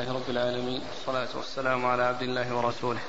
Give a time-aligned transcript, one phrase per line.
[0.00, 0.80] لله رب العالمين.
[0.80, 3.00] والصلاة والسلام على عبد الله ورسوله.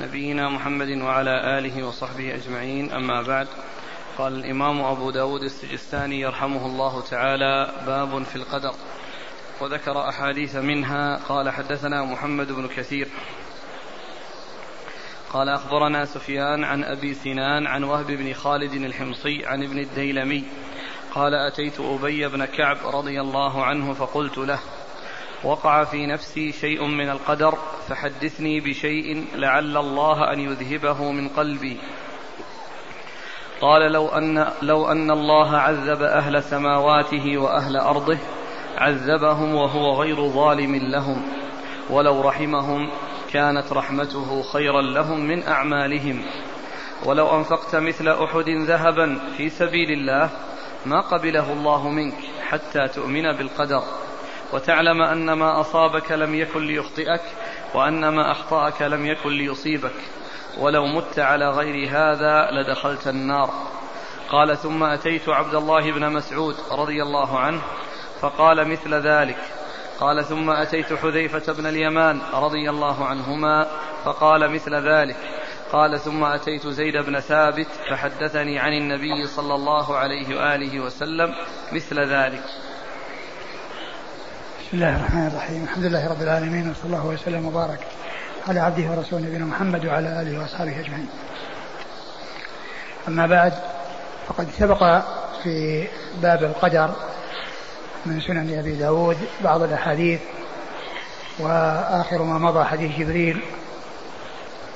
[0.00, 2.92] نبينا محمد وعلى آله وصحبه أجمعين.
[2.92, 3.46] أما بعد
[4.18, 8.74] قال الإمام أبو داود السجستاني يرحمه الله تعالى باب في القدر.
[9.60, 11.20] وذكر أحاديث منها.
[11.28, 13.08] قال حدثنا محمد بن كثير.
[15.32, 20.44] قال أخبرنا سفيان عن أبي سنان عن وهب بن خالد الحمصي عن ابن الديلمي.
[21.14, 24.58] قال أتيت أبي بن كعب رضي الله عنه فقلت له
[25.44, 31.76] وقع في نفسي شيء من القدر فحدثني بشيء لعل الله أن يذهبه من قلبي.
[33.60, 38.18] قال لو أن, لو أن الله عذب أهل سماواته وأهل أرضه
[38.78, 41.22] عذبهم وهو غير ظالم لهم.
[41.90, 42.90] ولو رحمهم
[43.32, 46.22] كانت رحمته خيرا لهم من أعمالهم.
[47.04, 50.30] ولو أنفقت مثل أحد ذهبا في سبيل الله
[50.86, 52.14] ما قبله الله منك
[52.48, 53.82] حتى تؤمن بالقدر.
[54.52, 57.22] وتعلم أن ما أصابك لم يكن ليخطئك
[57.74, 59.94] وأن ما أخطأك لم يكن ليصيبك.
[60.58, 63.50] ولو مت على غير هذا لدخلت النار.
[64.30, 67.60] قال ثم أتيت عبد الله بن مسعود رضي الله عنه
[68.20, 69.38] فقال مثل ذلك.
[70.00, 73.66] قال ثم أتيت حذيفة بن اليمان رضي الله عنهما
[74.04, 75.16] فقال مثل ذلك.
[75.72, 81.34] قال ثم أتيت زيد بن ثابت فحدثني عن النبي صلى الله عليه وآله وسلم
[81.72, 82.44] مثل ذلك.
[84.68, 85.64] بسم الله الرحمن الرحيم.
[85.64, 87.78] الحمد لله رب العالمين وصلى الله وسلم وبارك
[88.48, 91.08] على عبده ورسوله نبينا محمد وعلى آله وأصحابه أجمعين.
[93.08, 93.52] أما بعد
[94.28, 95.02] فقد سبق
[95.42, 95.86] في
[96.22, 96.90] باب القدر
[98.06, 100.20] من سنن أبي داود بعض الأحاديث
[101.38, 103.40] وآخر ما مضى حديث جبريل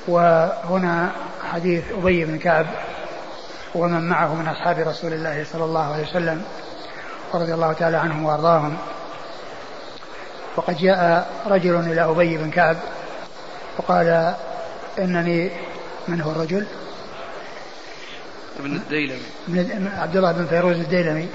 [0.07, 1.11] وهنا
[1.51, 2.65] حديث أبي بن كعب
[3.75, 6.43] ومن معه من أصحاب رسول الله صلى الله عليه وسلم
[7.33, 8.77] ورضي الله تعالى عنهم وأرضاهم.
[10.55, 12.77] وقد جاء رجل إلى أبي بن كعب
[13.77, 14.35] وقال
[14.99, 15.51] إنني
[16.07, 16.65] من هو الرجل؟
[18.59, 19.19] ابن الديلمي.
[19.47, 21.29] من عبد الله بن فيروز الديلمي.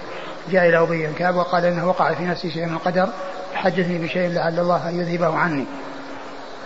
[0.50, 3.08] جاء إلى أبي بن كعب وقال إنه وقع في نفسي شيء من القدر
[3.54, 5.66] حدثني بشيء لعل الله أن يذهبه عني.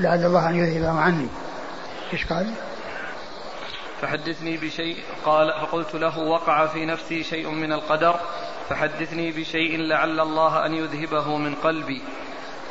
[0.00, 1.28] لعل الله أن يذهبه عني.
[2.12, 2.50] إيش قال؟
[4.00, 8.20] فحدثني بشيء قال فقلت له وقع في نفسي شيء من القدر
[8.68, 12.02] فحدثني بشيء لعل الله أن يذهبه من قلبي.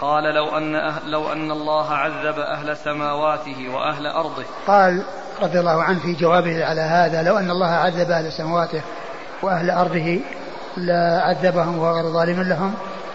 [0.02, 4.44] قال لو أن أهل لو أن الله عذب أهل سماواته وأهل أرضه.
[4.68, 5.04] قال
[5.42, 8.82] رضي الله عنه في جوابه على هذا لو أن الله عذب أهل سماواته
[9.42, 10.20] وأهل أرضه
[10.78, 12.74] لعذبهم وهو غير ظالم لهم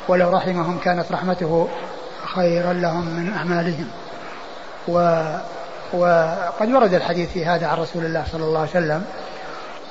[0.08, 1.68] ولو رحمهم كانت رحمته
[2.34, 3.88] خيرا لهم من أعمالهم.
[4.88, 5.22] و
[5.92, 9.04] وقد ورد الحديث في هذا عن رسول الله صلى الله عليه وسلم.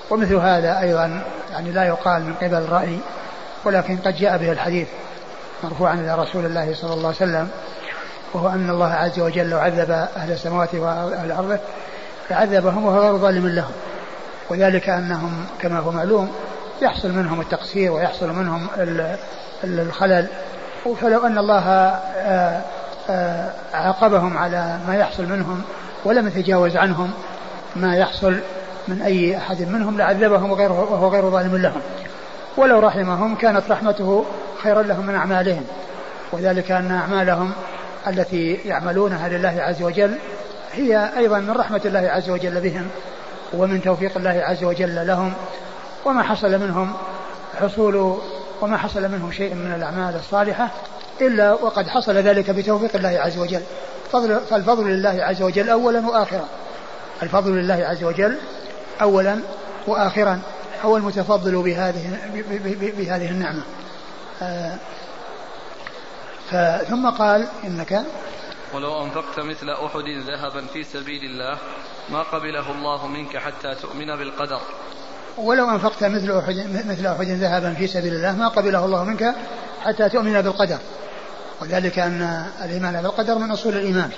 [0.09, 2.99] ومثل هذا أيضا يعني لا يقال من قبل الرأي
[3.65, 4.87] ولكن قد جاء به الحديث.
[5.63, 7.49] مرفوعا إلى رسول الله صلى الله عليه وسلم
[8.33, 11.59] وهو أن الله عز وجل عذب أهل السماوات وأهل الأرض
[12.31, 13.71] لعذبهم وهو غير ظالم لهم.
[14.49, 16.31] وذلك أنهم كما هو معلوم
[16.81, 18.67] يحصل منهم التقصير ويحصل منهم
[19.63, 20.27] الخلل.
[21.01, 22.61] فلو أن الله آه،
[23.09, 25.61] آه، عاقبهم على ما يحصل منهم
[26.05, 27.11] ولم يتجاوز عنهم
[27.75, 28.39] ما يحصل
[28.87, 31.81] من أي أحد منهم لعذبهم وهو غير ظالم لهم.
[32.57, 34.25] ولو رحمهم كانت رحمته
[34.63, 35.63] خيرا لهم من أعمالهم.
[36.31, 37.51] وذلك أن أعمالهم
[38.07, 40.17] التي يعملونها لله عز وجل
[40.73, 42.87] هي أيضا من رحمة الله عز وجل بهم
[43.53, 45.33] ومن توفيق الله عز وجل لهم.
[46.05, 46.93] وما حصل منهم
[47.61, 48.17] حصول
[48.61, 50.69] وما حصل منهم شيء من الأعمال الصالحة
[51.21, 53.61] إلا وقد حصل ذلك بتوفيق الله عز وجل.
[54.11, 56.45] فضل فالفضل لله عز وجل أولا وآخرا.
[57.23, 58.37] الفضل لله عز وجل
[59.01, 59.39] أولا
[59.87, 60.39] وآخرا.
[60.83, 62.19] هو المتفضل بهذه
[62.97, 63.63] بهذه النعمة.
[64.41, 64.77] آه،
[66.77, 68.05] ثم قال إنك
[68.73, 71.57] ولو أنفقت مثل أحد ذهبا في سبيل الله
[72.09, 74.59] ما قبله الله منك حتى تؤمن بالقدر.
[75.37, 79.35] ولو أنفقت مثل أحد مثل أحد ذهبا في سبيل الله ما قبله الله منك
[79.83, 80.77] حتى تؤمن بالقدر.
[81.61, 84.09] وذلك أن الإيمان بالقدر من أصول الإيمان.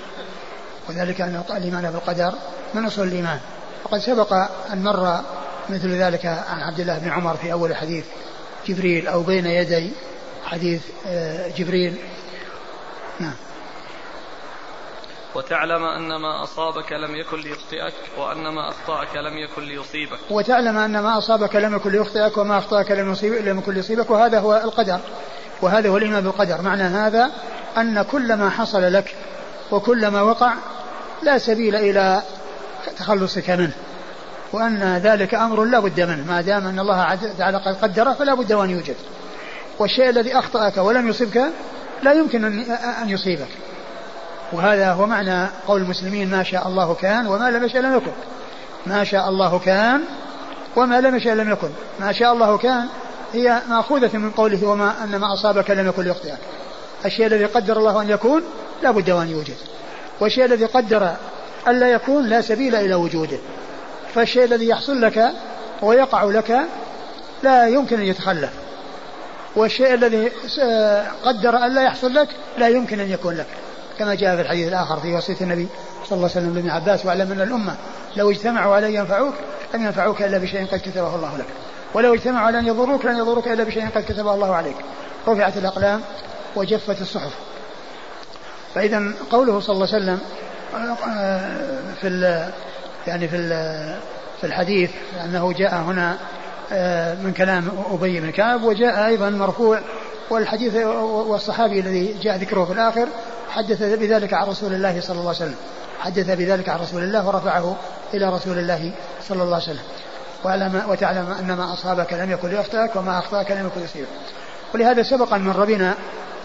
[0.88, 2.32] وذلك أن الإيمان بالقدر
[2.74, 3.40] من أصول الإيمان.
[3.84, 4.32] وقد سبق
[4.72, 5.20] أن مر
[5.70, 8.04] مثل ذلك عن عبد الله بن عمر في أول حديث
[8.66, 9.92] جبريل أو بين يدي
[10.44, 11.96] حديث آه، جبريل.
[13.20, 13.34] نعم.
[15.34, 20.18] وتعلم أن ما أصابك لم يكن ليخطئك وأن ما أخطأك لم يكن ليصيبك.
[20.30, 24.56] وتعلم أن ما أصابك لم يكن ليخطئك وما أخطأك لم, لم يكن ليصيبك وهذا هو
[24.64, 25.00] القدر.
[25.62, 26.62] وهذا هو الإيمان بالقدر.
[26.62, 27.30] معنى هذا
[27.76, 29.14] أن كل ما حصل لك
[29.70, 30.54] وكل ما وقع
[31.22, 32.22] لا سبيل إلى
[32.98, 33.72] تخلصك منه.
[34.52, 38.52] وأن ذلك أمر لا بد منه ما دام أن الله تعالى قد قدره فلا بد
[38.52, 38.96] وأن يوجد.
[39.78, 41.42] والشيء الذي أخطأك ولم يصبك
[42.02, 42.44] لا يمكن
[43.02, 43.48] أن يصيبك.
[44.52, 48.12] وهذا هو معنى قول المسلمين ما شاء الله كان وما لم يشاء لم يكن.
[48.86, 50.00] ما شاء الله كان
[50.76, 51.68] وما لم يشاء لم يكن.
[52.00, 52.86] ما شاء الله كان
[53.32, 56.38] هي مأخوذة من قوله وما أن ما أصابك لم يكن ليخطئك.
[57.04, 58.42] الشيء الذي قدر الله أن يكون
[58.82, 59.56] لا بد وأن يوجد.
[60.20, 61.12] والشيء الذي قدر
[61.68, 63.38] ألا يكون لا سبيل إلى وجوده.
[64.14, 65.32] فالشيء الذي يحصل لك
[65.82, 66.58] ويقع لك
[67.42, 68.50] لا يمكن أن يتخلف.
[69.56, 70.32] والشيء الذي
[71.24, 72.28] قدر أن لا يحصل لك
[72.58, 73.46] لا يمكن أن يكون لك.
[73.98, 75.68] كما جاء في الحديث الآخر في وصية النبي
[76.04, 77.76] صلى الله عليه وسلم لابن عباس واعلم أن الأمة
[78.16, 79.34] لو اجتمعوا على أن ينفعوك
[79.74, 81.46] لم ينفعوك إلا بشيء قد كتبه الله لك.
[81.94, 84.76] ولو اجتمعوا على أن يضروك لن يضروك إلا بشيء قد كتبه الله عليك.
[85.28, 86.00] رفعت الأقلام
[86.56, 87.32] وجفت الصحف.
[88.74, 90.18] فإذا قوله صلى الله عليه وسلم
[92.00, 92.08] في
[93.08, 93.38] يعني في
[94.40, 94.90] في الحديث
[95.24, 96.18] أنه جاء هنا
[97.22, 99.80] من كلام أبي بن كعب وجاء أيضا مرفوع
[100.30, 100.74] والحديث
[101.04, 103.08] والصحابي الذي جاء ذكره في الآخر
[103.50, 105.56] حدث بذلك عن رسول الله صلى الله عليه وسلم.
[106.00, 107.76] حدث بذلك عن رسول الله ورفعه
[108.14, 108.92] إلى رسول الله
[109.28, 109.84] صلى الله عليه وسلم.
[110.44, 114.08] واعلم وتعلم أن ما أصابك لم يكن ليخطئك وما أخطأك لم يكن يصيبك
[114.74, 115.94] ولهذا سبق أن مر بنا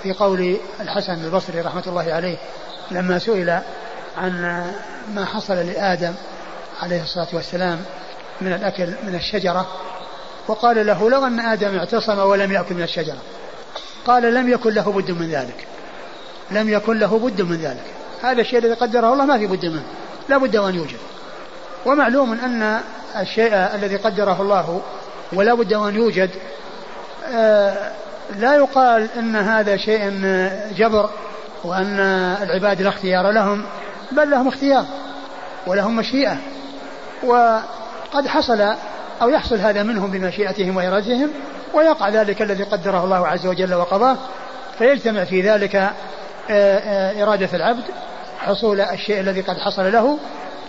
[0.03, 2.37] في قول الحسن البصري رحمة الله عليه
[2.91, 3.59] لما سئل
[4.17, 4.63] عن
[5.15, 6.13] ما حصل لآدم
[6.83, 7.81] عليه الصلاة والسلام
[8.41, 9.67] من الأكل من الشجرة
[10.47, 13.17] وقال له لو أن آدم اعتصم ولم يأكل من الشجرة
[14.05, 15.67] قال لم يكن له بد من ذلك
[16.51, 17.83] لم يكن له بد من ذلك
[18.23, 19.83] هذا الشيء الذي قدره الله ما في بد منه
[20.29, 20.97] لا بد وأن يوجد
[21.85, 22.79] ومعلوم أن
[23.19, 24.81] الشيء الذي قدره الله
[25.33, 26.29] ولا بد وأن يوجد
[27.33, 27.91] آه،
[28.39, 30.09] لا يقال أن هذا شيء
[30.77, 31.09] جبر
[31.63, 31.99] وأن
[32.41, 33.65] العباد لا اختيار لهم
[34.11, 34.85] بل لهم اختيار
[35.67, 36.37] ولهم مشيئة.
[37.25, 38.61] وقد حصل
[39.21, 41.29] أو يحصل هذا منهم بمشيئتهم وإرادتهم
[41.73, 44.17] ويقع ذلك الذي قدره الله عز وجل وقضاه
[44.77, 45.91] فيجتمع في ذلك آه،
[46.49, 47.83] آه، إرادة العبد
[48.39, 50.17] حصول الشيء الذي قد حصل له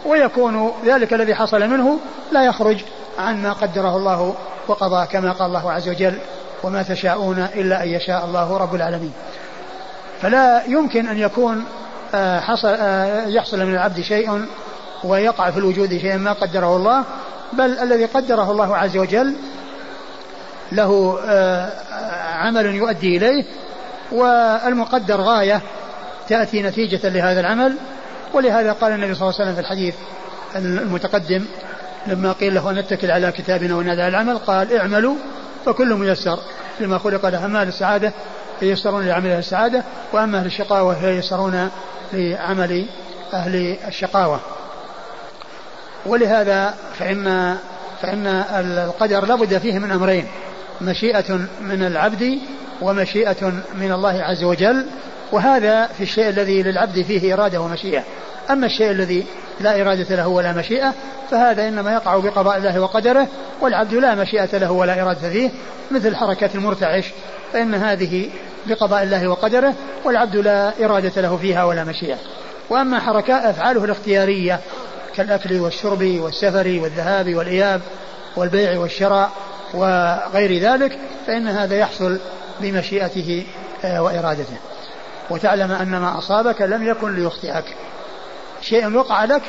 [0.06, 1.98] ويكون ذلك الذي حصل منه
[2.32, 2.78] لا يخرج
[3.18, 4.34] عن ما قدره الله
[4.68, 6.18] وقضى كما قال الله عز وجل
[6.62, 9.12] وما تشاءون إلا أن يشاء الله رب العالمين
[10.22, 11.64] فلا يمكن أن يكون
[12.14, 12.76] آه، حصل
[13.26, 14.44] يحصل من العبد شيء
[15.04, 17.04] ويقع في الوجود شيء ما قدره الله
[17.52, 19.34] بل الذي قدره الله عز وجل
[20.72, 21.72] له آه،
[22.34, 23.44] عمل يؤدي إليه
[24.12, 25.60] والمقدر غاية
[26.28, 27.76] تأتي نتيجة لهذا العمل.
[28.34, 29.94] ولهذا قال النبي صلى الله عليه وسلم في الحديث
[30.56, 31.44] المتقدم
[32.06, 35.14] لما قيل له نتكل على كتابنا ونادى على العمل قال اعملوا
[35.66, 36.38] فكل ميسر
[36.80, 38.12] لما خلق له أهل السعادة
[38.60, 41.70] فييسرون لعمل أهل السعادة وأما أهل الشقاوة فييسرون
[42.12, 42.86] لعمل
[43.34, 44.40] أهل الشقاوة.
[46.06, 47.56] ولهذا فإن
[48.02, 50.26] فإن القدر لابد فيه من أمرين.
[50.80, 52.38] مشيئة من العبد
[52.82, 54.86] ومشيئة من الله عز وجل
[55.32, 58.02] وهذا في الشيء الذي للعبد فيه إرادة ومشيئة.
[58.50, 59.26] أما الشيء الذي
[59.60, 60.94] لا إرادة له ولا مشيئة
[61.30, 63.28] فهذا إنما يقع بقضاء الله وقدره
[63.60, 65.50] والعبد لا مشيئة له ولا إرادة فيه
[65.90, 67.04] مثل حركة المرتعش
[67.52, 68.30] فإن هذه
[68.66, 69.74] بقضاء الله وقدره
[70.04, 72.16] والعبد لا إرادة له فيها ولا مشيئة.
[72.70, 74.60] وأما حركات أفعاله الاختيارية
[75.16, 77.80] كالأكل والشرب والسفر والذهاب والإياب
[78.36, 79.30] والبيع والشراء
[79.74, 82.18] وغير ذلك فإن هذا يحصل
[82.60, 83.46] بمشيئته
[83.84, 84.56] آه، وإرادته.
[85.30, 87.64] وتعلم أن ما أصابك لم يكن ليخطئك.
[88.62, 89.42] شيء وقع لك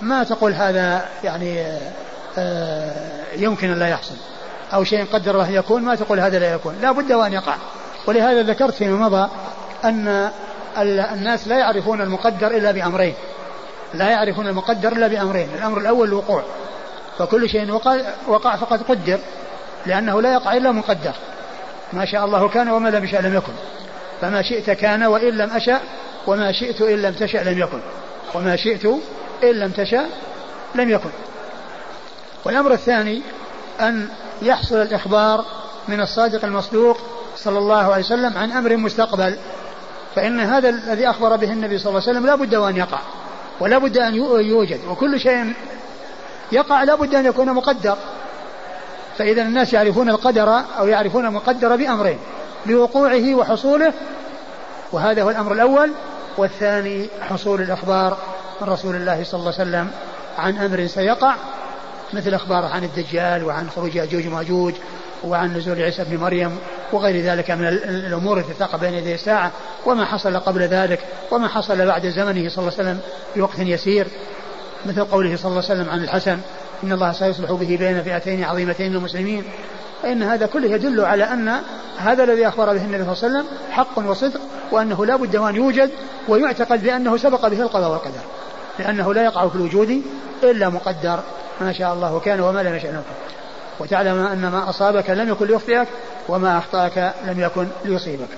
[0.00, 1.66] ما تقول هذا يعني
[2.38, 4.14] آه، يمكن أن لا يحصل.
[4.74, 6.74] أو شيء قدر الله يكون ما تقول هذا لا يكون.
[6.82, 7.54] لا بد وأن يقع.
[8.06, 9.30] ولهذا ذكرت فيما مضى
[9.84, 10.30] أن
[11.12, 13.14] الناس لا يعرفون المقدر إلا بأمرين.
[13.94, 16.42] لا يعرفون المقدر إلا بأمرين الأمر الأول الوقوع.
[17.18, 17.96] فكل شيء وقع,
[18.28, 19.18] وقع فقد قدر
[19.86, 21.12] لأنه لا يقع إلا مقدر.
[21.92, 23.52] ما شاء الله كان وما لم يشاء لم يكن.
[24.20, 25.80] فما شئت كان وإن لم أشأ
[26.26, 27.80] وما شئت إن لم تشأ لم يكن.
[28.34, 28.86] وما شئت
[29.42, 30.06] إن لم تشأ
[30.74, 31.10] لم يكن.
[32.44, 33.22] والأمر الثاني
[33.80, 34.08] أن
[34.42, 35.44] يحصل الإخبار
[35.88, 36.98] من الصادق المصدوق
[37.36, 39.36] صلى الله عليه وسلم عن أمر مستقبل.
[40.14, 42.98] فإن هذا الذي أخبر به النبي صلى الله عليه وسلم لا بد وأن يقع.
[43.60, 44.80] ولا بد أن يوجد.
[44.88, 45.52] وكل شيء
[46.52, 47.96] يقع لا بد أن يكون مقدر.
[49.18, 52.18] فإذا الناس يعرفون القدر أو يعرفون المقدر بأمرين
[52.66, 53.92] بوقوعه وحصوله
[54.92, 55.90] وهذا هو الأمر الأول.
[56.36, 58.18] والثاني حصول الأخبار
[58.60, 59.90] من رسول الله صلى الله عليه وسلم
[60.38, 61.34] عن أمر سيقع
[62.12, 64.74] مثل أخبار عن الدجال وعن خروج يأجوج ومأجوج
[65.24, 66.58] وعن نزول عيسى بن مريم
[66.92, 69.52] وغير ذلك من الأمور التي تقع بين يدي الساعة
[69.86, 71.00] وما حصل قبل ذلك
[71.30, 73.00] وما حصل بعد زمنه صلى الله عليه وسلم
[73.34, 74.06] في وقت يسير.
[74.86, 76.38] مثل قوله صلى الله عليه وسلم عن الحسن
[76.84, 79.44] إن الله سيصلح به بين فئتين عظيمتين من المسلمين.
[80.02, 81.56] فإن هذا كله يدل على أن
[81.98, 84.40] هذا الذي أخبر به النبي صلى الله عليه وسلم حق وصدق
[84.72, 85.90] وأنه لا بد وأن يوجد
[86.28, 88.20] ويعتقد بأنه سبق به القضاء والقدر.
[88.78, 90.02] لأنه لا يقع في الوجود
[90.42, 91.20] إلا مقدر.
[91.60, 93.02] ما شاء الله كان وما لم يشأ
[93.78, 95.88] وتعلم أن ما أصابك لم يكن ليخطئك
[96.28, 98.28] وما أخطأك لم يكن ليصيبك.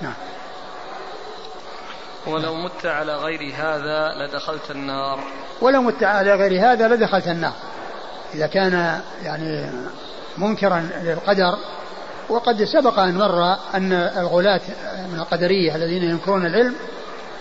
[0.00, 0.14] نعم.
[2.26, 5.20] ولو مت على غير هذا لدخلت النار.
[5.60, 7.54] ولو مت على غير هذا لدخلت النار.
[8.34, 9.70] إذا كان يعني
[10.38, 11.58] منكرا للقدر
[12.28, 14.60] وقد سبق أن مر أن الغلاة
[15.12, 16.74] من القدرية الذين ينكرون العلم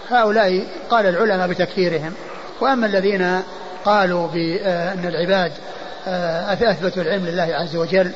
[0.10, 2.14] هؤلاء قال العلماء بتكفيرهم.
[2.62, 3.42] وأما الذين
[3.86, 5.52] قالوا بأن العباد
[6.08, 8.12] أثبتوا العلم لله عز وجل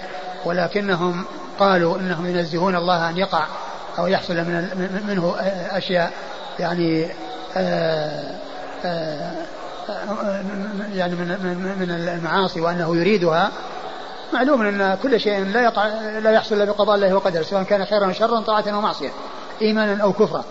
[0.45, 1.25] ولكنهم
[1.59, 3.45] قالوا إنهم ينزهون الله أن يقع
[3.99, 5.35] أو يحصل من منه
[5.71, 6.11] أشياء
[6.59, 7.07] يعني
[7.57, 8.35] آه،
[8.85, 9.31] آه،
[10.93, 11.27] يعني من
[11.79, 13.51] من المعاصي وأنه يريدها.
[14.33, 15.87] معلوم أن كل شيء لا يقع
[16.19, 19.09] لا يحصل إلا بقضاء الله وقدره سواء كان خيرا وشرا طاعه ومعصيه
[19.61, 20.43] ايمانا أو كفرا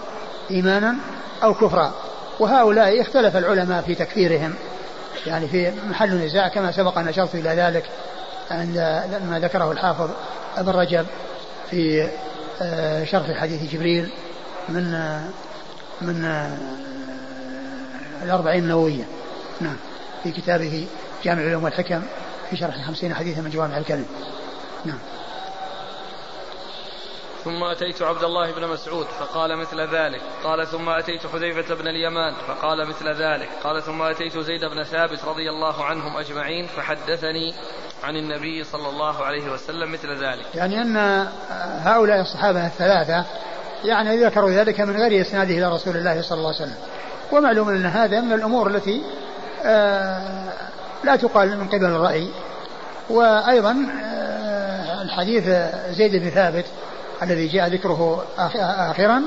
[0.50, 0.94] ايمانا
[1.42, 1.92] أو كفرا.
[2.40, 4.54] وهؤلاء اختلف العلماء في تكفيرهم.
[5.26, 7.84] يعني في محل نزاع كما سبق أن أشرت إلى ذلك
[8.50, 8.76] عند
[9.30, 10.10] ما ذكره الحافظ
[10.56, 11.06] ابن رجب
[11.70, 12.08] في
[12.62, 14.10] آه، شرح حديث جبريل
[14.68, 15.24] من آه،
[16.00, 16.58] من آه،
[18.24, 19.04] الأربعين النووية.
[19.60, 19.76] نعم.
[20.22, 20.86] في كتابه
[21.24, 22.02] جامع العلوم والحكم
[22.50, 24.06] في شرح خمسين حديثا من جوامع الكلم.
[24.84, 24.98] نعم.
[27.44, 30.20] ثم أتيت عبد الله بن مسعود فقال مثل ذلك.
[30.44, 33.48] قال ثم أتيت حذيفة بن اليمان فقال مثل ذلك.
[33.64, 37.54] قال ثم أتيت زيد بن ثابت رضي الله عنهم أجمعين فحدثني
[38.04, 40.46] عن النبي صلى الله عليه وسلم مثل ذلك.
[40.54, 41.26] يعني أن
[41.84, 43.24] هؤلاء الصحابة الثلاثة
[43.84, 46.78] يعني ذكروا ذلك من غير إسناده إلى رسول الله صلى الله عليه وسلم.
[47.32, 49.02] ومعلوم أن هذا من الأمور التي
[49.64, 50.52] آه،
[51.04, 52.28] لا تقال من قبل الرأي.
[53.10, 55.44] وأيضا آه، الحديث
[55.90, 56.64] زيد بن ثابت
[57.24, 58.24] الذي جاء ذكره
[58.90, 59.22] آخرا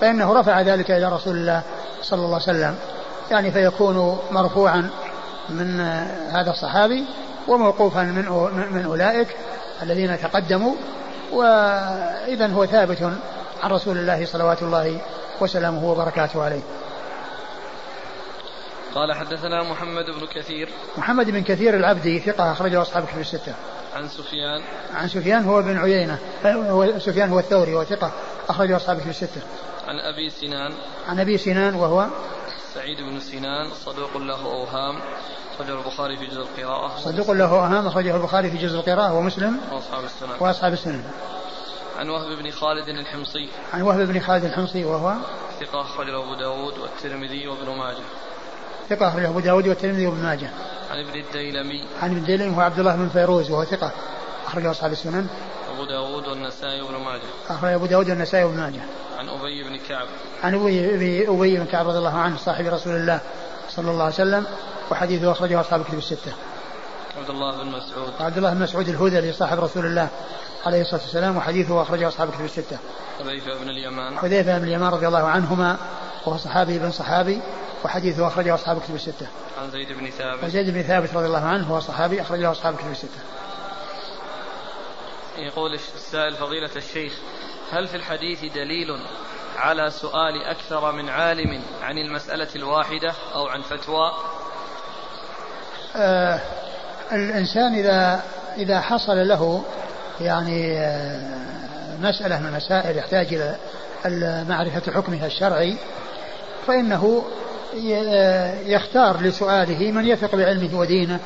[0.00, 1.62] فإنه رفع ذلك إلى رسول الله
[2.02, 2.76] صلى الله عليه وسلم.
[3.30, 4.90] يعني فيكون مرفوعا
[5.48, 5.80] من
[6.30, 7.04] هذا الصحابي
[7.48, 8.24] وموقوفا من
[8.72, 9.28] من أولئك
[9.82, 10.74] الذين تقدموا.
[11.32, 13.02] وإذا هو ثابت
[13.62, 15.00] عن رسول الله صلوات الله
[15.40, 16.62] وسلامه وبركاته عليه.
[18.94, 20.68] قال حدثنا محمد بن كثير.
[20.96, 23.54] محمد بن كثير العبدي ثقة أخرجه أصحاب كتب الستة.
[23.94, 24.62] عن سفيان.
[24.94, 26.18] عن سفيان هو بن عيينة.
[26.44, 28.12] هو سفيان هو الثوري وثقة
[28.48, 29.40] أخرجه أصحاب كتب الستة.
[29.86, 30.72] عن أبي سنان.
[31.08, 32.06] عن أبي سنان وهو
[32.74, 35.00] سعيد بن سنان صدوق له أوهام
[35.54, 36.98] أخرجه البخاري في جزء القراءة.
[36.98, 39.14] صدوق له أوهام أخرجه البخاري في جزء القراءة.
[39.14, 41.04] ومسلم وأصحاب السنن وأصحاب السنن
[41.98, 43.48] عن وهب بن خالد الحمصي.
[43.72, 45.14] عن وهب بن خالد الحمصي وهو
[45.60, 48.04] ثقة أخرجه أبو داود والترمذي وابن ماجه.
[48.90, 50.50] ثقة أخرجه أبو داود والترمذي وابن ماجه.
[50.90, 51.84] عن ابن الديلمي.
[52.02, 53.90] عن ابن الديلمي هو عبد الله بن فيروز وهو ثقة
[54.46, 55.26] أخرجه أصحاب السنن.
[55.74, 57.22] أبو داود والنسائي وابن ماجه.
[57.48, 58.80] أخرج أبو داود والنسائي وابن ماجه.
[59.18, 60.06] عن أبي بن كعب.
[60.42, 63.20] عن أبي أبي بن كعب رضي الله عنه صاحب رسول الله
[63.68, 64.46] صلى الله عليه وسلم
[64.90, 66.32] وحديثه أخرجه أصحاب الكتب الستة.
[67.18, 68.12] عبد الله بن مسعود.
[68.20, 70.08] عبد الله بن مسعود الهذلي صاحب رسول الله
[70.66, 72.78] عليه الصلاة والسلام وحديثه أخرجه أصحاب الكتب الستة
[73.18, 75.76] حذيفة بن اليمان حذيفة بن اليمان رضي الله عنهما
[76.26, 77.40] وهو صحابي بن صحابي
[77.84, 79.26] وحديثه أخرجه أصحاب الكتب الستة.
[79.62, 80.44] عن زيد بن ثابت.
[80.44, 83.20] وزيد بن ثابت رضي الله عنه هو صحابي أخرجه أصحاب الكتب الستة.
[85.38, 87.12] يقول السائل فضيلة الشيخ
[87.72, 88.88] هل في الحديث دليل
[89.56, 94.12] على سؤال أكثر من عالم عن المسألة الواحدة أو عن فتوى
[95.96, 96.40] آه
[97.12, 98.22] الإنسان إذا
[98.56, 99.64] إذا حصل له
[100.20, 101.42] يعني آه
[102.02, 103.26] مسألة من المسائل يحتاج
[104.06, 105.76] إلى معرفة حكمها الشرعي
[106.66, 107.24] فإنه
[108.66, 111.18] يختار لسؤاله من يثق بعلمه ودينه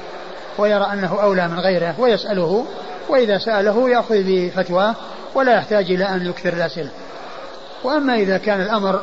[0.58, 2.66] ويرى أنه أولى من غيره ويسأله
[3.08, 4.94] وإذا سأله يأخذ بفتواه
[5.34, 6.90] ولا يحتاج إلى أن يكثر الأسئلة.
[7.84, 9.02] وأما إذا كان الأمر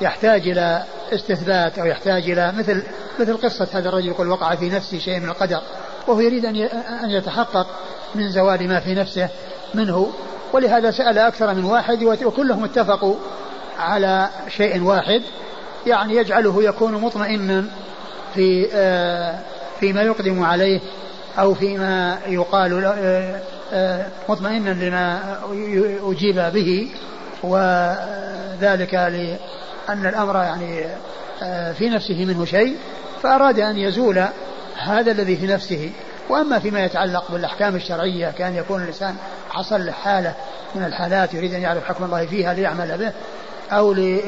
[0.00, 0.82] يحتاج إلى
[1.12, 2.82] استثبات أو يحتاج إلى مثل
[3.20, 5.60] مثل قصة هذا الرجل يقول وقع في نفسي شيء من القدر
[6.06, 6.56] وهو يريد أن
[7.04, 7.66] أن يتحقق
[8.14, 9.28] من زوال ما في نفسه
[9.74, 10.12] منه.
[10.52, 13.14] ولهذا سأل أكثر من واحد وكلهم اتفقوا
[13.78, 15.22] على شيء واحد
[15.86, 17.64] يعني يجعله يكون مطمئنا
[18.34, 19.38] في آه،
[19.80, 20.80] فيما يقدم عليه
[21.38, 23.40] أو فيما يقال آه،
[23.72, 25.38] آه، مطمئنا لما
[26.02, 26.88] أجيب به.
[27.42, 30.84] وذلك لأن الأمر يعني
[31.74, 32.76] في نفسه منه شيء
[33.22, 34.24] فأراد أن يزول
[34.76, 35.90] هذا الذي في نفسه.
[36.28, 39.16] وأما فيما يتعلق بالأحكام الشرعية كان يكون الإنسان
[39.50, 40.34] حصل حالة
[40.74, 43.12] من الحالات يريد أن يعرف حكم الله فيها ليعمل به
[43.72, 44.18] أو لي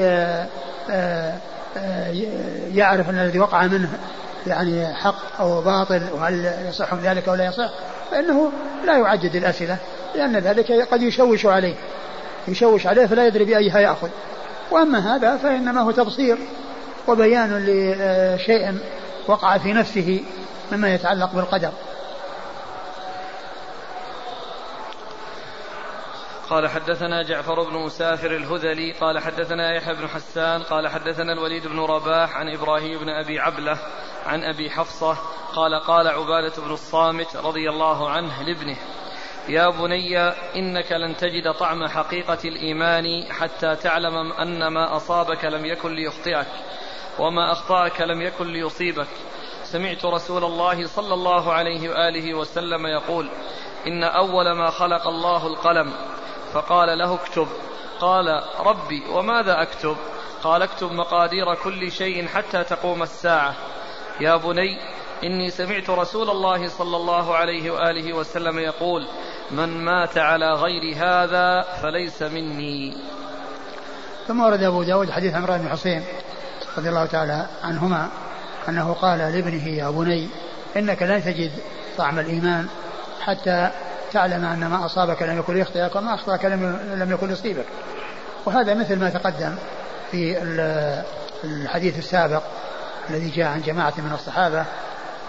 [2.75, 3.89] يعرف أن الذي وقع منه
[4.47, 7.71] يعني حق أو باطل وهل يصح من ذلك أو لا يصح
[8.11, 8.53] فإنه
[8.87, 9.77] لا يعدد الأسئلة
[10.15, 11.75] لأن ذلك قد يشوش عليه.
[12.49, 14.09] يشوش عليه فلا يدري بأيها يأخذ.
[14.71, 16.39] وأما هذا فإنما هو تبصير
[17.09, 18.79] وبيان لشيء
[19.27, 20.21] وقع في نفسه
[20.73, 21.71] مما يتعلق بالقدر.
[26.51, 31.81] قال حدثنا جعفر بن مسافر الهذلي قال حدثنا يحيى بن حسان قال حدثنا الوليد بن
[31.81, 33.79] رباح عن إبراهيم بن أبي عبلة
[34.27, 35.17] عن أبي حفصة
[35.55, 38.77] قال قال عبادة بن الصامت رضي الله عنه لابنه
[39.49, 40.19] يا بني
[40.57, 46.47] إنك لن تجد طعم حقيقة الإيمان حتى تعلم أن ما أصابك لم يكن ليخطئك
[47.19, 49.09] وما أخطأك لم يكن ليصيبك.
[49.65, 53.31] سمعت رسول الله صلى الله عليه وآله وسلم يقول
[53.87, 55.93] إن أول ما خلق الله القلم
[56.53, 57.47] فقال له اكتب.
[58.01, 59.97] قال ربي وماذا أكتب؟
[60.43, 63.55] قال اكتب مقادير كل شيء حتى تقوم الساعة.
[64.21, 64.79] يا بني
[65.25, 69.07] إني سمعت رسول الله صلى الله عليه وآله وسلم يقول
[69.51, 72.97] من مات على غير هذا فليس مني.
[74.29, 76.05] ثم ورد أبو داود حديث عمران بن حسين
[76.79, 78.09] رضي الله تعالى عنهما
[78.69, 80.29] أنه قال لابنه يا بني
[80.77, 81.53] إنك لن تجد
[81.99, 82.69] طعم الإيمان
[83.21, 83.71] حتى
[84.13, 86.45] تعلم أن ما أصابك لم يكن ليخطئك وما أخطأك
[86.95, 87.65] لم يكن يصيبك.
[88.47, 89.55] وهذا مثل ما تقدم
[90.11, 90.43] في
[91.45, 92.43] الحديث السابق
[93.11, 94.65] الذي جاء عن جماعة من الصحابة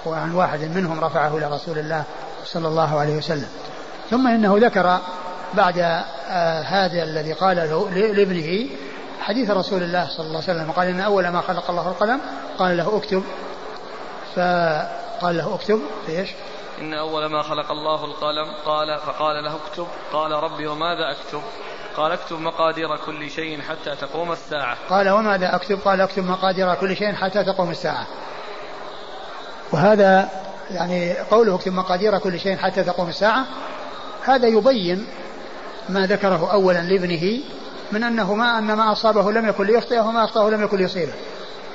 [0.06, 2.04] وعن واحد منهم رفعه إلى رسول الله
[2.46, 3.48] صلى الله عليه وسلم.
[4.10, 5.00] ثم إنه ذكر
[5.54, 5.80] بعد
[6.30, 8.70] آه، هذا الذي قال له لابنه
[9.20, 10.72] حديث رسول الله صلى الله عليه وسلم.
[10.72, 12.20] قال إن أول ما خلق الله القلم
[12.60, 13.24] قال له اكتب.
[14.36, 16.30] فقال له اكتب إيش؟
[16.82, 19.88] إن أول ما خلق الله القلم قال فقال له اكتب.
[20.14, 21.42] قال ربي وماذا أكتب؟
[21.98, 24.78] قال اكتب مقادير كل شيء حتى تقوم الساعة.
[24.90, 28.08] قال وماذا أكتب؟ قال اكتب مقادير كل شيء حتى تقوم الساعة.
[29.72, 30.30] وهذا
[30.72, 33.46] يعني قوله اكتب مقادير كل شيء حتى تقوم الساعة
[34.24, 35.08] هذا يبين
[35.90, 37.40] ما ذكره أولا لابنه
[37.92, 41.14] من أنه ما أن ما أصابه لم يكن ليخطئه وما أخطأه لم يكن ليصيبه.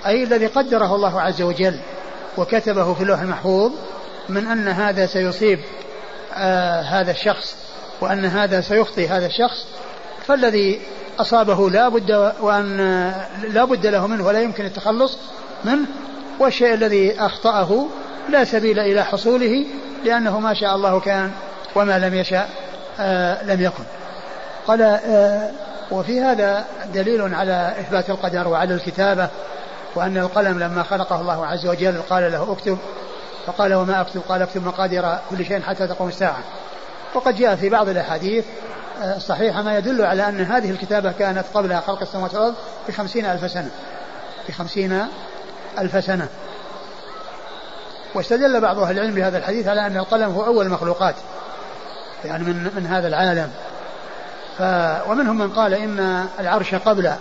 [0.06, 1.80] أي الذي قدره الله عز وجل
[2.38, 3.72] وكتبه في اللوح المحفوظ
[4.28, 5.60] من أن هذا سيصيب
[6.34, 7.56] آه هذا الشخص
[8.00, 9.66] وأن هذا سيخطي هذا الشخص
[10.26, 10.80] فالذي
[11.18, 12.76] أصابه لا بد وأن
[13.48, 15.18] لا بد له منه ولا يمكن التخلص
[15.64, 15.86] منه
[16.38, 17.86] والشيء الذي أخطأه
[18.28, 19.64] لا سبيل إلى حصوله
[20.04, 21.30] لأنه ما شاء الله كان
[21.74, 22.48] وما لم يشاء
[23.00, 23.84] آه لم يكن.
[24.66, 25.50] قال آه
[25.90, 29.28] وفي هذا دليل على إثبات القدر وعلى الكتابة
[29.94, 32.78] وأن القلم لما خلقه الله عز وجل قال له اكتب
[33.46, 36.38] فقال وما أكتب؟ قال أكتب مقادير كل شيء حتى تقوم الساعة.
[37.14, 38.44] وقد جاء في بعض الأحاديث
[39.02, 42.54] آه، الصحيحة ما يدل على أن هذه الكتابة كانت قبل خلق السماوات والأرض
[42.88, 43.70] بخمسين ألف سنة.
[44.48, 45.06] بخمسين
[45.78, 46.28] ألف سنة.
[48.14, 51.14] واستدل بعض أهل العلم بهذا الحديث على أن القلم هو أول المخلوقات
[52.24, 53.50] يعني من من هذا العالم.
[54.58, 54.62] ف
[55.10, 57.12] ومنهم من قال إن العرش قبل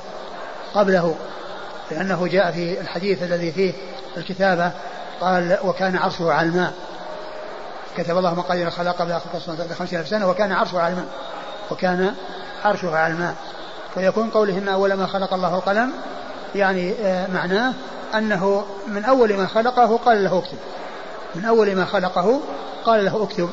[0.73, 1.15] قبله
[1.91, 3.73] لأنه جاء في الحديث الذي فيه
[4.17, 4.71] الكتابة.
[5.21, 6.73] قال وكان عرشه على الماء.
[7.97, 9.19] كتب الله مقادير الخلق قبل
[9.79, 11.05] خمسين ألف سنة وكان عرشه على الماء.
[11.71, 12.15] وكان
[12.65, 13.35] عرشه على الماء.
[13.93, 15.91] فيكون قوله إن أول ما خلق الله القلم
[16.55, 17.73] يعني آه، معناه
[18.15, 20.57] أنه من أول ما خلقه قال له اكتب.
[21.35, 22.41] من أول ما خلقه
[22.85, 23.49] قال له اكتب.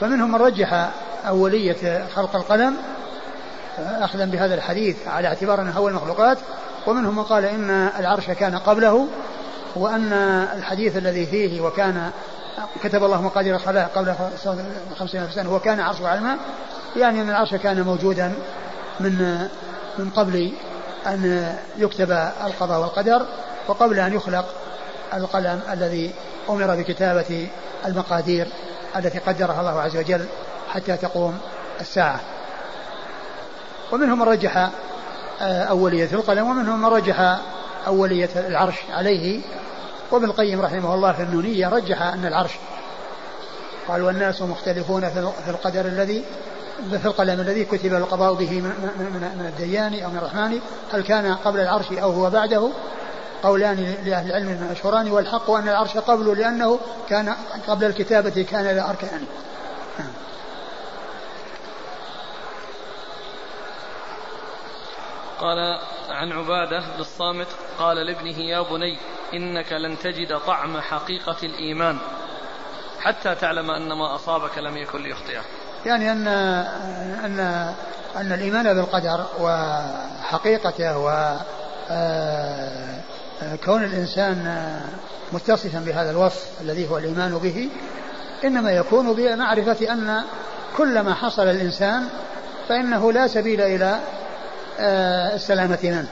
[0.00, 0.90] فمنهم من رجح
[1.28, 2.76] أولية خلق القلم
[3.78, 6.38] آه، أخذا بهذا الحديث على اعتبار أنه أول المخلوقات
[6.86, 9.06] ومنهم من قال إن العرش كان قبله
[9.76, 10.12] وأن
[10.56, 12.10] الحديث الذي فيه وكان
[12.82, 14.14] كتب الله مقادير الخلائق قبل
[14.98, 16.38] خمسين ألف سنة وكان عرشه على الماء
[16.96, 18.32] يعني أن العرش كان موجودا
[19.00, 19.48] من
[19.98, 20.52] من قبل
[21.06, 22.10] أن يكتب
[22.44, 23.26] القضاء والقدر
[23.68, 24.44] وقبل أن يخلق
[25.14, 26.10] القلم الذي
[26.50, 27.48] أمر بكتابة
[27.86, 28.46] المقادير
[28.96, 30.26] التي قدرها الله عز وجل
[30.68, 31.38] حتى تقوم
[31.80, 32.20] الساعة.
[33.92, 34.70] ومنهم من رجح
[35.40, 37.38] أولية القلم ومنهم من رجح
[37.86, 39.40] أولية العرش عليه
[40.10, 42.52] وابن القيم رحمه الله في النونية رجح أن العرش
[43.88, 45.08] قال والناس مختلفون
[45.44, 46.24] في القدر الذي
[46.90, 50.60] في القلم الذي كتب القضاء به من, الديان أو من الرحمن.
[50.92, 52.70] هل كان قبل العرش أو هو بعده؟
[53.42, 57.34] قولان لأهل العلم المشهوران والحق أن العرش قبله لأنه كان
[57.68, 59.24] قبل الكتابة كان له أركان.
[65.40, 65.78] قال
[66.16, 67.46] عن عبادة بن الصامت
[67.78, 68.98] قال لابنه يا بني
[69.34, 71.98] إنك لن تجد طعم حقيقة الإيمان
[73.00, 75.42] حتى تعلم أن ما أصابك لم يكن ليخطئه
[75.86, 76.28] يعني أن
[77.24, 77.40] أن
[78.16, 81.36] أن الإيمان بالقدر وحقيقته و
[83.64, 84.70] كون الإنسان
[85.32, 87.68] متصفا بهذا الوصف الذي هو الإيمان به
[88.44, 90.22] إنما يكون بمعرفة أن
[90.76, 92.08] كل ما حصل الإنسان
[92.68, 94.25] فإنه لا سبيل إلى آه،
[94.78, 96.08] السلامة منه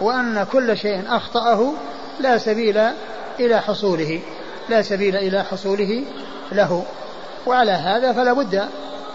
[0.00, 1.72] وأن كل شيء أخطأه
[2.20, 2.78] لا سبيل
[3.40, 4.20] إلى حصوله
[4.68, 6.04] لا سبيل إلى حصوله
[6.52, 6.84] له.
[7.46, 8.68] وعلى هذا فلا بد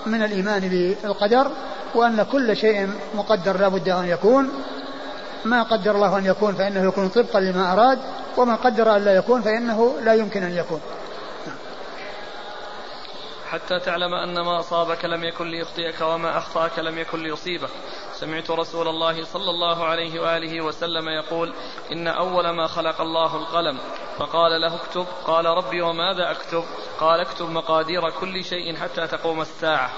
[0.05, 1.51] من الإيمان بالقدر
[1.95, 4.49] وأن كل شيء مقدر لا بد أن يكون.
[5.45, 7.99] ما قدر الله أن يكون فإنه يكون طبقا لما أراد
[8.37, 10.81] وما قدر أن لا يكون فإنه لا يمكن أن يكون.
[13.49, 17.69] حتى تعلم أن ما أصابك لم يكن ليخطئك وما أخطأك لم يكن ليصيبك.
[18.23, 21.53] سمعت رسول الله صلى الله عليه وآله وسلم يقول
[21.91, 23.77] إن أول ما خلق الله القلم.
[24.17, 25.05] فقال له اكتب.
[25.25, 26.63] قال ربي وماذا أكتب؟
[26.99, 29.89] قال اكتب مقادير كل شيء حتى تقوم الساعة.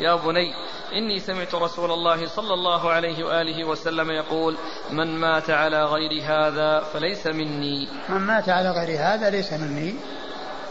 [0.00, 0.54] يا بني
[0.92, 4.56] إني سمعت رسول الله صلى الله عليه وآله وسلم يقول
[4.90, 7.88] من مات على غير هذا فليس مني.
[8.08, 9.94] من مات على غير هذا ليس مني.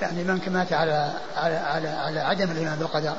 [0.02, 3.16] يعني من مات على على على, على عدم الإيمان بالقدر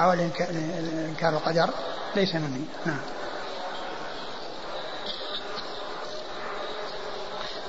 [0.00, 1.70] أو انكار القدر
[2.16, 2.64] ليس مني.
[2.86, 3.00] نعم.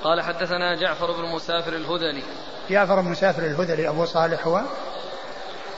[0.04, 2.22] قال حدثنا جعفر بن مسافر الهذلي.
[2.70, 4.62] جعفر بن مسافر الهذلي أبو صالح هو؟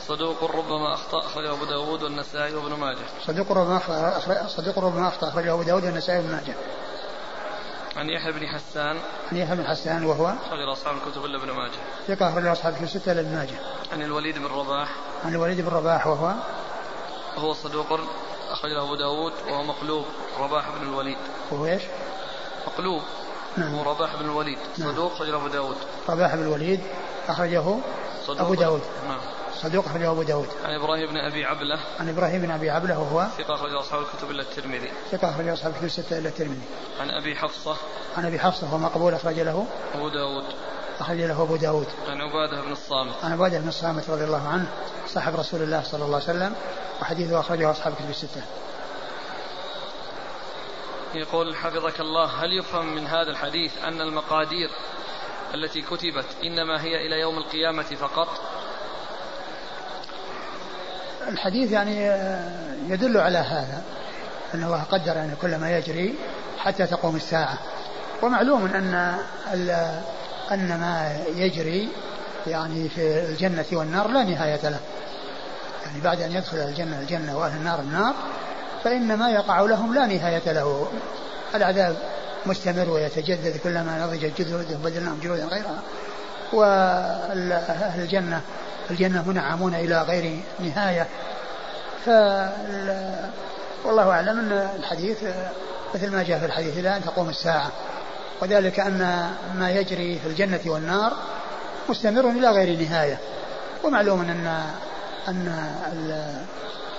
[0.09, 3.07] صدوق ربما أخطأ أخرجه أبو داود والنسائي وابن ماجه.
[3.27, 6.55] صدوق ربما أخطأ صدوق ربما أخطأ أخرجه أبو داود والنسائي وابن ماجه.
[7.97, 8.97] عن يحيى بن حسان.
[9.33, 11.79] عن يحيى بن حسان وهو؟ أخرج أصحاب الكتب إلا ابن ماجه.
[12.09, 13.55] ثقة أخرج أصحاب الكتب الستة إلا ابن ماجه.
[13.93, 14.89] عن الوليد بن رباح.
[15.25, 16.33] عن الوليد بن رباح وهو؟
[17.37, 17.87] وهو صدوق
[18.51, 20.05] أخرجه أبو داود وهو مقلوب
[20.41, 21.19] رباح بن الوليد.
[21.51, 21.83] وهو إيش؟
[22.67, 23.03] مقلوب.
[23.57, 23.75] نعم.
[23.75, 24.93] هو رباح بن الوليد نعم.
[24.93, 25.77] صدوق أخرجه أبو داود.
[26.09, 26.81] رباح بن الوليد
[27.29, 27.79] أخرجه
[28.29, 28.81] أبو داود.
[29.09, 29.19] نعم.
[29.63, 30.49] صدوق أخرجه أبو داود.
[30.65, 31.79] عن إبراهيم بن أبي عبلة.
[32.01, 34.91] عن إبراهيم بن أبي عبلة وهو ثقة أخرج أصحاب الكتب إلا الترمذي.
[35.13, 36.63] ثقة أخرج أصحاب الكتب الستة إلا الترمذي.
[37.01, 37.77] عن أبي حفصة.
[38.17, 39.67] عن أبي حفصة وهو مقبول أخرج له.
[39.95, 40.45] أبو داود.
[41.01, 41.87] أخرج له أبو داود.
[42.09, 43.15] عن عبادة بن الصامت.
[43.23, 44.67] عن عبادة بن الصامت رضي الله عنه
[45.09, 46.55] صاحب رسول الله صلى الله عليه وسلم
[47.01, 48.43] وحديثه أخرجه أصحاب الكتب الستة.
[51.15, 54.71] يقول حفظك الله هل يفهم من هذا الحديث أن المقادير
[55.55, 58.29] التي كتبت إنما هي إلى يوم القيامة فقط؟
[61.29, 63.83] الحديث يعني آه، يدل على هذا
[64.55, 66.15] أن الله قدر يعني كل ما يجري
[66.59, 67.59] حتى تقوم الساعة.
[68.23, 69.19] ومعلوم أن
[70.51, 71.89] أن ما يجري
[72.47, 74.81] يعني في الجنة والنار لا نهاية له.
[75.87, 78.15] يعني بعد أن يدخل الجنة الجنة وأهل النار النار
[78.85, 80.89] فإن ما يقع لهم لا نهاية له.
[81.55, 81.97] العذاب
[82.47, 85.83] مستمر ويتجدد كلما نضجت جلودهم بدلناهم جلودا غيرها.
[86.53, 88.41] وأهل الجنة
[88.91, 91.07] الجنة منعمون إلى غير نهاية.
[92.05, 92.09] ف
[93.85, 95.19] والله أعلم أن الحديث
[95.95, 97.71] مثل ما جاء في الحديث إلى أن تقوم الساعة.
[98.41, 101.13] وذلك أن ما يجري في الجنة والنار
[101.89, 103.19] مستمر إلى غير نهاية.
[103.85, 104.65] ومعلوم أن
[105.29, 105.73] أن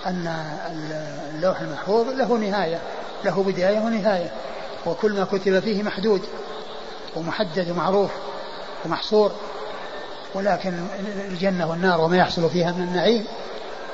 [0.05, 0.35] أن
[1.35, 2.79] اللوح المحفوظ له نهاية
[3.25, 4.31] له بداية ونهاية
[4.85, 6.21] وكل ما كتب فيه محدود
[7.15, 8.11] ومحدد ومعروف
[8.85, 9.31] ومحصور
[10.33, 10.73] ولكن
[11.29, 13.25] الجنة والنار وما يحصل فيها من النعيم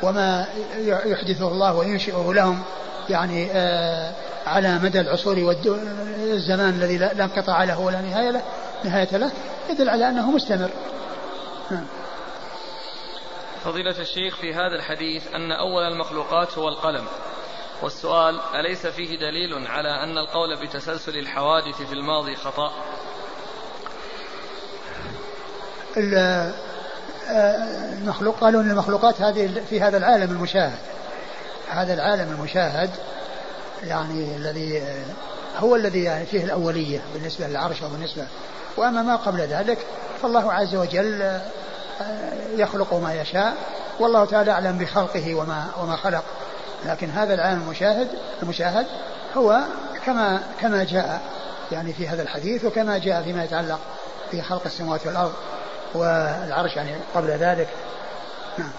[0.03, 0.45] وما
[0.85, 2.61] يحدثه الله وينشئه لهم
[3.09, 4.13] يعني آه
[4.47, 8.41] على مدى العصور والزمان الذي لا انقطاع له ولا نهاية له
[8.83, 9.31] نهاية له
[9.69, 10.69] يدل على أنه مستمر
[11.71, 11.85] نعم.
[13.63, 17.05] فضيلة الشيخ في هذا الحديث أن أول المخلوقات هو القلم.
[17.81, 22.71] والسؤال أليس فيه دليل على أن القول بتسلسل الحوادث في الماضي خطأ؟
[27.97, 30.79] المخلوق قالوا إن المخلوقات هذه في هذا العالم المشاهد.
[31.69, 32.89] هذا العالم المشاهد
[33.83, 34.83] يعني الذي
[35.57, 38.27] هو الذي يعني فيه الأولية بالنسبة للعرش وبالنسبة
[38.77, 39.77] وأما ما قبل ذلك
[40.21, 41.39] فالله عز وجل
[42.55, 43.53] يخلق ما يشاء
[43.99, 46.23] والله تعالى أعلم بخلقه وما وما خلق.
[46.85, 48.07] لكن هذا العالم المشاهد
[48.43, 48.87] المشاهد
[49.37, 49.59] هو
[50.05, 51.21] كما كما جاء
[51.71, 53.79] يعني في هذا الحديث وكما جاء فيما يتعلق
[54.33, 55.33] بخلق السماوات والأرض
[55.93, 57.67] والعرش يعني قبل ذلك.
[58.57, 58.71] نعم.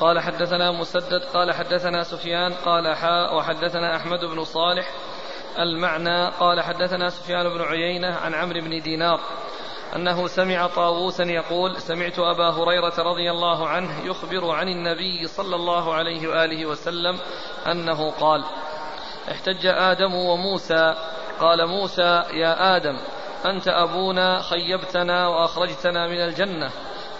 [0.00, 4.90] قال حدثنا مسدد قال حدثنا سفيان قال حاء وحدثنا أحمد بن صالح
[5.58, 9.20] المعنى قال حدثنا سفيان بن عيينة عن عمرو بن دينار
[9.94, 15.94] أنه سمع طاووسا يقول سمعت أبا هريرة رضي الله عنه يخبر عن النبي صلى الله
[15.94, 17.18] عليه وآله وسلم
[17.66, 18.44] أنه قال
[19.30, 20.94] احتج آدم وموسى.
[21.40, 22.98] قال موسى يا آدم
[23.46, 26.70] أنت أبونا خيبتنا وأخرجتنا من الجنة.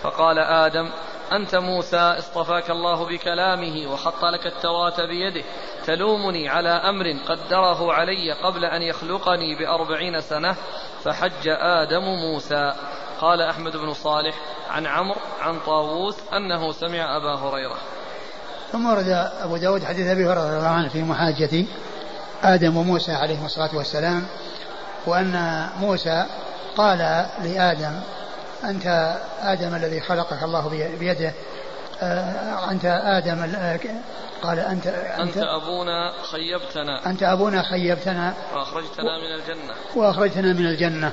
[0.02, 0.90] فقال آدم
[1.32, 5.44] أنت موسى اصطفاك الله بكلامه وخط لك التوراة بيده.
[5.82, 10.56] أتلومني على أمر قدره علي قبل أن يخلقني بأربعين سنة.
[11.06, 12.72] فحج آدم موسى.
[13.20, 14.34] قال أحمد بن صالح
[14.70, 17.76] عن عمرو عن طاووس أنه سمع أبا هريرة.
[18.72, 19.08] ثم ورد
[19.42, 21.64] أبو داود حديث أبي هريرة رضي الله عنه في محاجة
[22.42, 24.26] آدم وموسى عليهم الصلاة والسلام
[25.06, 26.26] وأن موسى
[26.76, 26.98] قال
[27.42, 27.92] لآدم
[28.64, 31.32] أنت آدم الذي خلقك الله بيده
[32.02, 33.78] أنت آدم آه،
[34.42, 37.06] قال أنت أنت, أنت أبونا خيبتنا.
[37.06, 38.34] أنت أبونا خيبتنا.
[38.54, 39.74] وأخرجتنا من الجنة.
[39.94, 41.12] وأخرجتنا من الجنة.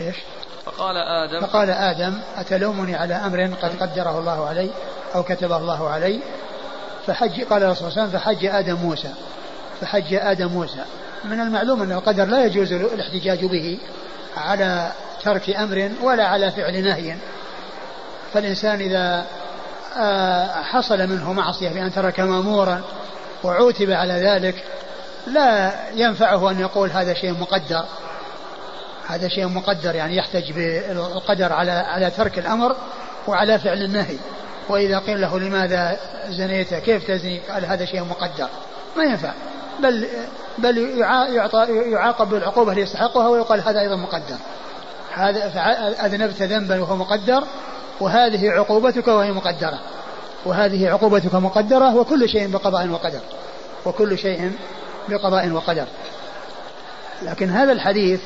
[0.00, 0.16] إيش؟
[0.64, 4.70] فقال آدم فقال آدم أتلومني على أمر قد قدره الله علي
[5.14, 6.20] أو كتبه الله علي؟
[7.06, 9.12] فحج قال الرسول صلى الله عليه وسلم فحج آدم موسى.
[9.80, 10.84] فحج آدم موسى.
[11.24, 13.78] من المعلوم أن القدر لا يجوز الاحتجاج به
[14.36, 14.92] على
[15.24, 17.16] ترك أمر ولا على فعل نهي.
[18.34, 19.24] فالإنسان إذا آه،
[20.62, 22.80] حصل منه معصية بأن ترك مأمورا
[23.44, 24.64] وعوتب على ذلك
[25.26, 27.84] لا ينفعه أن يقول هذا شيء مقدر.
[29.06, 32.76] هذا شيء مقدر يعني يحتج بالقدر على على ترك الأمر
[33.26, 34.16] وعلى فعل النهي.
[34.68, 35.96] وإذا قيل له لماذا
[36.28, 38.48] زنيت؟ كيف تزني؟ قال هذا شيء مقدر.
[38.96, 39.32] ما ينفع.
[39.80, 40.06] بل
[40.58, 40.78] بل
[41.34, 44.36] يعطى يعاقب بالعقوبة اللي يستحقها ويقال هذا أيضا مقدر.
[45.14, 45.46] هذا
[46.06, 47.44] أذنبت ذنبا وهو مقدر
[48.00, 49.78] وهذه عقوبتك وهي مقدرة.
[50.44, 53.20] وهذه عقوبتك مقدرة وكل شيء بقضاء وقدر.
[53.86, 54.52] وكل شيء
[55.08, 55.86] بقضاء وقدر.
[57.22, 58.20] لكن هذا الحديث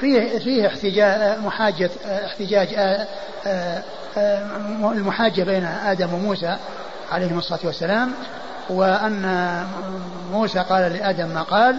[0.00, 3.06] فيه فيه احتجاج محاجة احتجاج آه،
[3.46, 3.82] آه،
[4.16, 6.56] آه، المحاجة بين آدم وموسى
[7.12, 8.12] عليهما الصلاة والسلام
[8.70, 9.64] وأن
[10.32, 11.76] موسى قال لآدم ما قال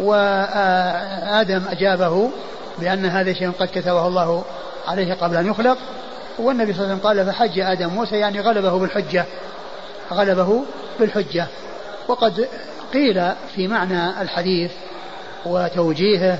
[0.00, 2.30] وآدم أجابه
[2.78, 4.44] بأن هذا شيء قد كتبه الله
[4.88, 5.78] عليه قبل أن يخلق
[6.38, 9.24] والنبي صلى الله عليه وسلم قال فحج آدم موسى يعني غلبه بالحجة
[10.12, 10.64] غلبه
[11.00, 11.46] بالحجة.
[12.08, 12.48] وقد
[12.92, 14.70] قيل في معنى الحديث
[15.46, 16.38] وتوجيهه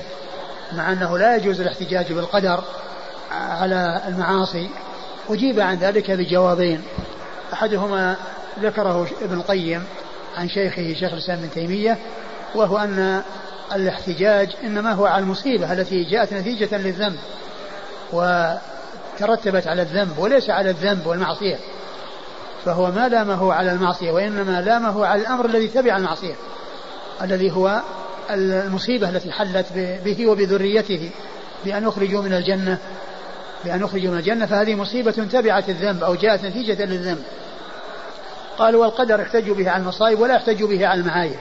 [0.73, 2.63] مع أنه لا يجوز الاحتجاج بالقدر
[3.31, 4.69] على المعاصي
[5.29, 6.83] أجيب عن ذلك بجوابين.
[7.53, 8.15] أحدهما
[8.61, 9.83] ذكره ابن القيم
[10.37, 11.97] عن شيخه شيخ الإسلام ابن تيمية
[12.55, 13.21] وهو أن
[13.75, 17.17] الاحتجاج إنما هو على المصيبة التي جاءت نتيجة للذنب.
[19.15, 21.59] وترتبت على الذنب وليس على الذنب والمعصية.
[22.65, 26.35] فهو ما لامه على المعصية وإنما لامه على الأمر الذي تبع المعصية
[27.21, 27.81] الذي هو
[28.31, 29.65] المصيبة التي حلت
[30.05, 31.09] به وبذريته
[31.65, 32.77] بأن أخرجوا من الجنة
[33.65, 37.23] بأن أخرجوا من الجنة فهذه مصيبة تبعت الذنب أو جاءت نتيجة للذنب.
[38.57, 41.35] قالوا والقدر يحتج به على المصائب ولا يحتج به على المعايب.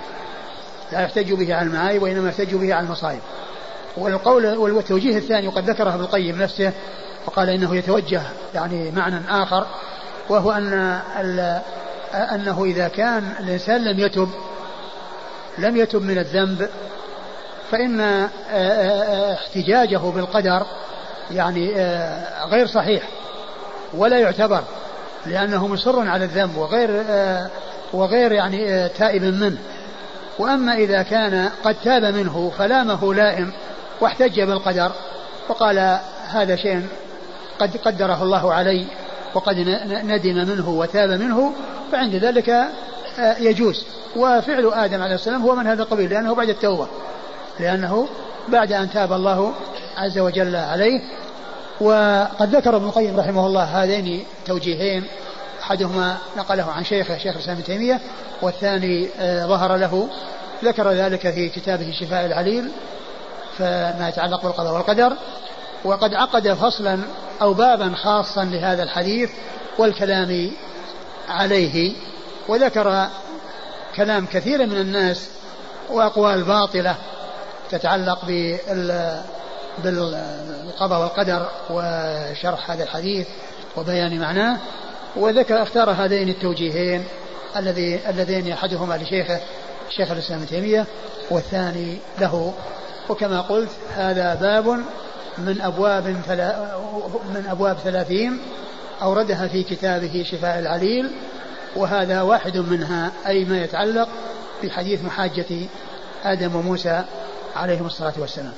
[0.92, 3.20] لا يحتج به على المعايب وإنما يحتج به على المصائب.
[3.96, 6.72] والقول والتوجيه الثاني وقد ذكره ابن القيم نفسه
[7.26, 8.22] وقال إنه يتوجه
[8.54, 9.66] يعني معنى آخر
[10.28, 11.00] وهو أن
[12.14, 14.28] أنه إذا كان الإنسان لم يتب
[15.58, 16.68] لم يتب من الذنب
[17.70, 20.66] فإن آه، آه، احتجاجه بالقدر
[21.30, 23.02] يعني آه، غير صحيح
[23.94, 24.62] ولا يعتبر
[25.26, 27.04] لأنه مصر على الذنب وغير
[27.92, 29.58] وغير يعني تائب منه.
[30.38, 33.52] وأما إذا كان قد تاب منه فلامه لائم
[34.00, 34.92] واحتج بالقدر
[35.48, 36.86] وقال هذا شيء
[37.60, 38.86] قد قدره الله علي
[39.34, 39.56] وقد
[40.04, 41.52] ندم منه وتاب منه
[41.92, 42.64] فعند ذلك
[43.18, 43.84] يجوز.
[44.16, 46.86] وفعل آدم عليه السلام هو من هذا القبيل لأنه بعد التوبة
[47.60, 48.08] لأنه
[48.48, 49.52] بعد أن تاب الله
[49.96, 51.00] عز وجل عليه.
[51.80, 55.04] وقد ذكر ابن القيم رحمه الله هذين توجيهين
[55.62, 58.00] أحدهما نقله عن شيخه شيخ الإسلام ابن تيمية
[58.42, 60.08] والثاني آه، ظهر له
[60.64, 62.70] ذكر ذلك في كتابه شفاء العليل
[63.58, 65.12] فما يتعلق بالقضاء والقدر.
[65.84, 66.98] وقد عقد فصلا
[67.42, 69.30] أو بابا خاصا لهذا الحديث
[69.78, 70.50] والكلام
[71.28, 71.92] عليه
[72.48, 73.06] وذكر
[73.96, 75.28] كلام كثير من الناس
[75.90, 76.96] وأقوال باطلة
[77.70, 78.24] تتعلق
[79.78, 83.26] بالقضاء والقدر وشرح هذا الحديث
[83.76, 84.58] وبيان معناه
[85.16, 87.04] وذكر اختار هذين التوجيهين
[87.56, 89.40] الذي اللذين أحدهما لشيخه
[89.90, 90.86] شيخ الإسلام ابن تيمية
[91.30, 92.54] والثاني له.
[93.08, 94.82] وكما قلت هذا باب
[95.38, 96.06] من أبواب
[97.34, 98.40] من أبواب ثلاثين
[99.02, 101.10] أوردها في كتابه شفاء العليل
[101.76, 104.08] وهذا واحد منها أي ما يتعلق
[104.62, 105.68] بحديث محاجة
[106.24, 107.04] آدم وموسى
[107.56, 108.52] عليهم الصلاة والسلام.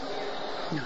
[0.73, 0.85] نعم.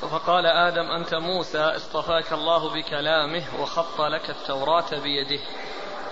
[0.00, 5.42] فقال آدم أنت موسى اصطفاك الله بكلامه وخط لك التوراة بيده.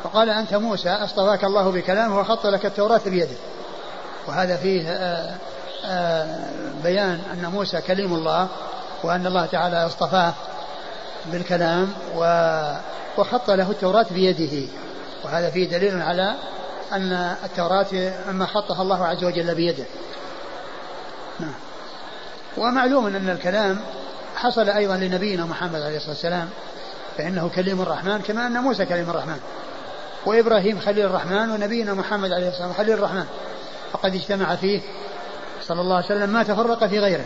[0.04, 3.36] فقال أنت موسى اصطفاك الله بكلامه وخط لك التوراة بيده.
[4.28, 5.38] وهذا فيه آه،
[6.82, 8.48] بيان أن موسى كليم الله
[9.02, 10.34] وأن الله تعالى اصطفاه
[11.32, 11.92] بالكلام
[13.18, 14.68] وخط له التوراة بيده.
[15.24, 16.34] وهذا فيه دليل على
[16.92, 17.12] أن
[17.44, 19.84] التوراة أما خطها الله عز وجل بيده.
[21.40, 21.54] نعم.
[22.56, 23.78] ومعلوم أن الكلام
[24.36, 26.48] حصل أيضا لنبينا محمد عليه الصلاة والسلام
[27.18, 29.40] فإنه كليم الرحمن كما أن موسى كليم الرحمن
[30.26, 33.24] وإبراهيم خليل الرحمن ونبينا محمد عليه الصلاة والسلام خليل الرحمن.
[33.92, 34.80] فقد اجتمع فيه
[35.68, 37.24] صلى الله عليه وسلم ما تفرق في غيره.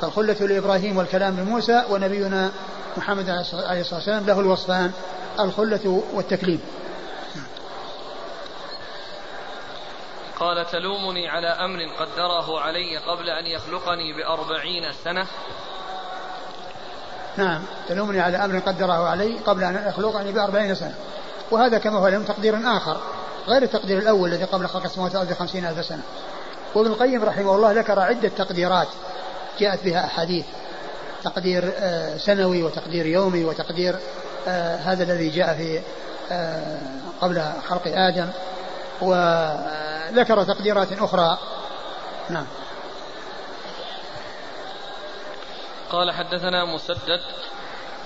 [0.00, 2.50] فالخلة لإبراهيم والكلام لموسى ونبينا
[2.96, 4.92] محمد عليه الصلاة والسلام له الوصفان
[5.40, 6.60] الخلة والتكليم.
[10.40, 15.26] قال تلومني على أمر قدره علي قبل أن يخلقني بأربعين سنة.
[17.36, 20.94] نعم تلومني على أمر قدره علي قبل أن يخلقني بأربعين سنة.
[21.50, 23.00] وهذا كما هو لهم تقدير آخر
[23.48, 26.02] غير التقدير الأول الذي قبل خلق السماوات والأرض بخمسين ألف سنة.
[26.74, 28.88] وابن القيم رحمه الله ذكر عدة تقديرات
[29.58, 30.44] جاءت بها أحاديث
[31.24, 33.96] تقدير آه، سنوي وتقدير يومي وتقدير
[34.48, 35.80] آه، هذا الذي جاء في
[36.32, 36.78] آه،
[37.20, 38.28] قبل خلق آدم
[39.00, 41.38] وذكر تقديرات أخرى.
[42.30, 42.46] نعم.
[45.90, 47.20] قال حدثنا مسدد.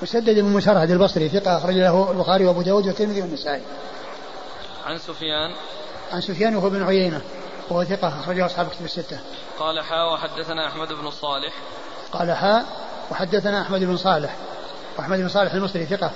[0.03, 3.62] مسدد بن مسرهد البصري ثقة أخرج له البخاري وأبو داود والترمذي والنسائي.
[4.85, 5.55] عن سفيان.
[6.12, 7.20] عن سفيان وهو بن عيينة.
[7.70, 9.18] وهو ثقة أخرجه أصحاب كتب الستة.
[9.59, 11.53] قال حا وحدثنا أحمد بن صالح.
[12.12, 12.64] قال حا
[13.11, 14.37] وحدثنا أحمد بن صالح.
[14.98, 16.11] وأحمد بن صالح المصري ثقة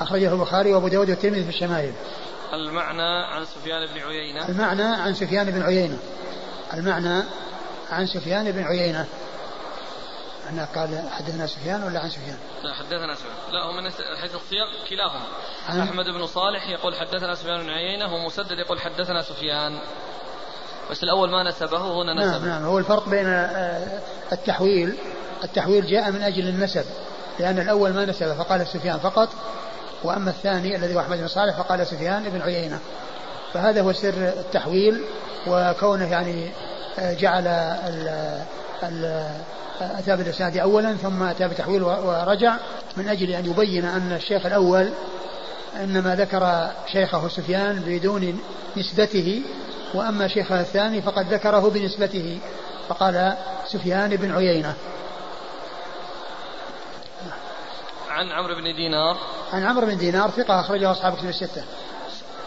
[0.00, 1.92] أخرجه البخاري وأبو داود والترمذي في الشمائل.
[2.52, 4.48] المعنى عن سفيان بن عيينة.
[4.48, 5.98] المعنى عن سفيان بن عيينة.
[6.74, 7.24] المعنى
[7.90, 9.06] عن سفيان بن عيينة.
[10.50, 13.52] هنا قال حدثنا سفيان ولا عن سفيان؟ لا حدثنا سفيان.
[13.52, 15.26] لا هو من حيث السياق كلاهما.
[15.82, 19.80] أحمد بن صالح يقول حدثنا سفيان بن عيينة ومسدد يقول حدثنا سفيان.
[20.90, 22.38] بس الأول ما نسبه هنا نسبه.
[22.38, 22.48] نعم.
[22.48, 24.00] نعم هو الفرق بين آه،
[24.32, 24.94] التحويل
[25.44, 26.84] التحويل جاء من أجل النسب
[27.38, 29.28] لأن الأول ما نسب فقال سفيان فقط
[30.04, 32.78] وأما الثاني الذي هو أحمد بن صالح فقال سفيان بن عيينة.
[33.54, 35.00] فهذا هو سر التحويل
[35.46, 36.50] وكونه يعني
[36.98, 38.08] آه، جعل ال
[38.82, 39.26] ال
[39.80, 42.56] أتى بالإسناد أولا ثم أتى بتحويل ورجع
[42.96, 44.90] من أجل أن يبين أن الشيخ الأول
[45.80, 48.40] إنما ذكر شيخه سفيان بدون
[48.76, 49.42] نسبته
[49.94, 52.38] وأما شيخه الثاني فقد ذكره بنسبته
[52.88, 54.74] فقال سفيان بن عيينة.
[58.10, 59.16] عن عمرو بن دينار.
[59.52, 61.64] عن عمرو بن دينار ثقة أخرجه أصحاب كتب الستة.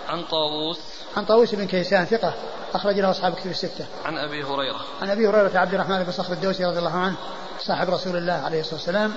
[0.09, 0.79] عن طاووس.
[1.17, 2.33] عن طاووس بن كيسان ثقة
[2.73, 3.85] أخرج له أصحاب كتب الستة.
[4.05, 4.79] عن أبي هريرة.
[5.01, 7.15] عن أبي هريرة عبد الرحمن بن صخر الدوسي رضي الله عنه
[7.59, 9.13] صاحب رسول الله عليه الصلاة والسلام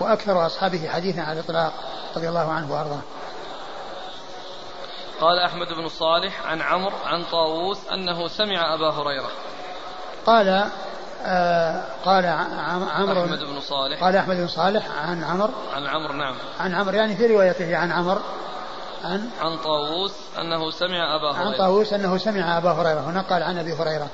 [0.00, 1.72] وأكثر أصحابه حديثا على الإطلاق
[2.16, 3.00] رضي الله عنه وأرضاه.
[5.20, 9.30] قال أحمد بن صالح عن عمرو عن طاووس أنه سمع أبا هريرة.
[10.26, 10.70] قال
[11.26, 14.04] آه قال عمرو أحمد بن صالح.
[14.04, 15.52] قال أحمد بن صالح عن عمرو.
[15.74, 16.34] عن عمرو نعم.
[16.60, 18.20] عن عمرو يعني في روايته عن عمرو.
[19.04, 21.48] عن عن طاووس أنه سمع أبا هريرة.
[21.48, 23.00] عن طاووس أنه سمع أبا هريرة.
[23.00, 24.08] هنا قال عن أبي هريرة.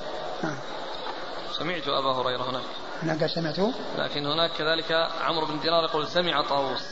[1.53, 2.63] سمعت أبا هريرة هناك
[3.03, 3.73] هناك سمعته.
[3.99, 4.93] لكن هناك كذلك
[5.25, 6.83] عمرو بن دينار يقول سمع طاووس.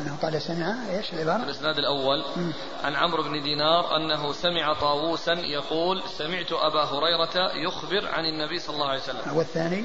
[0.00, 2.24] أنه قال سمع إيش العبارة؟ الإسناد الأول.
[2.36, 2.50] م.
[2.84, 8.74] عن عمرو بن دينار أنه سمع طاووسا يقول سمعت أبا هريرة يخبر عن النبي صلى
[8.74, 9.36] الله عليه وسلم.
[9.36, 9.84] والثاني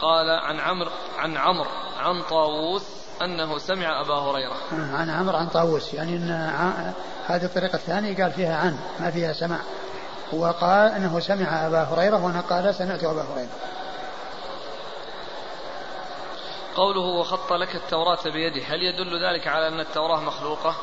[0.00, 2.82] قال عن عمرو عن عمرو عن طاووس
[3.22, 4.56] أنه سمع أبا هريرة.
[4.72, 5.94] عن عمرو عن طاووس.
[5.94, 6.52] يعني أن
[7.26, 9.58] هذه الطريقة الثانية قال فيها عن ما فيها سمع
[10.32, 13.48] وقال أنه سمع أبا هريرة وأنا قال سمعت أبا هريرة.
[16.80, 18.62] قوله وخط لك التوراة بيده.
[18.66, 20.74] هل يدل ذلك على أن التوراة مخلوقة؟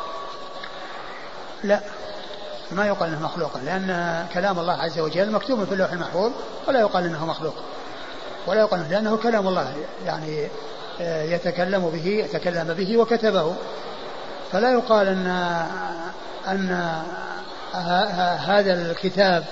[1.63, 1.81] لا.
[2.71, 6.31] ما يقال إنها مخلوقة لأن كلام الله عز وجل مكتوب في اللوح المحفوظ
[6.67, 7.53] ولا يقال إنه مخلوق.
[8.47, 9.73] ولا يقال لأنه كلام الله
[10.05, 10.47] يعني
[11.01, 13.55] آه، يتكلم به يتكلم به وكتبه.
[14.51, 15.27] فلا يقال أن
[16.47, 17.01] أن
[18.47, 19.45] هذا الكتاب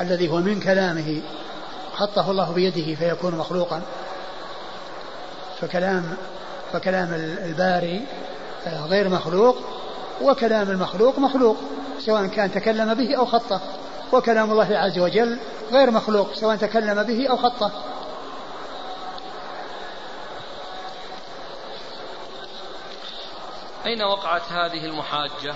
[0.00, 1.22] الذي هو من كلامه
[1.96, 3.82] خطه الله بيده فيكون مخلوقا.
[5.62, 6.16] فكلام
[6.72, 8.06] فكلام الباري
[8.66, 9.56] آه، غير مخلوق
[10.22, 11.56] وكلام المخلوق مخلوق
[11.98, 13.60] سواء كان تكلم به أو خطه
[14.12, 15.38] وكلام الله عز وجل
[15.72, 17.70] غير مخلوق سواء تكلم به أو خطه
[23.86, 25.54] أين وقعت هذه المحاجة؟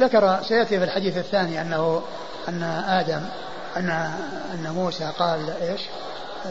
[0.00, 2.02] ذكر سيأتي في الحديث الثاني أنه
[2.48, 3.22] أن آدم
[3.76, 3.90] أن
[4.54, 5.80] أن موسى قال إيش؟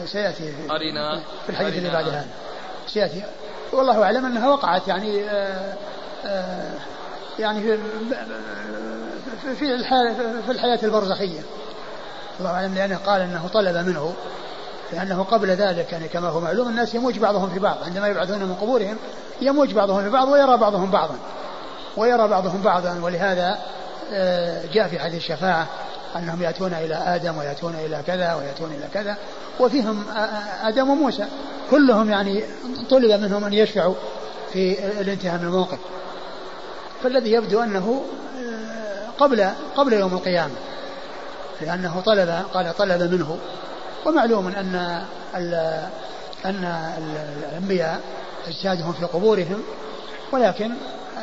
[0.06, 2.26] سيأتي في, أرنا في الحديث اللي بعد هذا.
[2.86, 3.22] سيأتي.
[3.72, 5.74] والله أعلم أنها وقعت يعني آآ آه،
[6.26, 6.74] آآ آه،
[7.38, 7.78] يعني في
[9.58, 9.78] في
[10.46, 11.40] في الحياة البرزخية.
[12.40, 14.14] الله أعلم لأنه قال أنه طلب منه
[14.92, 17.76] لأنه قبل ذلك يعني كما هو معلوم الناس يموج بعضهم في بعض.
[17.84, 18.96] عندما يبعثون من قبورهم
[19.40, 21.16] يموج بعضهم في بعض ويرى بعضهم بعضا.
[21.96, 23.00] ويرى بعضهم بعضا.
[23.02, 23.58] ولهذا
[24.12, 25.66] آه، جاء في حديث الشفاعة
[26.16, 29.16] أنهم يأتون إلى آدم ويأتون إلى كذا ويأتون إلى كذا
[29.60, 30.04] وفيهم
[30.62, 31.24] آدم وموسى.
[31.70, 32.44] كلهم يعني
[32.90, 33.94] طلب منهم أن يشفعوا
[34.52, 35.78] في الانتهاء من الموقف.
[37.02, 38.04] فالذي يبدو أنه
[39.18, 40.54] قبل قبل يوم القيامة
[41.60, 43.38] لأنه طلب قال طلب منه.
[44.06, 45.04] ومعلوم أن
[46.44, 46.92] أن
[47.38, 48.00] الأنبياء
[48.46, 49.62] أجسادهم في قبورهم
[50.32, 50.70] ولكن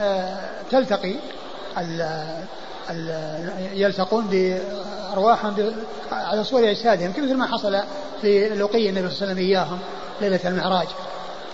[0.01, 0.39] آه،
[0.71, 1.15] تلتقي
[3.73, 5.73] يلتقون بأرواحهم
[6.11, 7.79] على صور أجسادهم مثل ما حصل
[8.21, 9.79] في لقي النبي صلى الله عليه وسلم إياهم
[10.21, 10.87] ليلة المعراج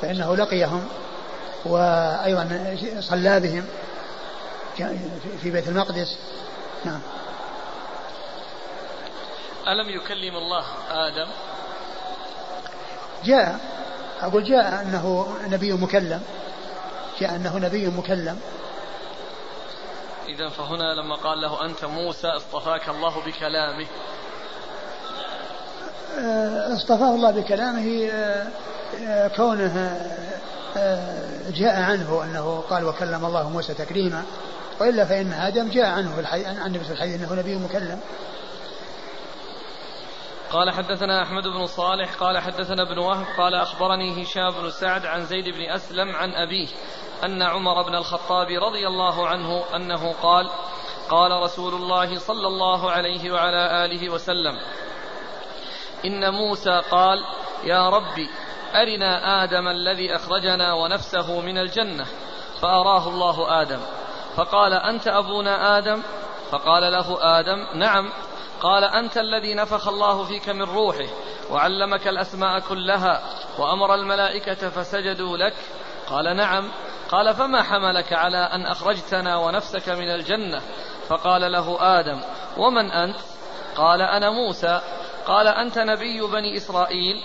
[0.01, 0.87] فإنه لقيهم
[1.65, 3.65] وأيضا صلى بهم
[5.41, 6.17] في بيت المقدس.
[6.85, 6.99] نعم.
[9.67, 11.27] ألم يكلم الله آدم؟
[13.25, 13.59] جاء
[14.21, 16.21] أقول جاء أنه نبي مكلم
[17.19, 18.39] جاء أنه نبي مكلم.
[20.27, 23.85] إذا فهنا لما قال له أنت موسى اصطفاك الله بكلامه.
[26.19, 28.47] آه، اصطفاه الله بكلامه آه،
[29.07, 30.01] آه، كونه
[31.49, 34.23] جاء عنه أنه قال وكلم الله موسى تكريما
[34.79, 37.99] وإلا فإن آدم جاء عنه عن النبي في الحديث أنه نبي مكلم.
[40.51, 45.25] قال حدثنا أحمد بن صالح قال حدثنا ابن وهب قال أخبرني هشام بن سعد عن
[45.25, 46.67] زيد بن أسلم عن أبيه
[47.23, 50.49] أن عمر بن الخطاب رضي الله عنه أنه قال
[51.09, 54.59] قال رسول الله صلى الله عليه وعلى آله وسلم
[56.05, 57.17] إن موسى قال
[57.63, 58.29] يا ربي
[58.75, 62.05] أرنا آدم الذي أخرجنا ونفسه من الجنة
[62.61, 63.79] فأراه الله آدم.
[64.35, 66.03] فقال أنت أبونا آدم؟
[66.51, 68.09] فقال له آدم نعم.
[68.61, 71.07] قال أنت الذي نفخ الله فيك من روحه
[71.51, 73.21] وعلمك الأسماء كلها
[73.59, 75.53] وأمر الملائكة فسجدوا لك؟
[76.09, 76.71] قال نعم.
[77.09, 80.61] قال فما حملك على أن أخرجتنا ونفسك من الجنة؟
[81.07, 82.21] فقال له آدم
[82.57, 83.17] ومن أنت؟
[83.75, 84.81] قال أنا موسى.
[85.25, 87.21] قال أنت نبي بني إسرائيل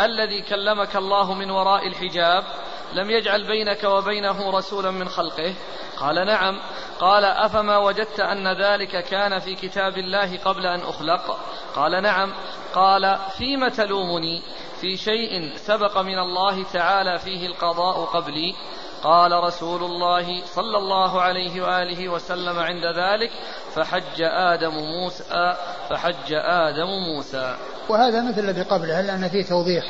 [0.00, 2.44] الذي كلمك الله من وراء الحجاب؟
[2.92, 5.54] لم يجعل بينك وبينه رسولا من خلقه؟
[6.00, 6.60] قال نعم.
[7.00, 11.38] قال أفما وجدت أن ذلك كان في كتاب الله قبل أن أخلق؟
[11.74, 12.32] قال نعم.
[12.74, 14.42] قال فيم تلومني؟
[14.80, 18.54] في شيء سبق من الله تعالى فيه القضاء قبلي؟
[19.02, 23.30] قال رسول الله صلى الله عليه وآله وسلم عند ذلك
[23.74, 25.56] فحج آدم موسى
[25.90, 27.56] فحج آدم موسى.
[27.88, 29.84] وهذا مثل الذي قبله لأن فيه توضيح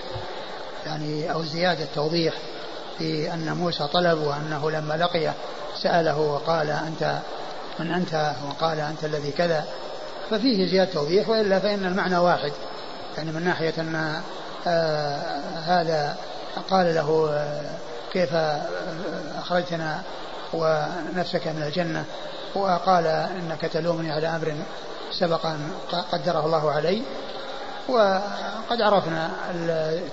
[0.86, 2.34] يعني أو زيادة توضيح.
[2.98, 5.34] في أن موسى طلب وأنه لما لقيه
[5.82, 7.18] سأله وقال أنت
[7.78, 9.64] من أنت وقال أنت الذي كذا
[10.30, 12.52] ففيه زيادة توضيح وإلا فإن المعنى واحد.
[13.16, 14.20] يعني من ناحية أن
[14.66, 15.16] آه
[15.66, 16.16] هذا
[16.70, 17.70] قال له آه
[18.12, 18.34] كيف
[19.38, 20.02] أخرجتنا
[20.52, 22.04] ونفسك من الجنة؟
[22.54, 24.54] وقال إنك تلومني على أمر
[25.12, 25.70] سبق أن
[26.12, 27.02] قدره الله علي.
[27.88, 29.30] وقد عرفنا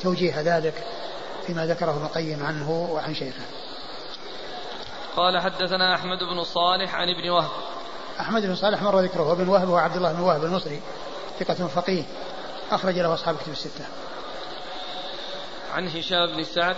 [0.01, 0.73] توجيه ذلك.
[1.47, 3.43] فيما ذكره ابن القيم عنه وعن شيخه.
[5.15, 7.51] قال حدثنا أحمد بن صالح عن ابن وهب.
[8.19, 10.81] أحمد بن صالح مر ذكره وابن وهب هو عبد الله بن وهب المصري
[11.39, 12.03] ثقة فقيه
[12.71, 13.85] أخرج له أصحاب كتب الستة.
[15.73, 16.75] عن هشام بن سعد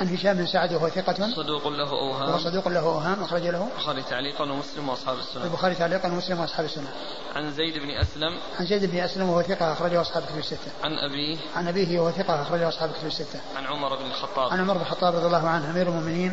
[0.00, 1.30] عن هشام بن سعد وهو ثقة.
[1.36, 2.28] صدوق له أوهام.
[2.28, 3.68] وهو صدوق له أوهام أخرج له.
[3.76, 5.44] البخاري تعليقا ومسلم وأصحاب السنة.
[5.44, 6.88] البخاري تعليقا ومسلم وأصحاب السنة.
[7.36, 8.38] عن زيد بن أسلم.
[8.60, 10.70] عن زيد بن أسلم وهو ثقة أخرجه أصحاب كتب الستة.
[10.84, 11.38] عن أبيه.
[11.56, 13.40] عن أبيه وهو ثقة أخرجه أصحاب كتب الستة.
[13.56, 14.52] عن عمر بن الخطاب.
[14.52, 16.32] عن عمر بن الخطاب رضي الله عنه أمير المؤمنين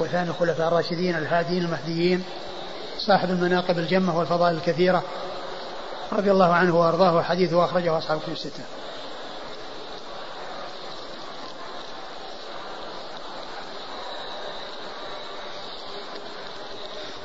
[0.00, 2.24] وثاني الخلفاء الراشدين الهاديين المهديين
[2.98, 5.02] صاحب المناقب الجمة والفضائل الكثيرة
[6.12, 8.62] رضي الله عنه وأرضاه وحديثه أخرجه أصحاب كتب الستة.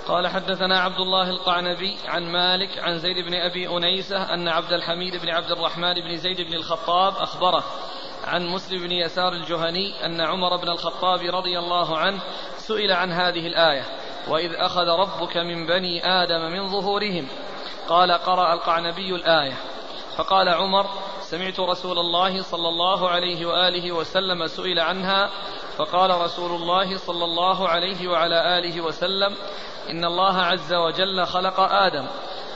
[0.10, 5.16] قال حدثنا عبد الله القعنبي عن مالك عن زيد بن أبي أنيسة أن عبد الحميد
[5.16, 7.64] بن عبد الرحمن بن زيد بن الخطاب أخبره
[8.28, 12.20] عن مسلم بن يسار الجهني أن عمر بن الخطاب رضي الله عنه
[12.58, 13.84] سئل عن هذه الآية
[14.28, 17.28] وإذ أخذ ربك من بني آدم من ظهورهم.
[17.90, 19.54] قال قرأ القعنبي الآية
[20.18, 20.86] فقال عمر
[21.30, 25.30] سمعت رسول الله صلى الله عليه وآله وسلم سئل عنها
[25.78, 29.36] فقال رسول الله صلى الله عليه وعلى آله وسلم
[29.90, 32.08] إن الله عز وجل خلق آدم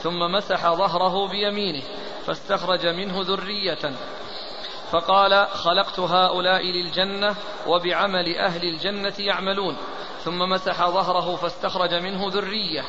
[0.01, 1.83] ثم مسح ظهره بيمينه
[2.25, 3.93] فاستخرج منه ذرية.
[4.91, 7.35] فقال خلقت هؤلاء للجنة
[7.67, 9.77] وبعمل أهل الجنة يعملون
[10.23, 12.83] ثم مسح ظهره فاستخرج منه ذرية.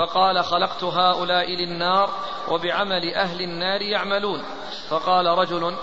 [0.00, 2.10] فقال خلقت هؤلاء للنار
[2.48, 4.42] وبعمل أهل النار يعملون.
[4.88, 5.76] فقال رجل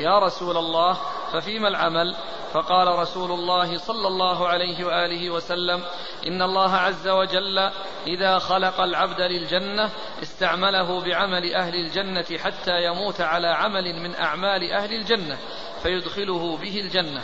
[0.00, 0.98] يا رسول الله
[1.32, 2.16] ففيما العمل؟
[2.52, 5.82] فقال رسول الله صلى الله عليه وآله وسلم
[6.26, 7.70] إن الله عز وجل
[8.06, 9.90] إذا خلق العبد للجنة
[10.22, 15.38] استعمله بعمل أهل الجنة حتى يموت على عمل من أعمال أهل الجنة
[15.82, 17.22] فيدخله به الجنة.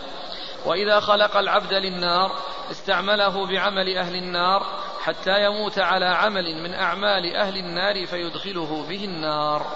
[0.66, 2.32] وإذا خلق العبد للنار
[2.70, 4.66] استعمله بعمل أهل النار
[5.00, 9.66] حتى يموت على عمل من أعمال أهل النار فيدخله به النار.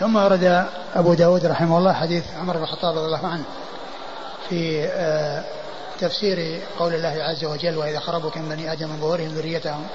[0.00, 3.44] ثم ورد أبو داود رحمه الله حديث عمر بن الخطاب رضي الله عنه
[4.48, 5.44] في آه،
[6.00, 9.86] تفسير قول الله عز وجل وإذا خربوا من بني آدم من ظهورهم ذريتهم.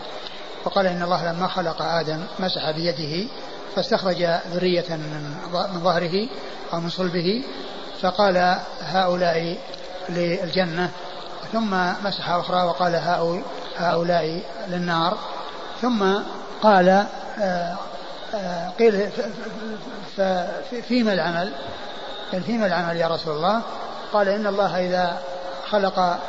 [0.66, 3.28] وقال إن الله لما خلق آدم مسح بيده
[3.76, 4.24] فاستخرج
[4.54, 5.36] ذرية من
[5.84, 6.28] ظهره
[6.74, 7.43] أو من صلبه
[8.02, 9.58] فقال هؤلاء
[10.10, 10.89] للجنة
[11.52, 11.74] ثم
[12.06, 12.95] مسح أخرى وقال
[13.78, 15.18] هؤلاء للنار
[15.82, 16.14] ثم
[16.62, 17.06] قال
[17.41, 17.76] آه،
[18.36, 19.10] آه، قيل
[20.88, 21.52] فيما العمل؟
[22.32, 23.62] قال فيما العمل يا رسول الله؟
[24.14, 25.18] قال إن الله إذا
[25.70, 26.20] خلق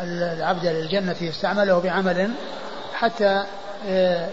[0.00, 2.32] العبد للجنة استعمله بعمل
[2.94, 3.44] حتى
[3.88, 4.28] آه،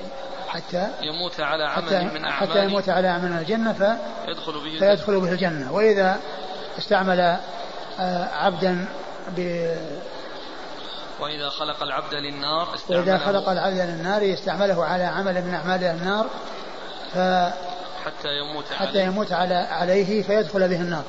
[0.47, 5.31] حتى يموت على عمل من أعمال حتى يموت على عمل الجنة فيدخل به فيدخل به
[5.31, 5.73] الجنة.
[5.73, 6.19] وإذا
[6.77, 7.37] استعمل
[8.33, 8.85] عبدا
[9.37, 9.67] ب
[11.19, 16.27] وإذا خلق العبد للنار وإذا خلق العبد للنار يستعمله على عمل من أعمال النار
[17.13, 17.17] ف
[18.05, 19.03] حتى يموت حتى عليه.
[19.03, 21.03] يموت على عليه فيدخل به النار.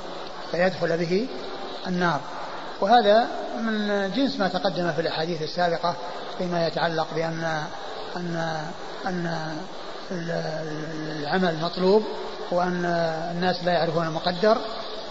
[0.51, 1.29] فيدخل به
[1.87, 2.21] النار.
[2.81, 3.29] وهذا
[3.61, 5.95] من جنس ما تقدم في الأحاديث السابقة
[6.39, 7.65] فيما يتعلق بأن
[8.17, 8.65] أن
[9.07, 9.57] أن
[10.11, 12.05] العمل مطلوب
[12.51, 12.85] وأن
[13.35, 14.59] الناس لا يعرفون المقدر.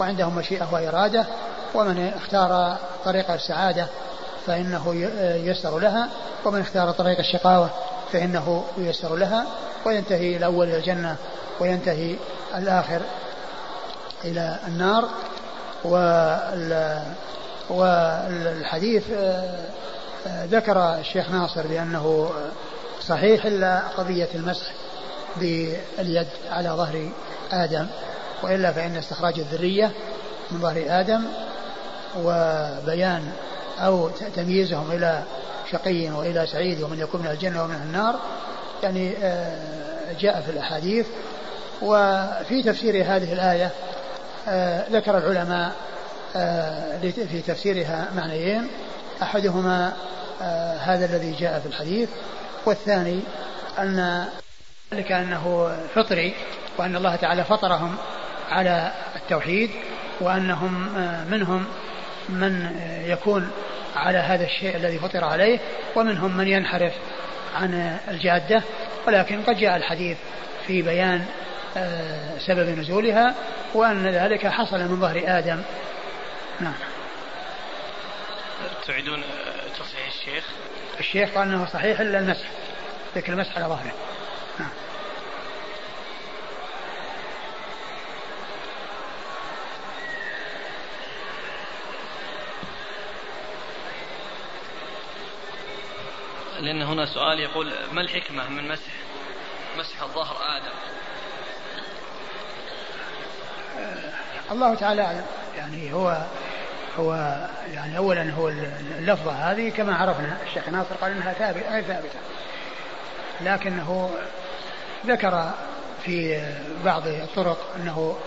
[0.00, 1.26] وعندهم مشيئة وإرادة
[1.74, 3.86] ومن اختار طريق السعادة
[4.46, 4.94] فإنه
[5.44, 6.08] ييسر لها
[6.44, 7.70] ومن اختار طريق الشقاوة
[8.12, 9.46] فإنه ييسر لها
[9.84, 11.16] وينتهي الأول إلى الجنة
[11.60, 12.16] وينتهي
[12.56, 13.00] الآخر
[14.24, 15.08] إلى النار.
[17.70, 22.30] والحديث آه، ذكر الشيخ ناصر بأنه
[23.06, 24.66] صحيح إلا قضية المسح
[25.36, 27.08] باليد على ظهر
[27.52, 27.86] آدم.
[28.42, 29.92] وإلا فإن استخراج الذرية
[30.50, 31.24] من ظهر آدم
[32.16, 33.32] وبيان
[33.78, 35.22] أو تمييزهم إلى
[35.72, 38.20] شقي وإلى سعيد ومن يكون من الجنة ومن النار.
[38.82, 41.06] يعني آه، جاء في الأحاديث.
[41.82, 43.70] وفي تفسير هذه الآية
[44.48, 45.72] آه، ذكر العلماء
[46.36, 48.68] آه، في تفسيرها معنيين.
[49.22, 49.92] أحدهما
[50.80, 52.08] هذا الذي جاء في الحديث.
[52.66, 53.20] والثاني
[53.78, 54.24] أن
[54.94, 56.34] ذلك أنه فطري
[56.78, 57.96] وأن الله تعالى فطرهم.
[58.50, 59.70] على التوحيد
[60.20, 60.88] وأنهم
[61.30, 61.66] منهم
[62.28, 63.50] من يكون
[63.96, 65.58] على هذا الشيء الذي فطر عليه
[65.96, 66.92] ومنهم من ينحرف
[67.54, 68.62] عن الجادة.
[69.06, 70.16] ولكن قد جاء الحديث
[70.66, 71.26] في بيان
[71.76, 73.34] آه، سبب نزولها
[73.74, 75.62] وأن ذلك حصل من ظهر آدم.
[76.60, 76.74] نعم.
[78.86, 79.22] تعيدون
[79.78, 80.44] تصحيح الشيخ؟
[81.00, 82.46] الشيخ قال أنه صحيح إلا المسح
[83.16, 83.92] ذكر المسح على ظهره.
[96.60, 98.92] لأن هنا سؤال يقول ما الحكمة من مسح
[99.78, 100.74] مسح الظهر آدم؟
[104.50, 105.24] الله تعالى أعلم.
[105.56, 106.26] يعني هو
[106.98, 107.14] هو
[107.74, 108.48] يعني أولا هو
[108.98, 112.18] اللفظة هذه كما عرفنا الشيخ ناصر قال إنها ثابتة غير ثابتة.
[113.40, 114.10] لكنه
[115.06, 115.50] ذكر
[116.04, 116.42] في
[116.84, 118.18] بعض الطرق أنه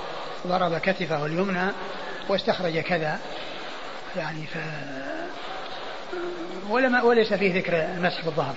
[0.47, 1.71] ضرب كتفه اليمنى
[2.29, 3.19] واستخرج كذا.
[4.15, 4.57] يعني ف
[6.69, 8.55] ولما وليس فيه ذكر المسح بالظهر.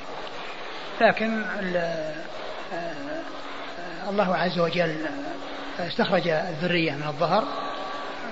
[1.01, 1.43] لكن
[1.77, 2.15] آه،
[4.11, 5.07] الله عز وجل
[5.79, 7.45] استخرج الذرية من الظهر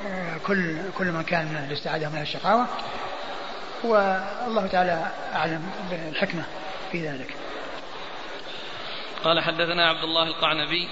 [0.06, 2.66] آه، كل كل من كان من الاستعادة من الشقاوة.
[3.84, 6.42] والله تعالى أعلم بالحكمة
[6.92, 7.34] في ذلك.
[9.24, 10.88] قال حدثنا عبد الله القعنبي.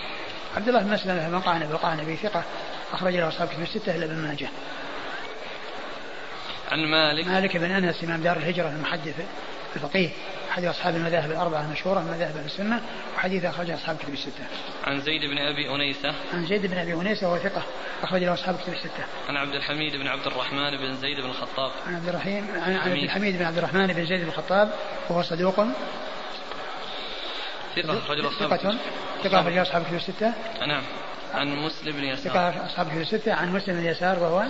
[0.56, 2.42] عبد الله بن مسلمة بن قعنبي القعنبي ثقة
[2.92, 4.48] أخرج له أصحاب كتب الستة إلا ابن ماجه.
[6.72, 9.14] عن مالك مالك بن أنس إمام دار الهجرة المحدث
[9.76, 10.08] الفقيه
[10.50, 12.80] أحد أصحاب المذاهب الأربعة المشهورة من مذاهب أهل السنة
[13.16, 14.44] وحديث أخرجه أصحاب كتب الستة.
[14.84, 16.14] عن زيد بن أبي أنيسة.
[16.34, 17.62] عن زيد بن أبي أنيسة وهو ثقة
[18.02, 19.04] أخرج له أصحاب كتب الستة.
[19.28, 21.70] عن عبد الحميد بن عبد الرحمن بن زيد بن الخطاب.
[21.86, 24.72] عن عبد الرحيم عن عبد الحميد بن عبد الرحمن بن زيد بن الخطاب
[25.10, 25.54] وهو صدوق.
[27.76, 28.78] ثقة رجل أصحاب ثقة
[29.24, 30.32] ثقة رجل أصحاب كتب الستة.
[30.66, 30.82] نعم.
[31.34, 32.32] عن مسلم بن يسار.
[32.32, 34.44] ثقة أصحاب كتب الستة عن مسلم بن يسار وهو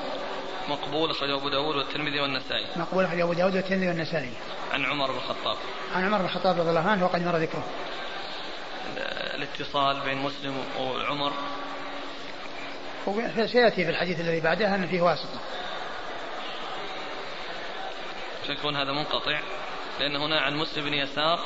[0.68, 2.66] مقبول أخرجه أبو داود والترمذي والنسائي.
[2.76, 4.32] مقبول أخرجه أبو داود والترمذي والنسائي.
[4.72, 5.56] عن عمر بن الخطاب.
[5.94, 7.64] عن عمر بن الخطاب رضي الله عنه وقد مر ذكره.
[9.34, 11.32] الاتصال بين مسلم وعمر.
[13.46, 15.40] سيأتي في الحديث الذي بعده أن فيه واسطة.
[18.48, 19.40] يكون هذا منقطع
[20.00, 21.38] لأن هنا عن مسلم بن يسار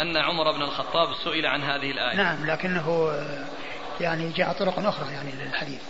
[0.00, 2.16] أن عمر بن الخطاب سئل عن هذه الآية.
[2.16, 3.12] نعم لكنه
[4.00, 5.80] يعني جاء طرق أخرى يعني للحديث.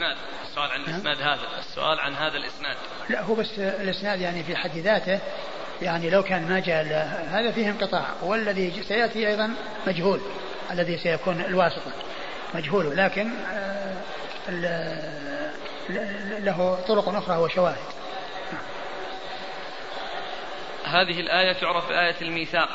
[0.00, 0.16] الإسناد
[0.48, 2.76] السؤال عن الإسناد هذا السؤال عن هذا الإسناد.
[3.08, 5.20] لا هو بس الإسناد يعني في حد ذاته
[5.82, 6.84] يعني لو كان ما جاء
[7.30, 9.54] هذا فيه انقطاع والذي سيأتي أيضا
[9.86, 10.20] مجهول
[10.70, 11.92] الذي سيكون الواسطة
[12.54, 13.96] مجهول لكن آه،
[16.38, 17.76] له طرق أخرى وشواهد.
[20.84, 22.68] هذه الآية تعرف بآية الميثاق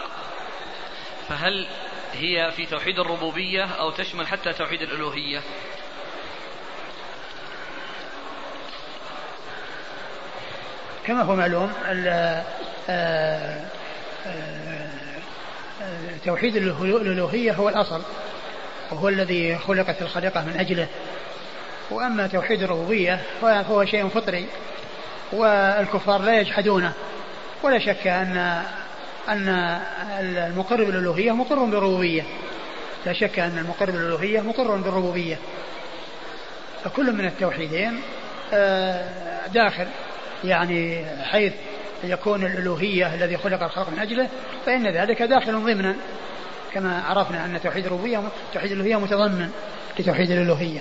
[1.29, 1.67] فهل
[2.13, 5.41] هي في توحيد الربوبية أو تشمل حتى توحيد الألوهية؟
[11.07, 12.43] كما هو معلوم آه،
[12.89, 13.61] آه،
[16.25, 18.01] توحيد الألوهية هو الأصل
[18.91, 20.87] وهو الذي خلقت الخليقة من أجله.
[21.91, 24.47] وأما توحيد الربوبية فهو شيء فطري
[25.33, 26.93] والكفار لا يجحدونه.
[27.63, 28.63] ولا شك أن
[29.29, 29.49] أن
[30.19, 32.23] المقر بالألوهية مقر بالربوبية.
[33.05, 35.39] لا شك أن المقر بالألوهية مقر بالربوبية.
[36.83, 38.01] فكل من التوحيدين
[38.53, 39.87] آه، داخل.
[40.43, 41.53] يعني حيث
[42.03, 44.29] يكون الألوهية الذي خلق الخلق من أجله
[44.65, 45.95] فإن ذلك داخل ضمنا
[46.73, 48.23] كما عرفنا أن توحيد الربوبية
[48.53, 49.51] توحيد الألوهية متضمن
[49.99, 50.79] لتوحيد الألوهية.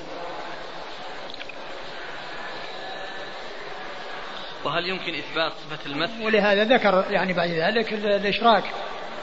[4.65, 8.65] وهل يمكن إثبات صفة المثل؟ ولهذا ذكر يعني بعد ذلك الإشراك.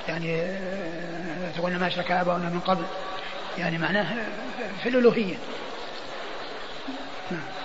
[0.08, 2.84] يعني آه، تقول ما أشرك آباؤنا من قبل.
[3.58, 4.16] يعني معناه
[4.84, 5.36] في الألوهية.
[7.32, 7.61] نعم.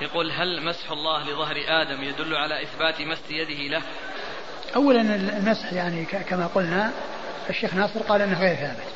[0.00, 3.82] يقول هل مسح الله لظهر آدم يدل على إثبات مس يده له؟
[4.76, 6.92] أولا المسح يعني كما قلنا
[7.50, 8.88] الشيخ ناصر قال أنه غير ثابت.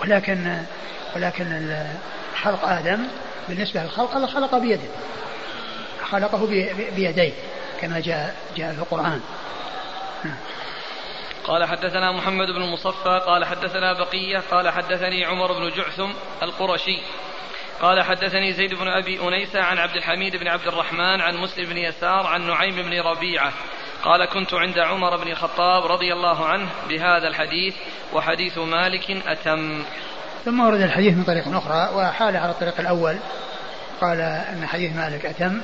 [0.00, 0.62] ولكن
[1.16, 1.76] ولكن
[2.42, 3.06] خلق آدم
[3.48, 4.88] بالنسبة للخلق الله خلق بيده.
[6.10, 6.46] خلقه
[6.96, 7.32] بيديه
[7.80, 9.20] كما جاء جاء في القرآن.
[11.44, 16.10] قال حدثنا محمد بن المصفى قال حدثنا بقية قال حدثني عمر بن جعثم
[16.42, 17.00] القرشي.
[17.84, 21.76] قال حدثني زيد بن أبي أنيسة عن عبد الحميد بن عبد الرحمن عن مسلم بن
[21.76, 23.52] يسار عن نعيم بن ربيعة.
[24.02, 27.74] قال كنت عند عمر بن الخطاب رضي الله عنه بهذا الحديث
[28.12, 29.82] وحديث مالك أتم.
[30.44, 33.16] ثم ورد الحديث من طريق أخرى وحال على الطريق الأول.
[34.00, 35.60] قال أن حديث مالك أتم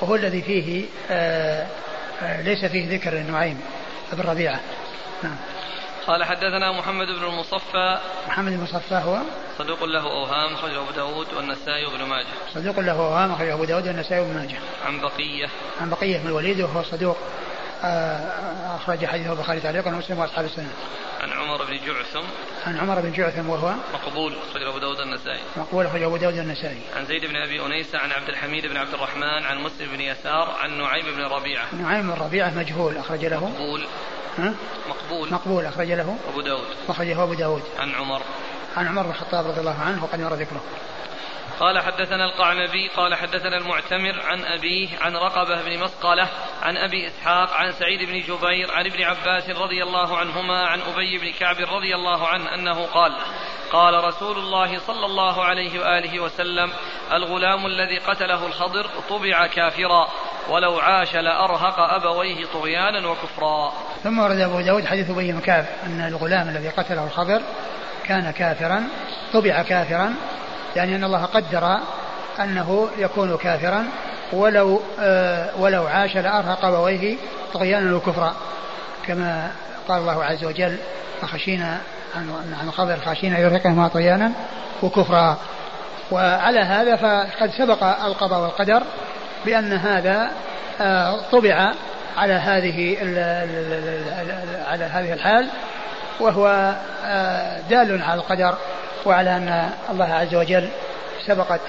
[0.00, 1.66] وهو الذي فيه آآ آه،
[2.22, 3.60] آآ آه، ليس فيه ذكر النعيم
[4.12, 4.60] بن ربيعة.
[5.22, 5.36] نعم.
[6.08, 7.98] قال حدثنا محمد بن المصفى
[8.28, 9.18] محمد بن المصفى هو
[9.58, 13.88] صدوق له أوهام أخرجه أبو داود والنسائي وابن ماجه صدوق له أوهام أخرجه أبو داود
[13.88, 14.56] والنسائي وابن ماجه
[14.86, 15.48] عن بقية
[15.80, 17.16] عن بقية بن الوليد وهو صدوق
[17.84, 20.70] آه، أخرج حديثه البخاري تعليقا ومسلم وأصحاب السنة.
[21.20, 22.26] عن عمر بن جعثم.
[22.66, 25.40] عن عمر بن جعثم وهو مقبول أخرج أبو داود النسائي.
[25.56, 26.80] مقبول أخرج أبو داود النسائي.
[26.96, 30.56] عن زيد بن أبي أنيسة عن عبد الحميد بن عبد الرحمن عن مسلم بن يسار
[30.60, 31.66] عن نعيم بن ربيعة.
[31.82, 33.48] نعيم بن ربيعة مجهول أخرج له.
[33.48, 33.86] مقبول.
[34.38, 34.54] ها؟
[34.88, 35.32] مقبول.
[35.32, 36.16] مقبول أخرج له.
[36.28, 36.66] أبو داود.
[36.88, 37.62] أخرجه أبو داود.
[37.78, 38.22] عن عمر.
[38.76, 40.62] عن عمر بن الخطاب رضي الله عنه وقد مر ذكره.
[41.60, 46.28] قال حدثنا القعنبي قال حدثنا المعتمر عن أبيه عن رقبة بن مسقلة
[46.62, 51.18] عن أبي إسحاق عن سعيد بن جبير عن ابن عباس رضي الله عنهما عن أبي
[51.18, 53.12] بن كعب رضي الله عنه أنه قال
[53.72, 56.72] قال رسول الله صلى الله عليه وآله وسلم
[57.12, 60.08] الغلام الذي قتله الخضر طبع كافرا
[60.48, 63.72] ولو عاش لأرهق أبويه طغيانا وكفرا.
[64.04, 67.40] ثم ورد أبو داود حديث أبي كعب أن الغلام الذي قتله الخضر
[68.04, 68.88] كان كافرا
[69.32, 70.14] طبع كافرا
[70.76, 71.78] يعني أن الله قدر
[72.40, 73.84] أنه يكون كافرا
[74.32, 77.16] ولو آه ولو عاش لأرهق أبويه
[77.54, 78.34] طغيانا وكفرا.
[79.06, 79.50] كما
[79.88, 80.76] قال الله عز وجل
[81.20, 81.80] فخشينا
[82.60, 84.32] عن خبر خشينا يرهقهما طغيانا
[84.82, 85.36] وكفرا.
[86.10, 88.82] وعلى هذا فقد سبق القضاء والقدر
[89.48, 90.30] بأن هذا
[90.80, 91.72] آه طبع
[92.16, 92.98] على هذه
[94.66, 95.48] على هذه الحال
[96.20, 96.74] وهو
[97.04, 98.58] آه دال على القدر
[99.06, 100.68] وعلى أن الله عز وجل
[101.26, 101.60] سبقت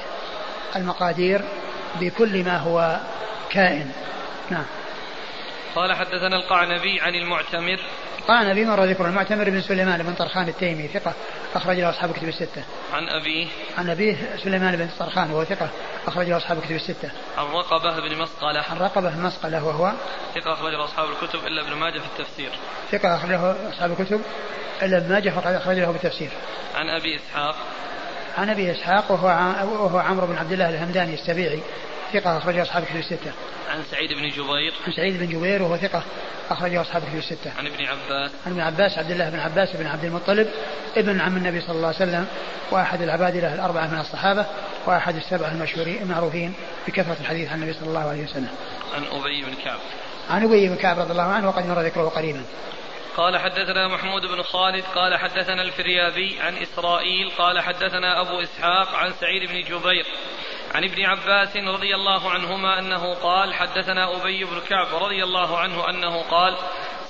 [0.75, 1.41] المقادير
[1.99, 2.97] بكل ما هو
[3.49, 3.91] كائن.
[4.49, 4.65] نعم.
[5.75, 7.79] قال حدثنا القعنبي عن المعتمر
[8.29, 11.13] القعنبي مر ذكر المعتمر بن سليمان بن طرخان التيمي ثقة
[11.55, 12.63] أخرج له أصحاب كتب الستة.
[12.93, 15.69] عن أبيه عن أبيه سليمان بن طرخان وهو ثقة
[16.07, 17.11] أخرج له أصحاب كتب الستة.
[17.37, 18.63] عن رقبة بن مسقلة.
[18.69, 19.93] عن رقبة بن مسقلة وهو
[20.35, 22.51] ثقة أخرج له أصحاب الكتب إلا ابن ماجه في التفسير.
[22.91, 24.21] ثقة أخرج له أصحاب الكتب
[24.81, 26.29] إلا ابن ماجه فقد أخرج له بالتفسير.
[26.75, 27.55] عن أبي إسحاق.
[28.37, 29.27] عن أبي إسحاق وهو
[29.83, 31.59] وهو عمرو بن عبد الله الهمداني السبيعي
[32.13, 33.31] ثقة أخرجه أصحاب الكتب الستة.
[33.69, 34.73] عن سعيد بن جبير.
[34.87, 36.03] عن سعيد بن جبير وهو ثقة
[36.49, 37.51] أخرجه أصحاب الكتب الستة.
[37.57, 38.31] عن ابن عباس.
[38.45, 40.49] عن ابن عباس عبد الله بن عباس بن عبد المطلب
[40.97, 42.27] ابن عم النبي صلى الله عليه وسلم
[42.71, 44.45] وأحد العبادلة الأربعة من الصحابة
[44.85, 46.53] وأحد السبعة المشهورين المعروفين
[46.87, 48.49] بكثرة الحديث عن النبي صلى الله عليه وسلم
[48.95, 49.79] عن أبي بن كعب
[50.29, 52.43] عن أبي بن كعب رضي الله عنه وقد مر ذكره قريبا
[53.17, 59.13] قال حدثنا محمود بن خالد قال حدثنا الفريابي عن إسرائيل قال حدثنا أبو إسحاق عن
[59.21, 60.05] سعيد بن جبير
[60.75, 65.89] عن ابن عباس رضي الله عنهما أنه قال حدثنا أبي بن كعب رضي الله عنه
[65.89, 66.57] أنه قال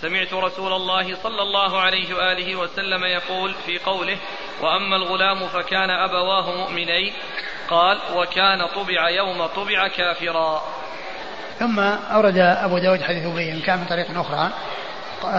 [0.01, 4.17] سمعت رسول الله صلى الله عليه وآله وسلم يقول في قوله
[4.61, 7.13] وأما الغلام فكان أبواه مؤمنين
[7.69, 10.61] قال وكان طبع يوم طبع كافرا.
[11.59, 14.51] ثم أورد أبو داود حديث أبي كان من طريق أخرى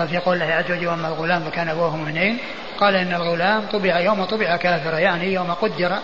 [0.08, 2.38] في قول الله عز وجل وأما الغلام فكان ابوه مؤمنين
[2.80, 5.98] قال إن الغلام طبع يوم طبع كافرا يعني يوم قدر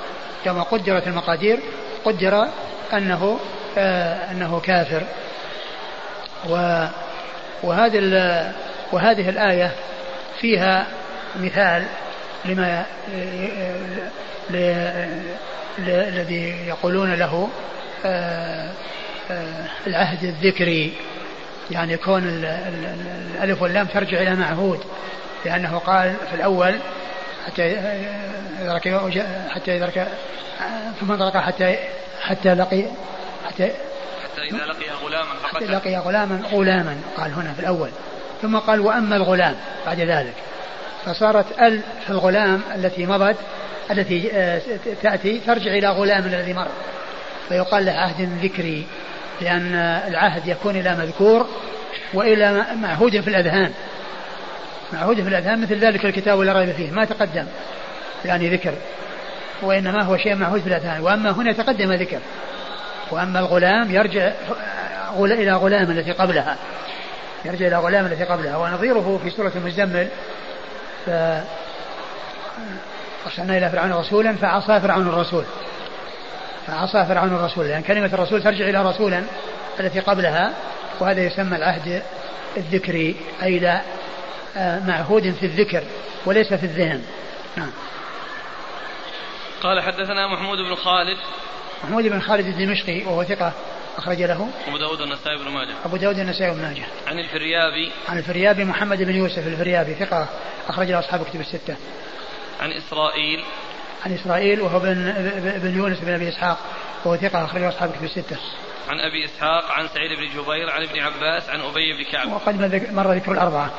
[0.46, 1.58] يوم قدرت المقادير
[2.06, 2.48] قدر
[2.92, 3.38] أنه
[3.78, 5.02] آه أنه كافر.
[6.48, 6.84] و
[7.62, 7.98] وهذه
[8.92, 9.70] وهذه الآية
[10.40, 10.86] فيها
[11.36, 11.84] مثال
[12.44, 12.84] لما
[15.88, 17.48] الذي يقولون له
[18.04, 18.70] آه،
[19.30, 20.92] آه، العهد الذكري.
[21.70, 22.22] يعني كون
[23.38, 24.80] الألف واللام ترجع إلى معهود.
[25.44, 26.78] لأنه قال في الأول
[27.46, 28.78] حتى إذا
[29.50, 30.08] حتى إذا
[31.00, 31.76] ثم انطلق حتى
[32.20, 32.82] حتى لقي
[33.46, 33.70] حتى
[34.24, 37.90] حتى إذا لقي غلاما حتى لقي غلاما غلاما قال هنا في الأول.
[38.42, 39.54] ثم قال وأما الغلام
[39.86, 40.34] بعد ذلك.
[41.04, 43.36] فصارت ال في الغلام التي مضت
[43.90, 44.62] التي آه،
[45.02, 46.68] تأتي ترجع إلى غلام الذي مر.
[47.48, 48.86] فيقال له عهد ذكري
[49.40, 49.74] لأن
[50.08, 51.46] العهد يكون إلى مذكور
[52.14, 53.72] وإلى معهود في الأذهان.
[54.92, 57.46] معهود في الأذهان مثل ذلك الكتاب لا ريب فيه ما تقدم
[58.24, 58.74] يعني ذكر
[59.62, 62.18] وإنما هو شيء معهود في الأذهان وأما هنا تقدم ذكر
[63.10, 64.32] وأما الغلام يرجع
[65.18, 66.56] إلى غلام التي قبلها
[67.44, 70.08] يرجع إلى غلام التي قبلها ونظيره في سورة المزمل
[71.06, 71.10] ف
[73.26, 75.44] أرسلنا إلى فرعون رسولا فعصى فرعون الرسول
[76.66, 79.22] فعصى فرعون الرسول لأن كلمة الرسول ترجع إلى رسولا
[79.80, 80.52] التي قبلها
[81.00, 82.02] وهذا يسمى العهد
[82.56, 83.80] الذكري أي آه،
[84.86, 85.82] معهود في الذكر
[86.26, 87.02] وليس في الذهن.
[87.56, 87.70] نعم
[89.62, 91.18] قال حدثنا محمود بن خالد.
[91.84, 93.52] محمود بن خالد الدمشقي وهو ثقة
[93.96, 94.48] أخرج له.
[94.68, 95.74] أبو داود النسائي بن ماجه.
[95.84, 96.84] أبو داود النسائي بن ماجه.
[97.06, 97.92] عن الفريابي.
[98.08, 100.28] عن الفريابي محمد بن يوسف الفريابي ثقة
[100.68, 101.76] أخرج له أصحاب كتب الستة.
[102.60, 103.44] عن إسرائيل.
[104.06, 105.12] عن إسرائيل وهو بن,
[105.62, 106.58] بن يونس بن أبي إسحاق
[107.04, 108.36] وهو ثقة أخرجه أصحاب كتب الستة.
[108.88, 112.32] عن أبي إسحاق عن سعيد بن جبير عن ابن عباس عن أبي بن كعب.
[112.32, 112.60] وقد
[112.92, 113.70] مر ذكر الأربعة.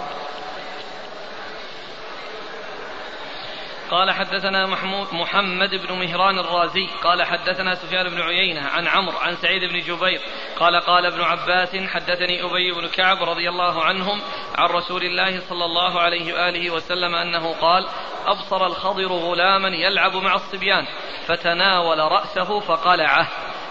[3.92, 9.36] قال حدثنا محمود محمد بن مهران الرازي قال حدثنا سفيان بن عيينة عن عمرو عن
[9.36, 10.22] سعيد بن جبير
[10.60, 14.22] قال قال ابن عباس حدثني أبي بن كعب رضي الله عنهم
[14.58, 17.88] عن رسول الله صلى الله عليه وآله وسلم أنه قال
[18.26, 20.86] أبصر الخضر غلاما يلعب مع الصبيان
[21.28, 23.28] فتناول رأسه فقلعه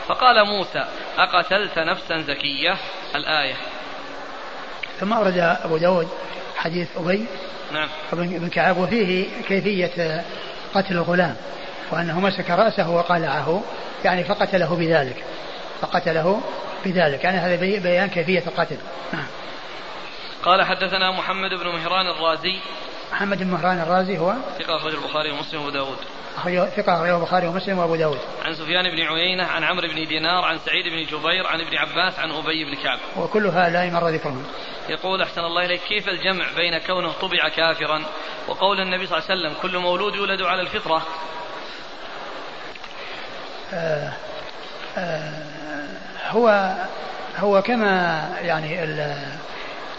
[0.09, 0.85] فقال موسى
[1.19, 2.77] أقتلت نفسا زكية؟
[3.15, 3.55] الآية.
[5.01, 6.09] ثم أورد أبو داود
[6.57, 7.27] حديث أبي
[7.73, 7.89] نعم.
[8.13, 10.25] إبن كعب وفيه كيفية
[10.75, 11.37] قتل الغلام
[11.91, 13.63] وأنه مسك رأسه وقلعه
[14.05, 15.25] يعني فقتله بذلك
[15.81, 16.41] فقتله
[16.85, 18.77] بذلك يعني هذا بيان كيفية القتل.
[19.13, 19.27] نعم.
[20.43, 22.59] قال حدثنا محمد بن مهران الرازي.
[23.13, 25.99] محمد بن مهران الرازي هو؟ ثقة أخرج البخاري ومسلم وأبو داود.
[26.77, 28.19] ثقة أخرجه البخاري ومسلم وأبو داود.
[28.45, 32.19] عن سفيان بن عيينة عن عمرو بن دينار عن سعيد بن جبير عن ابن عباس
[32.19, 32.99] عن أبي بن كعب.
[33.17, 34.45] وكلها لا يمر ذكرهم
[34.89, 38.03] يقول أحسن الله إليك كيف الجمع بين كونه طبع كافرا؟
[38.49, 41.03] وقول النبي صلى الله عليه وسلم كل مولود يولد على الفطرة.
[43.75, 44.13] آه
[44.99, 45.33] آه
[46.29, 46.75] هو
[47.37, 48.85] هو كما يعني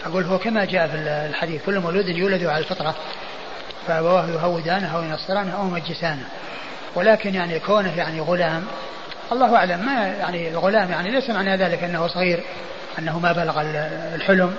[0.06, 0.96] أقول هو كما جاء في
[1.30, 2.96] الحديث كل مولود يولد على الفطرة.
[3.88, 6.24] فأبواه يهودانه أو ينصرانه أو يمجسانه
[6.96, 8.64] ولكن يعني كونه يعني غلام
[9.32, 12.44] الله أعلم ما يعني الغلام يعني ليس معنى ذلك أنه صغير
[13.00, 13.62] أنه ما بلغ
[14.16, 14.56] الحلم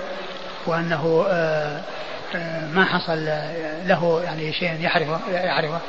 [0.65, 1.81] وأنه آه،
[2.35, 3.25] آه، ما حصل
[3.85, 5.79] له يعني شيء يعرفه يعرفه.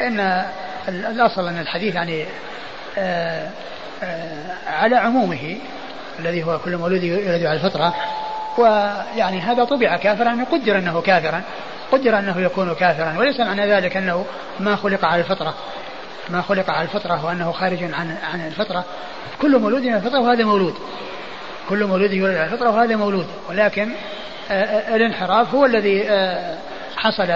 [0.00, 0.44] إن
[0.88, 2.24] الأصل أن الحديث يعني
[2.98, 3.50] آه،
[4.66, 5.56] على عمومه
[6.18, 7.94] الذي هو كل مولود يولد على الفطرة
[8.58, 11.42] ويعني هذا طبع كافرا قدر أنه كافرا.
[11.92, 14.26] قدر أنه يكون كافرا وليس معنى ذلك أنه
[14.60, 15.54] ما خلق على الفطرة.
[16.28, 18.84] ما خلق على الفطرة وأنه خارج عن عن الفطرة.
[19.42, 20.74] كل مولود من الفطرة وهذا مولود.
[21.68, 23.26] كل مولود يولد على الفطرة وهذا مولود.
[23.48, 23.92] ولكن
[24.50, 26.58] آه، آه، الانحراف هو الذي آه،
[26.96, 27.28] حصل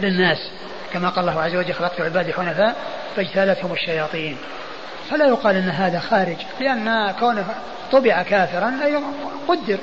[0.00, 0.38] للناس.
[0.92, 2.76] كما قال الله عز وجل خلقت عبادي حنفاء
[3.16, 4.36] فاجتالتهم الشياطين
[5.10, 7.44] فلا يقال إن هذا خارج لأن كونه
[7.92, 8.96] طبع كافرا أي
[9.48, 9.78] قدر.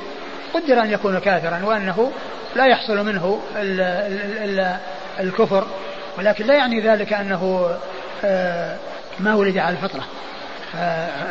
[0.54, 2.12] قدر أن يكون كافرا وأنه
[2.56, 4.78] لا يحصل منه ال ال ال
[5.20, 5.68] الكفر
[6.18, 7.70] ولكن لا يعني ذلك أنه
[9.20, 10.04] ما ولد على الفطرة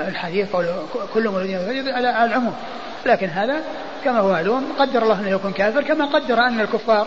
[0.09, 0.66] الحديث قول
[1.14, 2.55] كل مولود على العموم
[3.07, 3.61] لكن هذا
[4.05, 7.07] كما هو معلوم قدر الله انه يكون كافر كما قدر أن الكفار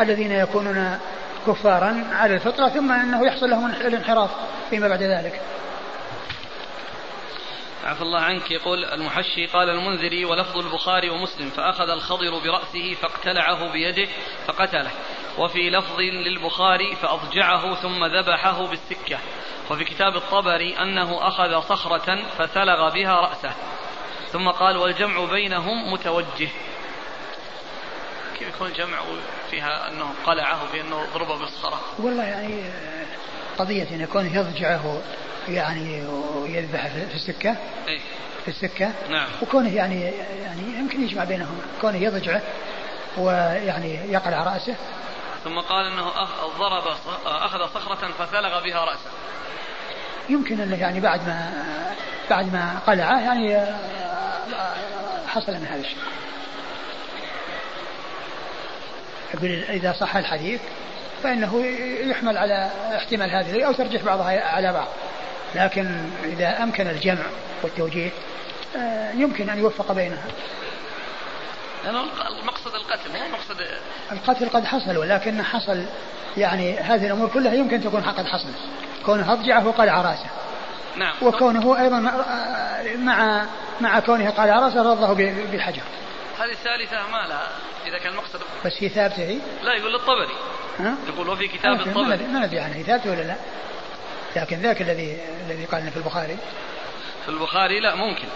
[0.00, 0.98] الذين يكونون
[1.46, 4.30] كفارا على الفطرة ثم أنه يحصل لهم الانحراف
[4.70, 5.40] فيما بعد ذلك.
[7.88, 14.08] عفى الله عنك يقول المحشي قال المنذري ولفظ البخاري ومسلم فأخذ الخضر برأسه فاقتلعه بيده
[14.46, 14.90] فقتله.
[15.38, 19.18] وفي لفظ للبخاري فأضجعه ثم ذبحه بالسكة.
[19.70, 23.54] وفي كتاب الطبري أنه أخذ صخرة فثلغ بها رأسه.
[24.32, 26.48] ثم قال والجمع بينهم متوجه.
[28.38, 28.98] كيف يكون الجمع
[29.50, 32.70] فيها أنه قلعه بأنه ضربه بالصخرة؟ والله يعني
[33.58, 35.02] قضية أن يكون يضجعه
[35.50, 36.02] يعني
[36.34, 37.56] ويذبح في السكة.
[37.88, 38.00] إيه؟
[38.44, 38.92] في السكة.
[39.10, 39.28] نعم.
[39.42, 40.02] وكونه يعني
[40.42, 41.60] يعني يمكن يجمع بينهم.
[41.80, 42.42] كونه يضجعه
[43.16, 44.74] ويعني يقلع رأسه.
[45.44, 46.10] ثم قال إنه
[46.58, 46.82] ضرب
[47.26, 49.10] أخذ صخرة فثلغ بها رأسه.
[50.28, 51.52] يمكن أنه يعني بعد ما
[52.30, 53.66] بعد ما قلعه يعني
[55.28, 55.98] حصل من هذا الشيء.
[59.34, 60.60] يقول إذا صح الحديث
[61.22, 61.66] فإنه
[62.10, 64.88] يحمل على احتمال هذه أو ترجح بعضها على بعض.
[65.54, 67.24] لكن إذا أمكن الجمع
[67.62, 68.10] والتوجيه
[68.76, 70.24] آه، يمكن أن يوفق بينها.
[71.84, 72.04] لأنه
[72.40, 73.66] المقصد القتل مو مقصد
[74.12, 75.84] القتل قد حصل ولكن حصل
[76.36, 78.56] يعني هذه الأمور كلها يمكن تكون قد حصلت
[79.06, 80.26] كونه أضجعه وقلع رأسه.
[80.96, 81.14] نعم.
[81.22, 82.00] وكونه أيضا
[82.96, 83.46] مع
[83.80, 85.14] مع كونه قلع رأسه رضه
[85.52, 85.82] بحجر.
[86.38, 87.48] هذه الثالثة ما لها
[87.86, 90.34] إذا كان المقصد بس هي ثابتة هي؟ لا يقول للطبري.
[90.78, 92.26] ها؟ يقول وفي كتاب الطبري.
[92.26, 92.76] ما ندري عنها.
[92.76, 93.36] هي ثابتة ولا لا؟
[94.36, 96.36] لكن ذاك الذي الذي قال في البخاري.
[97.24, 98.28] في البخاري لا ممكن.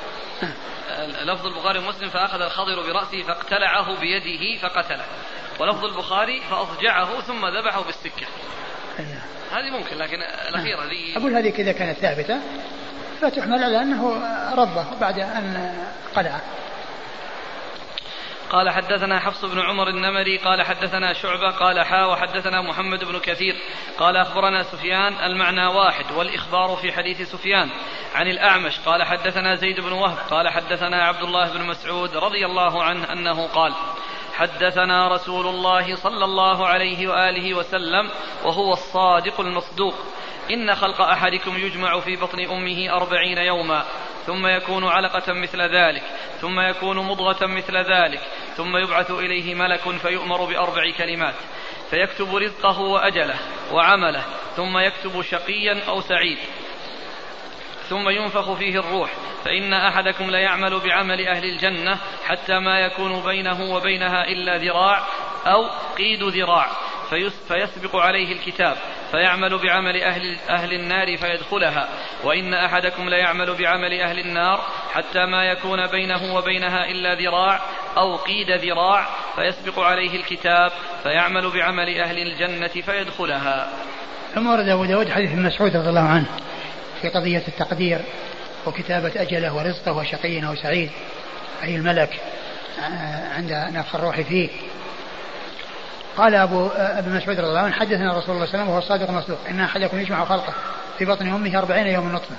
[1.33, 5.05] لفظ البخاري ومسلم فأخذ الخضر برأسه فاقتلعه بيده فقتله.
[5.61, 8.27] ولفظ البخاري فأضجعه ثم ذبحه بالسكة.
[8.99, 9.23] أيه.
[9.53, 12.41] هذه ممكن لكن الأخيرة ذي أقول هذه كذا كانت ثابتة
[13.21, 14.23] فتحمل على أنه
[14.55, 15.75] ربه بعد أن
[16.15, 16.41] قلعه.
[18.53, 23.57] قال حدثنا حفص بن عمر النمري قال حدثنا شعبة قال حا وحدثنا محمد بن كثير.
[23.99, 27.71] قال أخبرنا سفيان المعنى واحد والإخبار في حديث سفيان.
[28.15, 32.83] عن الأعمش قال حدثنا زيد بن وهب قال حدثنا عبد الله بن مسعود رضي الله
[32.83, 33.75] عنه أنه قال
[34.35, 38.11] حدثنا رسول الله صلى الله عليه وآله وسلم
[38.45, 39.95] وهو الصادق المصدوق.
[40.51, 43.85] إن خلق أحدكم يجمع في بطن أمه أربعين يوما.
[44.27, 46.03] ثم يكون علقة مثل ذلك
[46.41, 48.21] ثم يكون مضغة مثل ذلك
[48.57, 51.35] ثم يبعث إليه ملك فيؤمر بأربع كلمات.
[51.91, 53.39] فيكتب رزقه وأجله
[53.73, 54.25] وعمله
[54.57, 56.39] ثم يكتب شقيا أو سعيد.
[57.89, 59.11] ثم ينفخ فيه الروح.
[59.45, 65.07] فإن أحدكم ليعمل بعمل أهل الجنة حتى ما يكون بينه وبينها إلا ذراع
[65.47, 65.69] أو
[65.99, 66.71] قيد ذراع.
[67.49, 68.77] فيسبق عليه الكتاب
[69.11, 71.89] فيعمل بعمل أهل, أهل النار فيدخلها.
[72.25, 74.61] وإن أحدكم ليعمل بعمل أهل النار
[74.93, 77.61] حتى ما يكون بينه وبينها إلا ذراع
[77.97, 83.69] أو قيد ذراع فيسبق عليه الكتاب فيعمل بعمل أهل الجنة فيدخلها.
[84.35, 86.27] ثم ورد أبو داود حديث مسعود رضي الله عنه
[87.03, 88.01] في قضية التقدير
[88.67, 90.91] وكتابة أجله ورزقه وشقي أو سعيد
[91.63, 92.21] أي الملك
[92.81, 94.49] آه، عند نفخ الروح فيه.
[96.17, 98.69] قال أبو آه، ابن مسعود رضي الله عنه حدثنا رسول الله صلى الله عليه وسلم
[98.69, 100.53] وهو الصادق المصدوق إن أحدكم يجمع خلقه
[100.99, 102.35] في بطن أمه أربعين يوم نطفة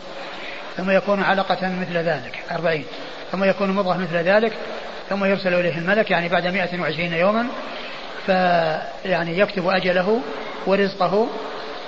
[0.78, 2.86] ثم يكون علقة مثل ذلك أربعين
[3.32, 4.54] ثم يكون مضغة مثل ذلك
[5.10, 7.48] ثم يرسل إليه الملك يعني بعد مائة وعشرين يوما
[8.26, 10.22] فيعني يكتب أجله
[10.66, 11.28] ورزقه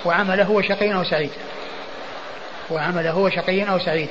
[0.04, 1.30] وعمله وشقي أو سعيد.
[2.70, 4.08] وعمله هو شقي أو سعيد.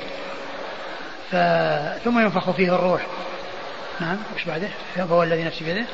[1.30, 1.36] ف...
[2.04, 3.06] ثم ينفخ فيه الروح.
[4.00, 5.84] نعم وش بعده؟ فهو الذي نفسي بيده.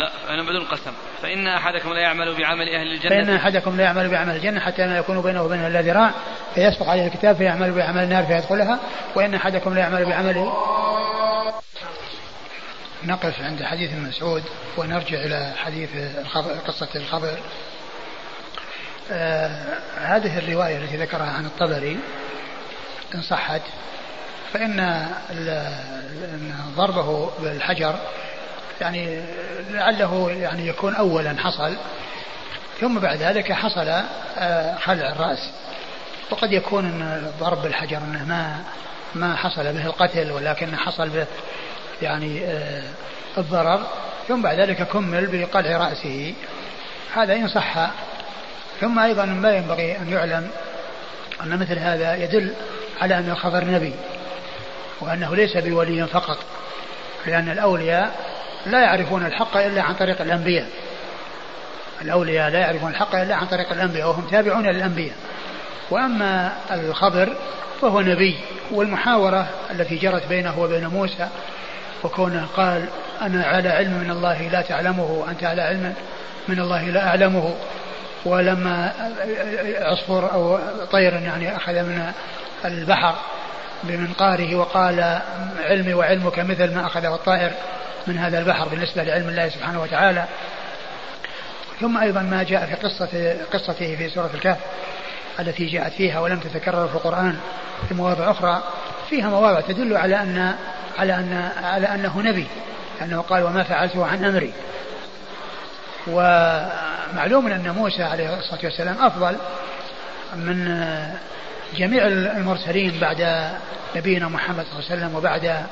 [0.00, 0.92] لا أنا بدون قسم.
[1.22, 4.98] فإن أحدكم لا يعمل بعمل أهل الجنة فإن أحدكم لا يعمل بعمل الجنة حتى ما
[4.98, 6.10] يكون بينه وبينها إلا ذراع
[6.54, 8.78] فيسبق عليه الكتاب فيعمل بعمل النار فيدخلها.
[9.14, 10.52] وإن أحدكم لا يعمل بعمل
[13.04, 14.42] نقف عند حديث مسعود
[14.76, 17.38] ونرجع إلى حديث الخبر قصة الخبر.
[19.12, 21.98] آه هذه الرواية التي ذكرها عن الطبري
[23.14, 23.62] إن صحت
[24.52, 25.06] فإن
[26.76, 27.94] ضربه بالحجر
[28.80, 29.20] يعني
[29.70, 31.76] لعله يعني يكون أولا حصل
[32.80, 33.88] ثم بعد ذلك حصل
[34.38, 35.50] آه خلع الرأس.
[36.30, 38.56] وقد يكون ضرب بالحجر إنه ما
[39.14, 41.26] ما حصل به القتل ولكن حصل به
[42.02, 42.82] يعني آه
[43.38, 43.86] الضرر.
[44.28, 46.34] ثم بعد ذلك كمل بقلع رأسه.
[47.14, 47.90] هذا إن صح.
[48.80, 50.50] ثم أيضا ما ينبغي أن يعلم
[51.42, 52.54] أن مثل هذا يدل
[53.00, 53.94] على أن الخبر نبي
[55.00, 56.38] وأنه ليس بولي فقط
[57.26, 58.29] لأن الأولياء
[58.66, 60.66] لا يعرفون الحق إلا عن طريق الأنبياء.
[62.02, 65.14] الأولياء لا يعرفون الحق إلا عن طريق الأنبياء وهم تابعون للأنبياء.
[65.90, 67.36] وأما الخضر
[67.80, 68.38] فهو نبي
[68.70, 71.28] والمحاورة التي جرت بينه وبين موسى
[72.04, 72.84] وكونه قال
[73.22, 75.94] أنا على علم من الله لا تعلمه وأنت على علم
[76.48, 77.54] من الله لا أعلمه.
[78.24, 78.92] ولما
[79.80, 80.58] عصفور أو
[80.92, 82.12] طير يعني أخذ من
[82.64, 83.14] البحر
[83.82, 85.20] بمنقاره وقال
[85.60, 87.50] علمي وعلمك مثل ما أخذه الطائر.
[88.06, 90.24] من هذا البحر بالنسبة لعلم الله سبحانه وتعالى.
[91.80, 94.58] ثم أيضا ما جاء في قصة قصته في سورة الكهف
[95.40, 97.38] التي جاءت فيها ولم تتكرر في القرآن
[97.88, 98.62] في مواضع أخرى.
[99.10, 100.54] فيها مواضع تدل على أن
[100.98, 102.46] على أن على أنه نبي
[103.02, 104.52] أنه قال وما فعلته عن أمري.
[106.06, 109.36] ومعلوم أن موسى عليه الصلاة والسلام أفضل
[110.34, 110.78] من
[111.76, 113.50] جميع المرسلين بعد
[113.96, 115.64] نبينا محمد صلى الله عليه وسلم وبعد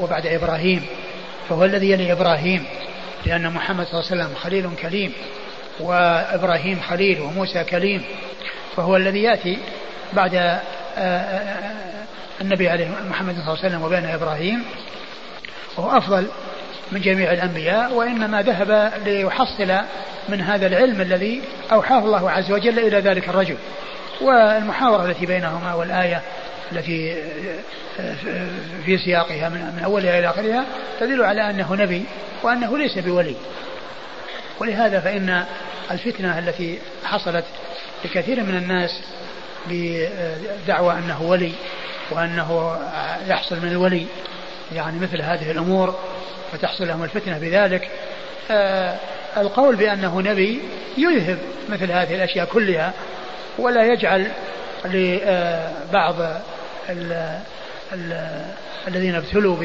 [0.00, 0.86] وبعد إبراهيم.
[1.50, 2.64] فهو الذي يلي إبراهيم
[3.26, 5.12] لأن محمد صلى الله عليه وسلم خليل كليم
[5.80, 8.02] وإبراهيم خليل وموسى كليم
[8.76, 9.58] فهو الذي يأتي
[10.12, 12.04] بعد آه، آه، آه،
[12.40, 14.64] النبي عليه محمد صلى الله عليه وسلم وبين إبراهيم
[15.76, 16.26] وهو أفضل
[16.92, 19.72] من جميع الأنبياء وإنما ذهب ليحصل
[20.28, 21.42] من هذا العلم الذي
[21.72, 23.56] أوحاه الله عز وجل إلى ذلك الرجل.
[24.20, 26.22] والمحاورة التي بينهما والآية
[26.72, 27.16] التي
[28.84, 30.64] في سياقها من أولها إلى آخرها
[31.00, 32.04] تدل على أنه نبي
[32.42, 33.36] وأنه ليس بولي.
[34.60, 35.44] ولهذا فإن
[35.90, 37.44] الفتنة التي حصلت
[38.04, 39.00] لكثير من الناس
[39.66, 41.52] بدعوى أنه ولي
[42.10, 42.78] وأنه
[43.28, 44.06] يحصل من الولي
[44.72, 45.98] يعني مثل هذه الأمور
[46.52, 47.90] فتحصل لهم الفتنة بذلك
[48.50, 48.96] آه،
[49.36, 50.60] القول بأنه نبي
[50.98, 52.92] يذهب مثل هذه الأشياء كلها
[53.58, 54.30] ولا يجعل
[54.84, 56.14] لبعض
[58.88, 59.56] الذين ابتلوا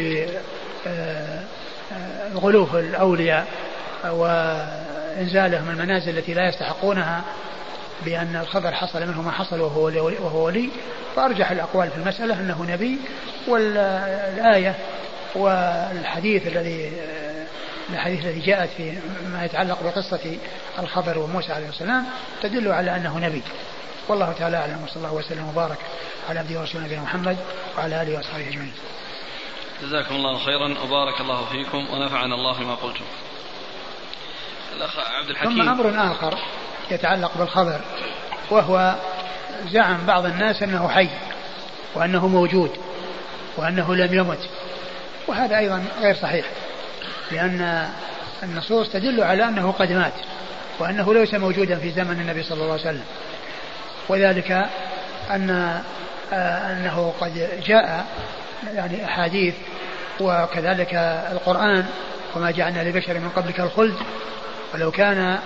[2.34, 3.48] بغلوف الأولياء
[4.04, 7.22] وإنزالهم المنازل التي لا يستحقونها
[8.06, 9.84] بأن الخبر حصل منه ما حصل وهو
[10.22, 10.70] وهو ولي.
[11.16, 12.98] فأرجح الأقوال في المسألة أنه نبي
[13.48, 14.76] والآية
[15.36, 16.92] والحديث الذي
[17.90, 18.94] الحديث الذي جاءت في
[19.34, 20.38] ما يتعلق بقصة
[20.80, 22.06] الخبر وموسى عليه السلام
[22.42, 23.42] تدل على أنه نبي.
[24.08, 25.78] والله تعالى أعلم وصلى الله وسلم وبارك
[26.30, 27.38] على عبده ورسوله نبينا محمد
[27.78, 28.74] وعلى آله وأصحابه أجمعين.
[29.84, 33.06] جزاكم الله خيرا وبارك الله فيكم ونفعنا الله بما قلتم.
[34.76, 35.52] الأخ عبد الحكيم.
[35.52, 36.38] ثم أمر آخر
[36.92, 37.82] يتعلق بالخبر
[38.52, 38.96] وهو
[39.72, 41.10] زعم بعض الناس أنه حي
[41.96, 42.72] وأنه موجود
[43.58, 44.50] وأنه لم يمت
[45.28, 46.46] وهذا أيضا غير صحيح
[47.32, 47.90] لأن
[48.44, 50.14] النصوص تدل على أنه قد مات
[50.80, 53.06] وأنه ليس موجودا في زمن النبي صلى الله عليه وسلم.
[54.10, 54.66] وذلك
[55.32, 55.50] أن
[56.34, 58.06] آه، أنه قد جاء
[58.74, 59.56] يعني أحاديث
[60.20, 60.94] وكذلك
[61.32, 61.86] القرآن
[62.36, 63.96] وما جعلنا لبشر من قبلك الخلد.
[64.74, 65.38] ولو كان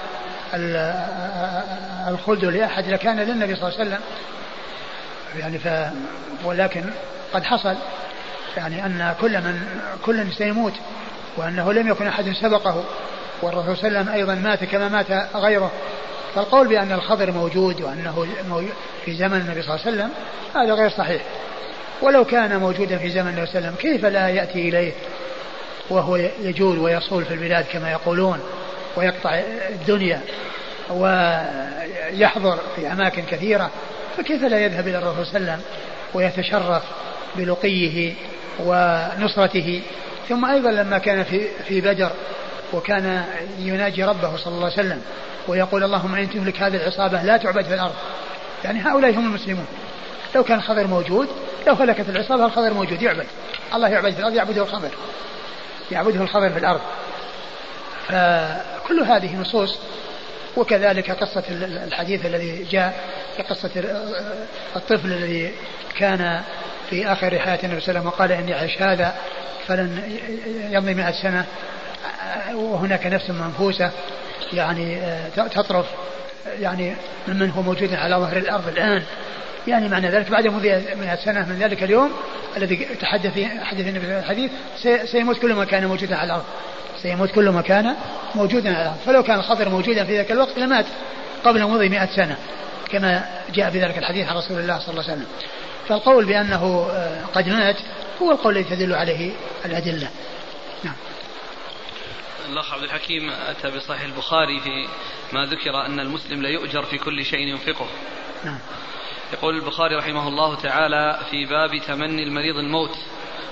[2.08, 4.02] الخلد لأحد لكان للنبي صلى الله عليه وسلم.
[5.40, 5.68] يعني ف
[6.46, 6.84] ولكن
[7.34, 7.76] قد حصل
[8.58, 9.62] يعني أن كل من
[10.06, 10.74] كل سيموت
[11.38, 12.84] وأنه لم يكن أحد سبقه.
[13.42, 15.72] والرسول صلى الله عليه وسلم أيضا مات كما مات غيره.
[16.36, 18.28] فالقول بأن الخضر موجود وأنه
[19.06, 20.10] في زمن النبي صلى الله عليه وسلم
[20.56, 21.22] هذا غير صحيح.
[22.02, 24.92] ولو كان موجودا في زمن النبي صلى الله عليه وسلم كيف لا يأتي إليه
[25.90, 28.40] وهو يجول ويصول في البلاد كما يقولون
[28.96, 30.22] ويقطع الدنيا
[30.90, 33.72] ويحضر في أماكن كثيرة؟
[34.18, 35.66] فكيف لا يذهب إلى الرسول صلى الله عليه وسلم
[36.14, 36.84] ويتشرف
[37.36, 38.14] بلقيه
[38.60, 39.82] ونصرته؟
[40.30, 42.12] ثم أيضا لما كان في في بدر
[42.74, 43.26] وكان
[43.60, 45.02] يناجي ربه صلى الله عليه وسلم
[45.50, 47.94] ويقول اللهم إن تملك هذه العصابة لا تعبد في الأرض.
[48.64, 49.66] يعني هؤلاء هم المسلمون.
[50.36, 51.28] لو كان الخضر موجود
[51.68, 53.26] لو هلكت العصابة الخضر موجود يعبد.
[53.74, 54.90] الله يعبد في الأرض يعبده الخضر.
[55.92, 56.82] يعبده الخضر في الأرض.
[58.08, 59.80] فكل هذه نصوص
[60.58, 63.04] وكذلك قصة الحديث الذي جاء
[63.50, 63.70] قصة
[64.76, 65.52] الطفل الذي
[65.98, 66.42] كان
[66.90, 69.16] في آخر حياة النبي صلى الله عليه وسلم وقال إني أعيش هذا
[69.68, 70.20] فلن
[70.72, 71.46] يمضي مئة سنة
[72.54, 73.92] وهناك نفس منفوسة.
[74.54, 75.02] يعني
[75.36, 75.86] تطرف
[76.60, 76.96] يعني
[77.28, 79.04] ممن هو موجود على ظهر الأرض الآن.
[79.68, 82.12] يعني معنى ذلك بعد مضي 100 سنة من ذلك اليوم
[82.58, 84.52] الذي تحدث حدث النبي في الحديث
[85.12, 86.44] سيموت كل ما كان موجودا على الأرض.
[87.02, 87.96] سيموت كل ما كان
[88.36, 88.98] موجودا على الأرض.
[89.06, 90.86] فلو كان الخضر موجودا في ذاك الوقت لمات
[91.46, 92.38] قبل مضي 100 سنة
[92.92, 95.28] كما جاء في ذلك الحديث عن رسول الله صلى الله عليه وسلم.
[95.88, 97.76] فالقول بأنه آه، قد مات
[98.22, 99.32] هو القول الذي تدل عليه
[99.66, 100.08] الأدلة.
[102.54, 104.88] الأخ عبد الحكيم أتى بصحيح البخاري في
[105.34, 107.88] ما ذكر أن المسلم لا يؤجر في كل شيء ينفقه.
[108.46, 108.60] نعم.
[109.34, 112.98] يقول البخاري رحمه الله تعالى في باب تمني المريض الموت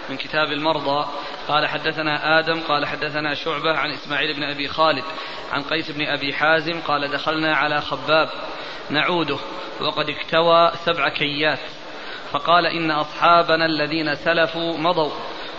[0.10, 1.08] من كتاب المرضى
[1.48, 5.04] قال حدثنا آدم قال حدثنا شعبة عن إسماعيل بن أبي خالد
[5.52, 8.30] عن قيس بن أبي حازم قال دخلنا على خباب
[8.90, 9.38] نعوده
[9.82, 11.60] وقد اكتوى سبع كيات
[12.32, 15.12] فقال إن أصحابنا الذين سلفوا مضوا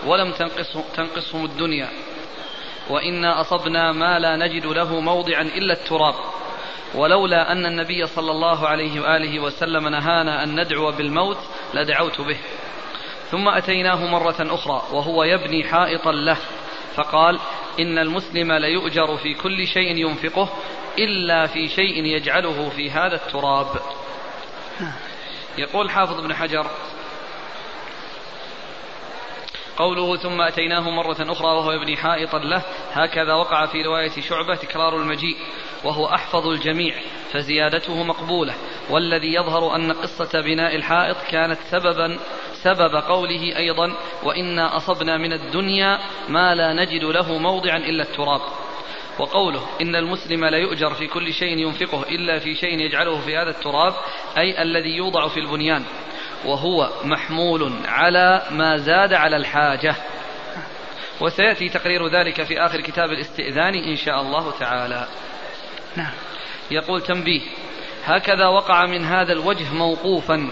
[0.05, 1.89] ولم تنقصهم, تنقصهم الدنيا.
[2.89, 6.15] وإنا أصبنا ما لا نجد له موضعا إلا التراب.
[6.95, 11.37] ولولا أن النبي صلى الله عليه وآله وسلم نهانا أن ندعو بالموت
[11.73, 12.37] لدعوت به.
[13.31, 16.37] ثم أتيناه مرة أخرى وهو يبني حائطا له
[16.95, 17.39] فقال
[17.79, 20.49] إن المسلم ليؤجر في كل شيء ينفقه
[20.97, 23.67] إلا في شيء يجعله في هذا التراب.
[25.57, 26.67] يقول حافظ ابن حجر
[29.79, 34.95] قوله ثم أتيناه مرة أخرى وهو يبني حائطا له هكذا وقع في رواية شعبة تكرار
[34.95, 35.37] المجيء
[35.83, 36.95] وهو أحفظ الجميع
[37.31, 38.53] فزيادته مقبولة
[38.89, 42.19] والذي يظهر أن قصة بناء الحائط كانت سببا
[42.63, 45.99] سبب قوله أيضا وإنا أصبنا من الدنيا
[46.29, 48.41] ما لا نجد له موضعا إلا التراب
[49.19, 53.49] وقوله إن المسلم لا يؤجر في كل شيء ينفقه إلا في شيء يجعله في هذا
[53.49, 53.93] التراب
[54.37, 55.83] أي الذي يوضع في البنيان
[56.45, 59.95] وهو محمول على ما زاد على الحاجة.
[61.21, 65.07] وسيأتي تقرير ذلك في آخر كتاب الاستئذان إن شاء الله تعالى.
[65.95, 66.13] نعم.
[66.71, 67.41] يقول تنبيه
[68.05, 70.49] هكذا وقع من هذا الوجه موقوفا.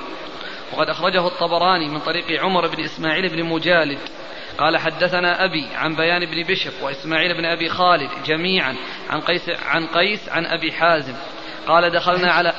[0.73, 3.99] وقد أخرجه الطبراني من طريق عمر بن إسماعيل بن مجالد.
[4.57, 8.75] قال حدثنا أبي عن بيان بن بشر وإسماعيل بن أبي خالد جميعا
[9.09, 11.15] عن قيس عن قيس عن أبي حازم.
[11.67, 12.53] قال دخلنا على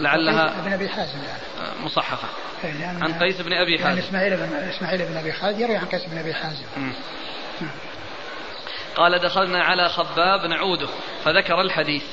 [0.00, 1.42] لعلها ابن أبي حازم يعني.
[1.80, 2.28] مصحفة
[2.64, 3.98] إيه، عن قيس بن أبي حازم.
[3.98, 6.64] إسماعيل بن إسماعيل بن أبي خالد يروي عن قيس بن أبي حازم.
[8.96, 10.88] قال دخلنا على خباب نعوده
[11.24, 12.04] فذكر الحديث.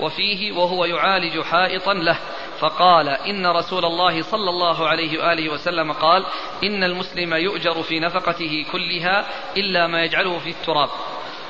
[0.00, 2.18] وفيه وهو يعالج حائطا له
[2.58, 6.26] فقال إن رسول الله صلى الله عليه وآله وسلم قال
[6.64, 10.90] إن المسلم يؤجر في نفقته كلها إلا ما يجعله في التراب.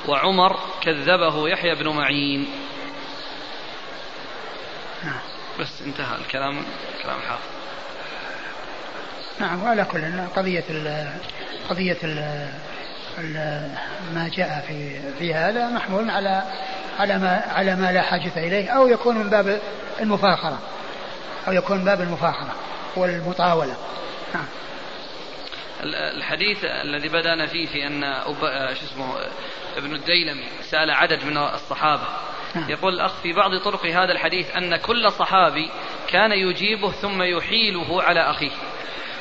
[0.09, 2.47] وعمر كذبه يحيى بن معين.
[5.63, 6.65] بس انتهى الكلام
[7.03, 7.45] كلام حافظ.
[9.41, 10.03] نعم وعلى كل
[10.37, 11.09] قضية ال
[11.71, 12.49] قضية ال
[14.15, 16.43] ما جاء في في هذا محمول على
[16.99, 19.61] على ما على ما لا حاجة إليه أو يكون من باب
[20.01, 20.59] المفاخرة
[21.49, 22.55] أو يكون من باب المفاخرة
[22.97, 23.77] والمطاولة.
[24.35, 24.47] نعم.
[25.85, 28.23] الحديث الذي بدأنا فيه في أن
[28.75, 29.15] شو اسمه
[29.77, 32.07] ابن الديلمي سأل عدد من الصحابة.
[32.57, 35.71] يقول الأخ في بعض طرق هذا الحديث أن كل صحابي
[36.09, 38.51] كان يجيبه ثم يحيله على أخيه.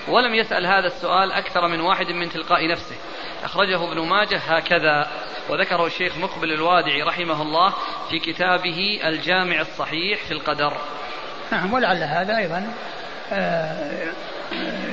[0.08, 2.96] ولم يسأل هذا السؤال أكثر من واحد من تلقاء نفسه.
[3.44, 5.08] أخرجه ابن ماجه هكذا
[5.50, 7.74] وذكره الشيخ مقبل الوادعي رحمه الله
[8.10, 10.78] في كتابه الجامع الصحيح في القدر.
[11.52, 12.74] نعم ولعل هذا أيضا
[13.34, 14.14] آه،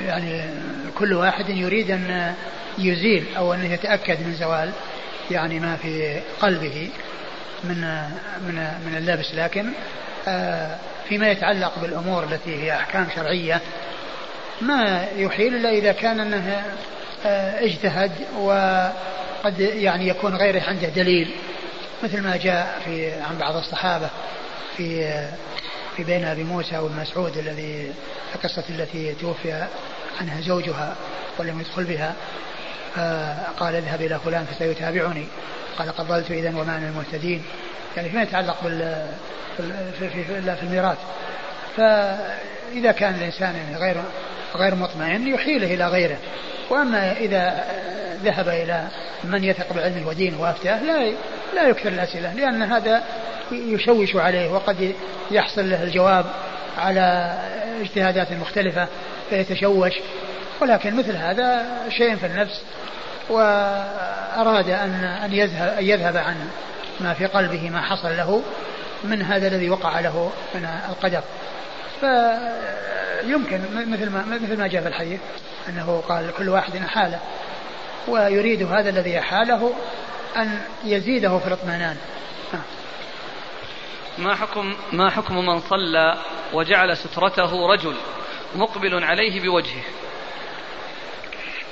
[0.05, 0.53] يعني
[0.97, 2.35] كل واحد يريد أن
[2.77, 4.71] يزيل أو أن يتأكد من زوال
[5.31, 6.89] يعني ما في قلبه.
[7.63, 7.81] من
[8.47, 8.55] من
[8.85, 9.69] من اللبس لكن
[10.27, 10.77] آه،
[11.09, 13.61] فيما يتعلق بالأمور التي هي أحكام شرعية
[14.61, 16.63] ما يحيل إلا إذا كان أنه
[17.25, 21.31] آه، اجتهد وقد يعني يكون غيره عنده دليل
[22.03, 24.09] مثل ما جاء في عن بعض الصحابة
[24.77, 25.19] في
[25.97, 27.93] في بين أبي موسى والمسعود الذي
[28.35, 29.67] القصة التي توفي
[30.21, 30.95] عنها زوجها
[31.37, 32.07] ولم يدخل بها.
[32.09, 32.48] آه،
[33.59, 35.25] قال اذهب إلى فلان فسيتابعني.
[35.77, 37.43] قال قبلت إذا وما من المهتدين.
[37.97, 39.05] يعني فيما يتعلق بال
[39.57, 40.97] في, في, في, في الميراث.
[41.77, 44.03] فإذا كان الإنسان يعني غير
[44.55, 46.17] غير مطمئن يحيله إلى غيره.
[46.69, 47.65] وأما إذا
[48.23, 48.87] ذهب إلى
[49.23, 51.11] من يثق بعلمه ودينه وأفتاه لا
[51.55, 53.03] لا يكثر الأسئلة لأن هذا
[53.51, 54.95] يشوش عليه وقد
[55.31, 56.25] يحصل له الجواب
[56.77, 57.37] على
[57.81, 58.87] اجتهادات مختلفة
[59.29, 59.93] فيتشوش.
[60.61, 62.61] ولكن مثل هذا شيء في النفس
[63.29, 66.49] وأراد أن أن يذهب أن يذهب عن
[66.99, 68.41] ما في قلبه ما حصل له
[69.03, 71.21] من هذا الذي وقع له من القدر.
[71.99, 73.61] فيمكن
[73.91, 75.19] مثل ما مثل ما جاء في الحديث
[75.69, 77.19] أنه قال كل واحد حاله
[78.07, 79.73] ويريد هذا الذي حاله
[80.37, 81.97] أن يزيده في الاطمئنان.
[84.17, 86.17] ما حكم ما حكم من صلى
[86.53, 87.95] وجعل سترته رجل
[88.55, 89.83] مقبل عليه بوجهه؟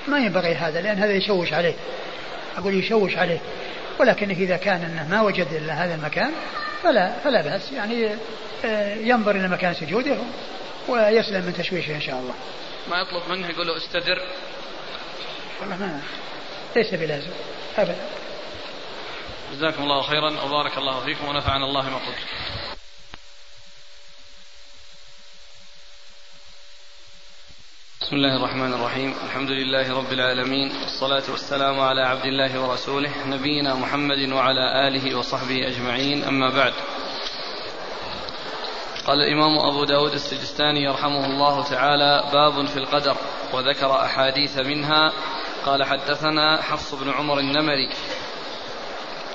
[0.08, 1.74] ما ينبغي هذا لأن هذا يشوش عليه.
[2.58, 3.40] أقول يشوش عليه.
[4.00, 6.32] ولكن إذا كان أنه ما وجد إلا هذا المكان
[6.84, 7.72] فلا فلا بأس.
[7.72, 8.10] يعني
[8.66, 10.18] آه، ينظر إلى مكان سجوده
[10.88, 12.34] ويسلم من تشويشه إن شاء الله.
[12.90, 14.22] ما يطلب منه يقول له استدر.
[15.62, 16.02] والله ما
[16.76, 17.32] ليس بلازم.
[17.78, 17.96] أبدا.
[19.54, 20.42] جزاكم الله خيرا.
[20.46, 22.67] وبارك الله فيكم ونفعنا الله ما قلت.
[28.08, 29.14] بسم الله الرحمن الرحيم.
[29.26, 35.68] الحمد لله رب العالمين والصلاة والسلام على عبد الله ورسوله نبينا محمد وعلى آله وصحبه
[35.68, 36.74] أجمعين أما بعد.
[39.08, 43.16] قال الإمام أبو داود السجستاني يرحمه الله تعالى باب في القدر
[43.54, 45.14] وذكر أحاديث منها.
[45.66, 47.90] قال حدثنا حفص بن عمر النمري.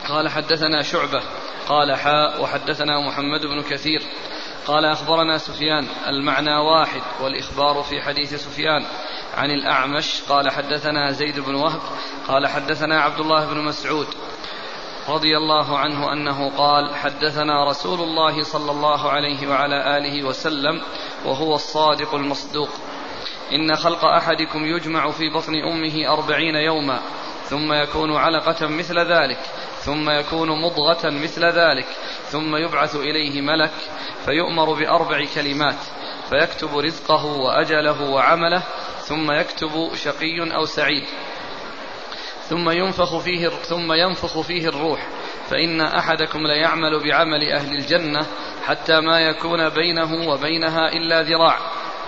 [0.09, 1.23] قال حدثنا شعبة.
[1.69, 2.43] قال حاء.
[2.43, 4.03] وحدثنا محمد بن كثير.
[4.67, 8.85] قال أخبرنا سفيان المعنى واحد والإخبار في حديث سفيان.
[9.37, 11.81] عن الأعمش قال حدثنا زيد بن وهب
[12.29, 14.07] قال حدثنا عبد الله بن مسعود
[15.09, 20.83] رضي الله عنه أنه قال حدثنا رسول الله صلى الله عليه وعلى آله وسلم
[21.25, 22.69] وهو الصادق المصدوق.
[23.53, 27.01] إن خلق أحدكم يجمع في بطن أمه أربعين يوما
[27.45, 29.39] ثم يكون علقة مثل ذلك
[29.85, 31.87] ثم يكون مضغة مثل ذلك
[32.33, 33.73] ثم يبعث إليه ملك
[34.25, 35.77] فيؤمر بأربع كلمات
[36.31, 38.63] فيكتب رزقه وأجله وعمله
[38.99, 41.05] ثم يكتب شقي أو سعيد
[42.43, 45.09] ثم ينفخ فيه ثم ينفخ فيه الروح
[45.51, 48.27] فإن أحدكم ليعمل بعمل أهل الجنة
[48.65, 51.59] حتى ما يكون بينه وبينها إلا ذراع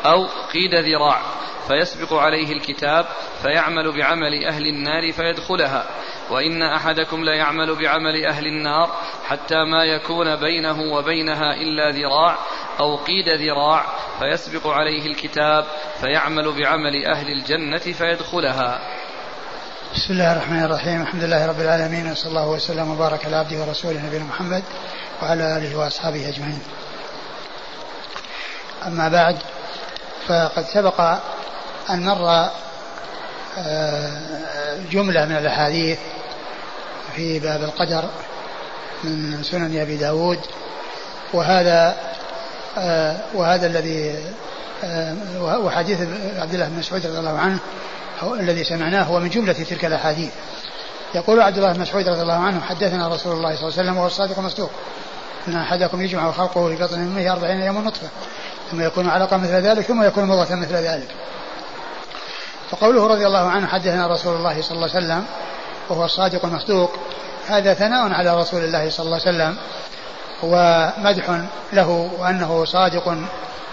[0.04, 1.20] أو قيد ذراع
[1.68, 3.06] فيسبق عليه الكتاب
[3.42, 5.84] فيعمل بعمل أهل النار فيدخلها
[6.30, 8.90] وإن أحدكم ليعمل بعمل أهل النار
[9.26, 12.38] حتى ما يكون بينه وبينها إلا ذراع
[12.80, 13.84] أو قيد ذراع
[14.18, 15.66] فيسبق عليه الكتاب
[16.00, 18.80] فيعمل بعمل أهل الجنة فيدخلها.
[19.94, 24.06] بسم الله الرحمن الرحيم الحمد لله رب العالمين وصلى الله وسلم وبارك على عبده ورسوله
[24.06, 24.62] نبينا محمد
[25.22, 26.62] وعلى آله وأصحابه أجمعين.
[28.86, 29.38] أما بعد
[30.26, 31.00] فقد سبق
[31.90, 32.50] أن مر
[33.58, 34.10] آه،
[34.90, 35.98] جملة من الأحاديث
[37.16, 38.04] في باب القدر
[39.04, 40.38] من سنن أبي داود
[41.32, 41.96] وهذا
[42.78, 44.18] آه، وهذا الذي
[44.84, 45.16] آه،
[45.58, 46.00] وحديث
[46.36, 47.58] عبد الله بن مسعود رضي الله عنه
[48.22, 50.32] الذي سمعناه هو من جملة تلك الأحاديث.
[51.14, 53.96] يقول عبد الله بن مسعود رضي الله عنه حدثنا رسول الله صلى الله عليه وسلم
[53.96, 54.70] وهو الصادق المصدوق.
[55.48, 58.08] أن أحدكم يجمع خلقه في بطن أمه أربعين يوما نطفة
[58.70, 61.08] ثم يكون علقة مثل ذلك ثم يكون مضغة مثل ذلك.
[62.70, 65.24] فقوله رضي الله عنه حدثنا رسول الله صلى الله عليه وسلم
[65.88, 66.92] وهو الصادق المصدوق
[67.46, 69.56] هذا ثناء على رسول الله صلى الله عليه وسلم
[70.42, 71.40] ومدح
[71.72, 73.16] له وأنه صادق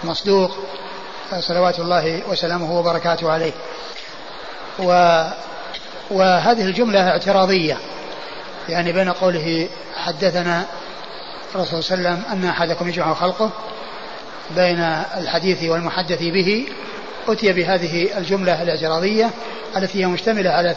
[0.04, 0.50] مصدوق
[1.40, 3.52] صلوات الله وسلامه وبركاته عليه.
[4.78, 5.22] و
[6.10, 7.78] وهذه الجملة اعتراضية
[8.68, 10.64] يعني بين قوله حدثنا
[11.54, 13.50] الرسول صلى الله عليه وسلم أن أحدكم يجمع خلقه
[14.56, 14.80] بين
[15.16, 16.66] الحديث والمحدث به
[17.28, 19.30] أتي بهذه الجملة الاعتراضية
[19.76, 20.74] التي هي مشتملة على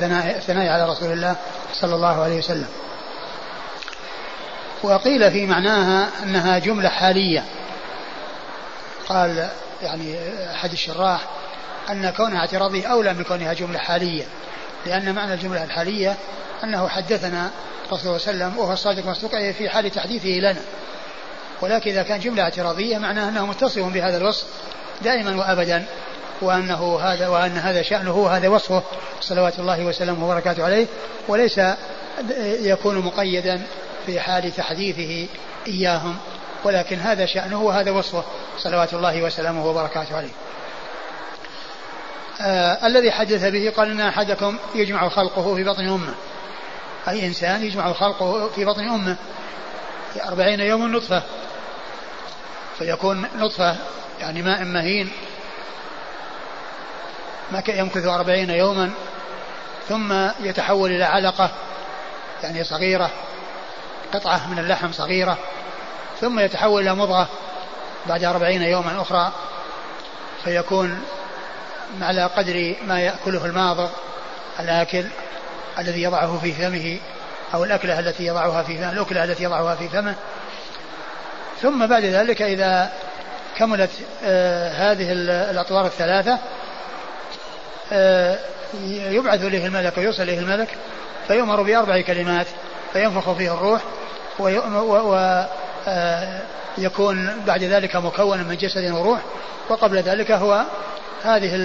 [0.48, 1.36] ثناء, على رسول الله
[1.74, 2.68] صلى الله عليه وسلم.
[4.84, 7.46] وقيل في معناها أنها جملة حالية.
[9.10, 9.50] قال
[9.82, 10.16] يعني
[10.52, 11.22] أحد الشراح
[11.90, 14.24] أن كونها اعتراضية أولى من كونها جملة حالية
[14.86, 16.16] لأن معنى الجملة الحالية
[16.64, 17.52] أنه حدثنا
[17.92, 20.62] رسول الله صلى الله عليه وسلم وهو الصادق المصدوق في حال تحديثه لنا.
[21.62, 24.46] ولكن إذا كان جملة اعتراضية معناه أنه متصف بهذا الوصف
[25.02, 25.86] دائما وأبدا.
[26.42, 28.84] وأنه هذا وأن هذا شأنه هذا وصفه.
[29.22, 30.88] صلوات الله وسلامه وبركاته عليه.
[31.28, 31.62] وليس
[32.62, 33.62] يكون مقيدا
[34.06, 35.28] في حال تحديثه
[35.68, 36.18] إياهم
[36.64, 38.24] ولكن هذا شأنه وهذا وصفه.
[38.58, 40.32] صلوات الله وسلامه وبركاته عليه.
[42.42, 46.14] آه الذي حدث به قال إن أحدكم يجمع خلقه في بطن أمه.
[47.08, 49.16] أي إنسان يجمع خلقه في بطن أمه.
[50.14, 51.24] في أربعين يوما نطفة.
[52.80, 53.76] فيكون نطفة
[54.20, 55.12] يعني ماء مهين.
[57.68, 58.92] يمكث أربعين يوما
[59.90, 61.52] ثم يتحول إلى علقة
[62.44, 63.10] يعني صغيرة
[64.14, 65.38] قطعة من اللحم صغيرة
[66.22, 67.28] ثم يتحول إلى مضغة
[68.06, 69.32] بعد أربعين يوما أخرى
[70.44, 71.02] فيكون
[72.02, 73.90] على قدر ما يأكله الماضغ
[74.60, 75.06] الآكل
[75.80, 77.00] الذي يضعه في فمه
[77.54, 80.16] أو الأكلة التي يضعها في فمه الأكلة التي يضعها في فمه.
[81.62, 82.92] ثم بعد ذلك إذا
[83.58, 83.92] كملت
[84.24, 85.12] آه هذه
[85.52, 86.40] الأطوار الثلاثة
[88.88, 90.70] يبعث إليه الملك ويوصل إليه الملك
[91.28, 92.48] فيؤمر بأربع كلمات
[92.94, 93.82] فينفخ فيه الروح
[96.78, 99.20] ويكون آه بعد ذلك مكونا من جسد وروح
[99.70, 100.64] وقبل ذلك هو
[101.24, 101.56] هذه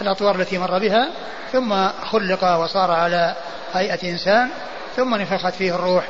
[0.00, 1.10] الأطوار التي مر بها
[1.52, 3.34] ثم خلق وصار على
[3.74, 4.48] هيئة إنسان
[4.96, 6.08] ثم نفخت فيه الروح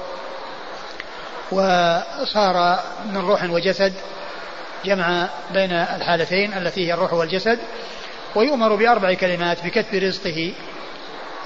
[1.52, 3.92] وصار من روح وجسد
[4.84, 7.58] جمع بين الحالتين التي هي الروح والجسد
[8.34, 10.52] ويؤمر بأربع كلمات بكتب رزقه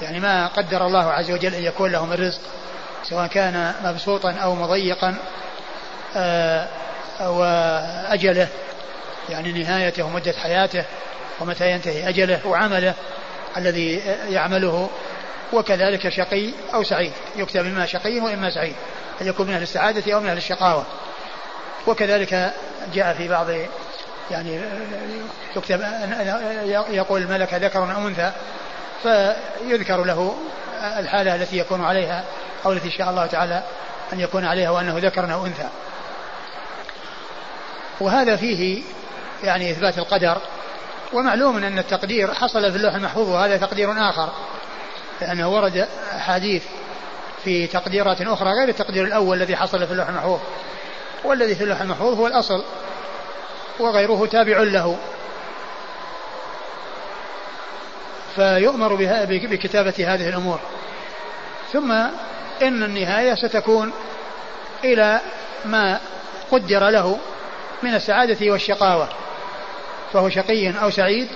[0.01, 2.41] يعني ما قدر الله عز وجل أن يكون له من رزق
[3.03, 5.15] سواء كان مبسوطا أو مضيقا
[6.15, 6.67] آه،
[7.21, 8.47] وأجله
[9.29, 10.83] يعني نهايته ومدة حياته
[11.39, 12.93] ومتى ينتهي أجله وعمله
[13.57, 14.89] الذي يعمله
[15.53, 18.75] وكذلك شقي أو سعيد يكتب إما شقي وإما سعيد
[19.21, 20.85] أن يكون من أهل السعادة أو من أهل الشقاوة.
[21.87, 22.53] وكذلك
[22.93, 23.47] جاء في بعض
[24.31, 24.61] يعني
[25.55, 25.81] يكتب
[26.89, 28.31] يقول الملك ذكر أو أنثى
[29.03, 30.37] فيذكر له
[30.99, 32.23] الحالة التي يكون عليها
[32.65, 33.63] أو التي شاء الله تعالى
[34.13, 35.69] أن يكون عليها وأنه ذكر أو أنثى.
[37.99, 38.83] وهذا فيه
[39.43, 40.37] يعني إثبات القدر
[41.13, 44.29] ومعلوم أن التقدير حصل في اللوح المحفوظ وهذا تقدير آخر
[45.21, 46.63] لأنه ورد أحاديث
[47.43, 50.39] في تقديرات أخرى غير التقدير الأول الذي حصل في اللوح المحفوظ.
[51.23, 52.63] والذي في اللوح المحفوظ هو الأصل.
[53.79, 54.97] وغيره تابع له.
[58.35, 58.95] فيؤمر
[59.25, 60.59] بكتابة هذه الأمور.
[61.73, 61.91] ثم
[62.61, 63.91] إن النهاية ستكون
[64.83, 65.21] إلى
[65.65, 65.99] ما
[66.51, 67.17] قدر له
[67.83, 69.09] من السعادة والشقاوة.
[70.13, 71.27] فهو شقي أو سعيد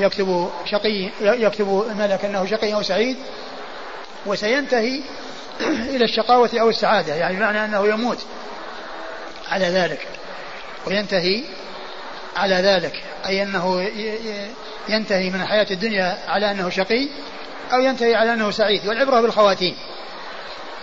[0.00, 3.16] يكتب شقي يكتب الملك أنه شقي أو سعيد
[4.26, 5.00] وسينتهي
[5.94, 7.14] إلى الشقاوة أو السعادة.
[7.14, 8.26] يعني معنى أنه يموت
[9.50, 10.08] على ذلك.
[10.86, 11.44] وينتهي
[12.36, 13.90] على ذلك أي أنه
[14.88, 17.08] ينتهي من الحياة الدنيا على أنه شقي
[17.72, 19.76] أو ينتهي على أنه سعيد والعبرة بالخواتيم.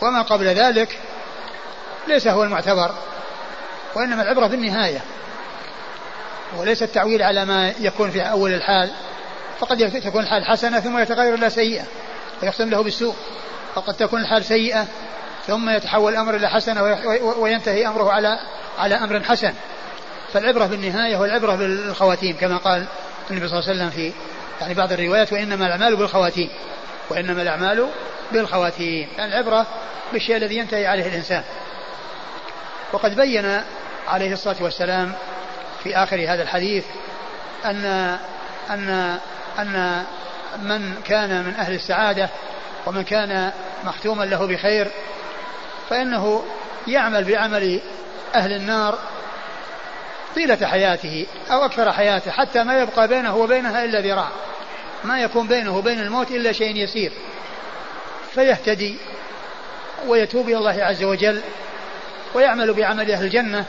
[0.02, 0.98] وما قبل ذلك
[2.08, 2.96] ليس هو المعتبر
[3.96, 5.02] وإنما العبرة بالنهاية.
[6.58, 8.90] وليس التعويل على ما يكون في أول الحال
[9.60, 11.84] فقد تكون الحال حسنة ثم يتغير إلى سيئة
[12.44, 13.16] ويختم له بالسوء.
[13.76, 14.88] وقد تكون الحال سيئة
[15.48, 16.84] ثم يتحول الأمر إلى حسنة
[17.38, 18.40] وينتهي أمره على
[18.80, 19.54] على أمر حسن.
[20.34, 22.86] فالعبرة بالنهاية والعبرة بالخواتيم كما قال
[23.32, 24.14] النبي صلى الله عليه وسلم في
[24.62, 26.50] يعني بعض الروايات وإنما الأعمال بالخواتيم
[27.10, 27.88] وإنما الأعمال
[28.32, 29.08] بالخواتيم.
[29.18, 29.68] يعني العبرة
[30.14, 31.44] بالشيء الذي ينتهي عليه الإنسان.
[32.94, 33.62] وقد بين
[34.08, 35.14] عليه الصلاة والسلام
[35.84, 36.86] في آخر هذا الحديث
[37.66, 37.86] أن
[38.70, 39.20] أن
[39.60, 40.04] أن
[40.62, 42.30] من كان من أهل السعادة
[42.86, 43.52] ومن كان
[43.84, 44.92] مختوما له بخير
[45.90, 46.44] فإنه
[46.88, 47.82] يعمل بعمل
[48.36, 49.00] أهل النار
[50.36, 54.30] طيلة حياته أو أكثر حياته حتى ما يبقى بينه وبينها إلا ذراع.
[55.04, 57.12] ما يكون بينه وبين الموت إلا شيء يسير.
[58.34, 58.98] فيهتدي
[60.08, 61.42] ويتوب إلى الله عز وجل
[62.34, 63.66] ويعمل بعمل أهل الجنة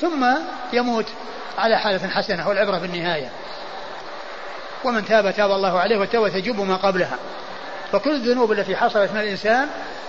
[0.00, 0.26] ثم
[0.72, 1.06] يموت
[1.58, 3.30] على حالة حسنة والعبرة بالنهاية.
[4.84, 7.18] ومن تاب تاب الله عليه والتوبة تجب ما قبلها.
[7.92, 9.68] فكل الذنوب التي حصلت من الإنسان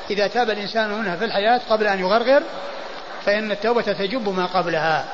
[0.10, 2.44] إذا تاب الإنسان منها في الحياة قبل أن يغرغر
[3.26, 5.06] فإن التوبة تجب ما قبلها.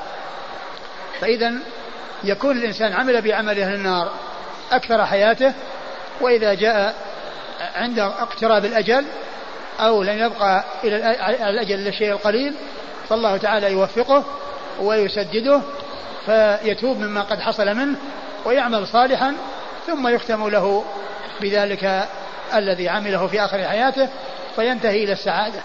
[1.21, 1.53] فإذا
[2.23, 4.11] يكون الإنسان عمل بعمل أهل النار
[4.71, 5.53] أكثر حياته
[6.21, 6.95] وإذا جاء
[7.75, 9.05] عند اقتراب الأجل
[9.79, 10.95] أو لم يبقى إلى
[11.49, 12.53] الأجل إلا الشيء القليل
[13.09, 14.23] فالله تعالى يوفقه
[14.79, 15.61] ويسدده
[16.25, 17.95] فيتوب مما قد حصل منه
[18.45, 19.35] ويعمل صالحا
[19.87, 20.85] ثم يختم له
[21.41, 22.07] بذلك
[22.53, 24.09] الذي عمله في آخر حياته
[24.55, 25.59] فينتهي إلى السعادة.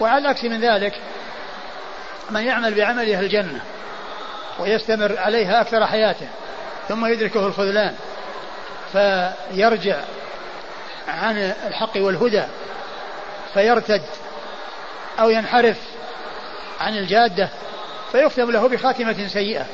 [0.00, 0.94] وعلى العكس من ذلك
[2.30, 3.60] من يعمل بعمل أهل الجنة
[4.60, 6.26] ويستمر عليها أكثر حياته
[6.88, 7.94] ثم يدركه الخذلان
[8.92, 9.96] فيرجع
[11.08, 12.42] عن الحق والهدى
[13.54, 14.02] فيرتد
[15.20, 15.76] أو ينحرف
[16.80, 17.48] عن الجادة
[18.12, 19.66] فيختم له بخاتمة سيئة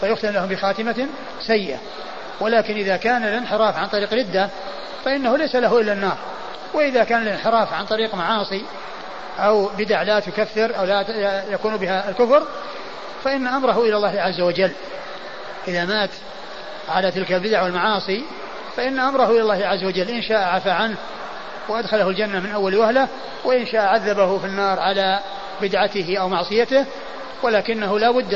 [0.00, 1.06] فيختم له بخاتمة
[1.40, 1.78] سيئة.
[2.40, 4.50] ولكن إذا كان الانحراف عن طريق ردة
[5.04, 6.16] فإنه ليس له إلا النار.
[6.74, 8.64] وإذا كان الانحراف عن طريق معاصي
[9.38, 11.04] أو بدع لا تكفر أو لا
[11.50, 12.46] يكون بها الكفر
[13.24, 14.70] فإن أمره إلى الله عز وجل.
[15.68, 16.10] إذا مات
[16.88, 18.24] على تلك البدع والمعاصي
[18.76, 20.08] فإن أمره إلى الله عز وجل.
[20.08, 20.96] إن شاء عفى عنه
[21.68, 23.08] وأدخله الجنة من أول وهلة
[23.44, 25.20] وإن شاء عذبه في النار على
[25.60, 26.86] بدعته أو معصيته.
[27.42, 28.34] ولكنه لا بد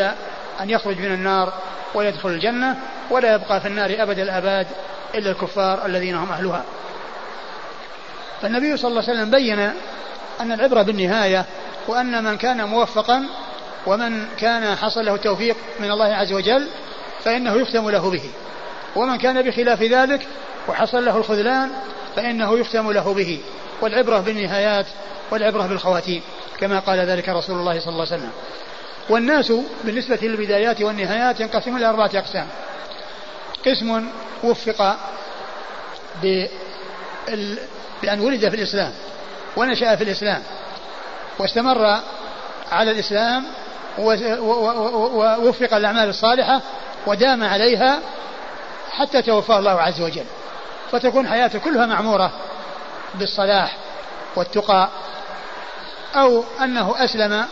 [0.61, 1.53] أن يخرج من النار
[1.95, 2.77] ويدخل الجنة
[3.11, 4.67] ولا يبقى في النار أبد الأباد
[5.15, 6.65] إلا الكفار الذين هم أهلها.
[8.43, 9.59] فالنبي صلى الله عليه وسلم بين
[10.41, 11.45] أن العبرة بالنهاية
[11.89, 13.27] وأن من كان موفقا
[13.87, 16.69] ومن كان حصل له التوفيق من الله عز وجل
[17.25, 18.31] فإنه يختم له به.
[18.97, 20.27] ومن كان بخلاف ذلك
[20.69, 21.71] وحصل له الخذلان
[22.17, 23.41] فإنه يختم له به.
[23.81, 24.87] والعبرة بالنهايات
[25.31, 26.23] والعبرة بالخواتيم
[26.61, 28.31] كما قال ذلك رسول الله صلى الله عليه وسلم.
[29.09, 29.53] والناس
[29.85, 32.47] بالنسبة للبدايات والنهايات ينقسم إلى أربعة أقسام.
[33.67, 34.09] قسم
[34.45, 34.97] وفق
[38.03, 38.93] بأن ولد في الإسلام
[39.57, 40.43] ونشأ في الإسلام
[41.39, 42.01] واستمر
[42.73, 43.47] على الإسلام
[43.99, 46.61] ووفق الأعمال الصالحة
[47.07, 47.99] ودام عليها
[48.91, 50.25] حتى توفاه الله عز وجل.
[50.93, 52.33] فتكون حياته كلها معمورة
[53.15, 53.77] بالصلاح
[54.37, 54.89] والتقى
[56.15, 57.47] أو أنه أسلم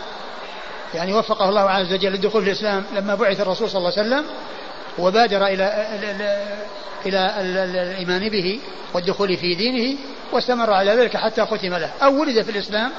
[0.94, 4.24] يعني وفقه الله عز وجل للدخول في الإسلام لما بعث الرسول صلى الله عليه وسلم
[4.98, 5.86] وبادر إلى
[7.06, 7.34] إلى
[7.82, 8.60] الإيمان به
[8.94, 9.98] والدخول في دينه
[10.32, 11.90] واستمر على ذلك حتى ختم له.
[12.02, 12.92] أو ولد في الإسلام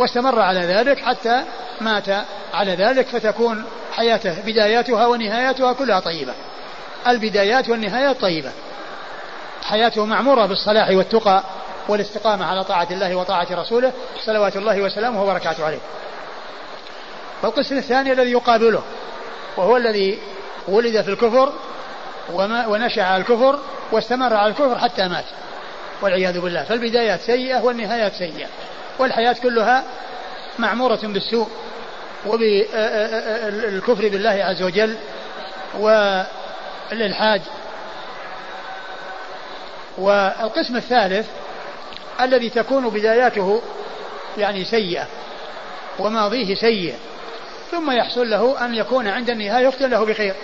[0.00, 1.42] واستمر على ذلك حتى
[1.80, 2.08] مات
[2.54, 6.34] على ذلك فتكون حياته بداياتها ونهاياتها كلها طيبة.
[7.06, 8.52] البدايات والنهايات طيبة.
[9.62, 11.42] حياته معمورة بالصلاح والتقى
[11.88, 13.92] والاستقامة على طاعة الله وطاعة رسوله
[14.24, 15.78] صلوات الله وسلامه وبركاته عليه.
[17.42, 18.82] والقسم الثاني الذي يقابله
[19.56, 20.18] وهو الذي
[20.68, 21.52] ولد في الكفر
[22.32, 23.58] وما ونشأ على الكفر
[23.92, 25.24] واستمر على الكفر حتى مات
[26.02, 26.64] والعياذ بالله.
[26.64, 28.48] فالبدايات سيئة والنهايات سيئة.
[29.00, 29.84] والحياة كلها
[30.58, 31.48] معمورة بالسوء
[32.26, 34.96] وبالكفر بالله عز وجل
[35.78, 37.42] والإلحاد.
[39.98, 41.26] والقسم الثالث
[42.20, 43.62] الذي تكون بداياته
[44.38, 45.06] يعني سيئة
[45.98, 46.94] وماضيه سيء
[47.70, 50.34] ثم يحصل له أن يكون عند النهاية يختم له بخير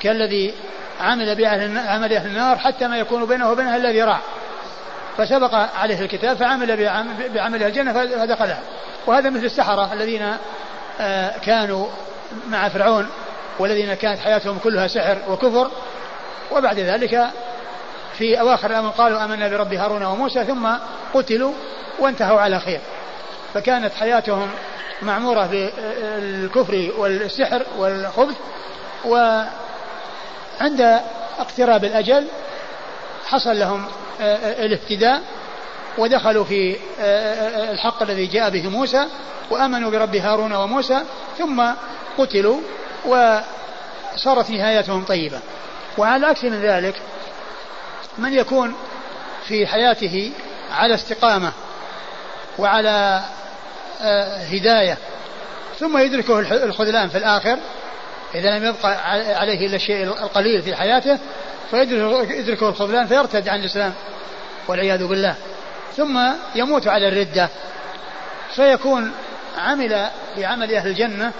[0.00, 0.54] كالذي
[1.00, 4.20] عمل بعمل أهل النار حتى ما يكون بينه وبينها إلا ذراع
[5.20, 6.76] فسبق عليه الكتاب فعمل
[7.34, 8.60] بعمل الجنة فدخلها
[9.06, 10.36] وهذا مثل السحرة الذين
[11.00, 11.86] آه، كانوا
[12.48, 13.08] مع فرعون
[13.58, 15.70] والذين كانت حياتهم كلها سحر وكفر.
[16.52, 17.26] وبعد ذلك
[18.18, 20.68] في أواخر الأمر قالوا آمنا برب هارون وموسى ثم
[21.14, 21.52] قتلوا
[21.98, 22.80] وانتهوا على خير.
[23.54, 24.50] فكانت حياتهم
[25.02, 28.36] معمورة بالكفر والسحر والخبث.
[29.04, 31.00] وعند
[31.38, 32.26] اقتراب الأجل
[33.30, 33.86] حصل لهم
[34.20, 35.22] آه، آه، الاهتداء
[35.98, 39.06] ودخلوا في آه، الحق الذي جاء به موسى
[39.50, 41.02] وآمنوا برب هارون وموسى
[41.38, 41.62] ثم
[42.18, 42.60] قتلوا
[43.04, 45.40] وصارت نهايتهم طيبة.
[45.98, 46.94] وعلى عكس من ذلك
[48.18, 48.74] من يكون
[49.44, 50.32] في حياته
[50.72, 51.52] على استقامة
[52.58, 53.22] وعلى
[54.50, 54.98] هداية
[55.78, 57.58] ثم يدركه الخذلان في الآخر
[58.34, 61.18] إذا لم يبقى عليه إلا الشيء القليل في حياته
[61.70, 63.92] فيدركه الخذلان فيرتد عن الإسلام
[64.68, 65.34] والعياذ بالله
[65.96, 66.20] ثم
[66.54, 67.48] يموت على الردة.
[68.54, 69.12] فيكون
[69.58, 71.32] عمل بعمل أهل الجنة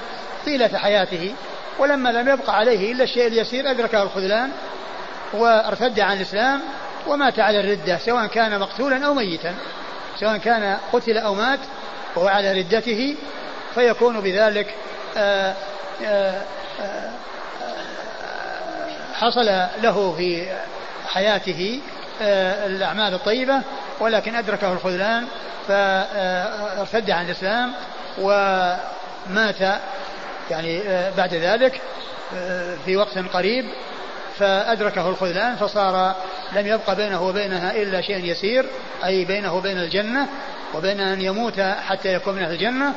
[0.45, 1.35] طيلة حياته
[1.79, 4.51] ولما لم يبقى عليه إلا الشيء اليسير أدركه الخذلان
[5.33, 6.61] وارتد عن الإسلام
[7.07, 9.55] ومات على الردة سواء كان مقتولا أو ميتا
[10.21, 11.61] سواء كان قتل أو مات
[12.17, 13.17] وهو على ردته.
[13.75, 14.75] فيكون بذلك
[15.17, 15.55] آآ
[16.05, 16.43] آآ
[16.81, 17.11] آآ
[19.21, 19.47] حصل
[19.83, 20.47] له في
[21.07, 21.81] حياته
[22.67, 23.63] الأعمال الطيبة
[24.01, 25.27] ولكن أدركه الخذلان
[25.69, 27.73] فارتد عن الإسلام
[28.19, 29.61] ومات
[30.51, 30.83] يعني
[31.17, 31.81] بعد ذلك
[32.85, 33.65] في وقت قريب
[34.39, 36.15] فأدركه الخذلان فصار
[36.53, 38.67] لم يبق بينه وبينها إلا شيء يسير
[39.05, 40.29] أي بينه وبين الجنة
[40.75, 42.95] وبين أن يموت حتى يكون من أهل الجنة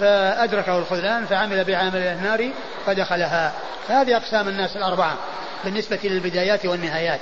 [0.00, 2.50] فأدركه الخذلان فعمل بعمل النار
[2.86, 3.52] فدخلها.
[3.90, 5.18] فهذه أقسام الناس الأربعة
[5.64, 7.20] بالنسبة للبدايات والنهايات.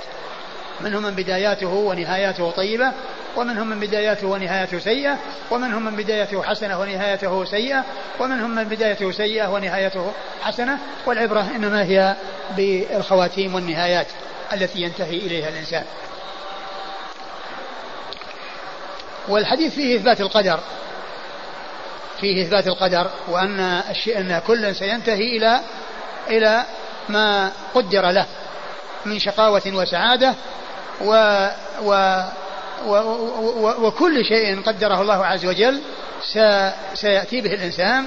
[0.81, 2.91] منهم من بداياته ونهاياته طيبة
[3.37, 5.17] ومنهم من بداياته ونهايته سيئة
[5.51, 7.83] ومنهم من بدايته حسنة ونهايته سيئة
[8.19, 10.77] ومنهم من بدايته سيئة ونهايته حسنة.
[11.05, 12.15] والعبرة إنما هي
[12.57, 14.07] بالخواتيم والنهايات
[14.53, 15.83] التي ينتهي إليها الإنسان.
[19.27, 20.59] والحديث فيه إثبات القدر.
[22.21, 23.59] فيه إثبات القدر وأن
[23.89, 25.59] الشيء أن كل سينتهي إلى
[26.29, 26.65] إلى
[27.09, 28.25] ما قدر له
[29.05, 30.33] من شقاوة وسعادة
[31.01, 31.11] و
[31.81, 32.21] و
[32.85, 35.81] و و وكل شيء قدره الله عز وجل
[36.93, 38.05] سيأتي به الإنسان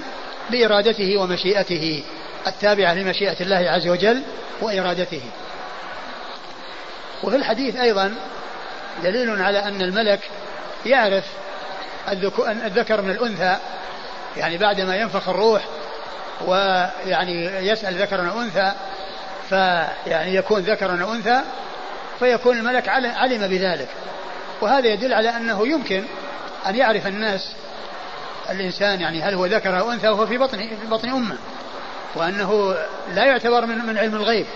[0.51, 2.05] بإرادته ومشيئته
[2.47, 4.23] التابعة لمشيئة الله عز وجل
[4.61, 5.21] وإرادته.
[7.23, 8.15] وفي الحديث أيضا
[9.03, 10.21] دليل على أن الملك
[10.87, 11.25] يعرف
[12.43, 13.57] الذكر من الأنثى
[14.37, 15.63] يعني بعدما ينفخ الروح
[16.47, 18.73] ويعني يسأل ذكرا أنثى
[19.49, 21.41] فيعني يكون ذكرا أنثى
[22.19, 23.89] فيكون الملك علم بذلك.
[24.61, 26.05] وهذا يدل على أنه يمكن
[26.67, 27.53] أن يعرف الناس
[28.51, 31.37] الإنسان يعني هل هو ذكر أو أنثى وهو في بطن في بطن أمة.
[32.15, 32.75] وأنه
[33.15, 34.47] لا يعتبر من من علم الغيب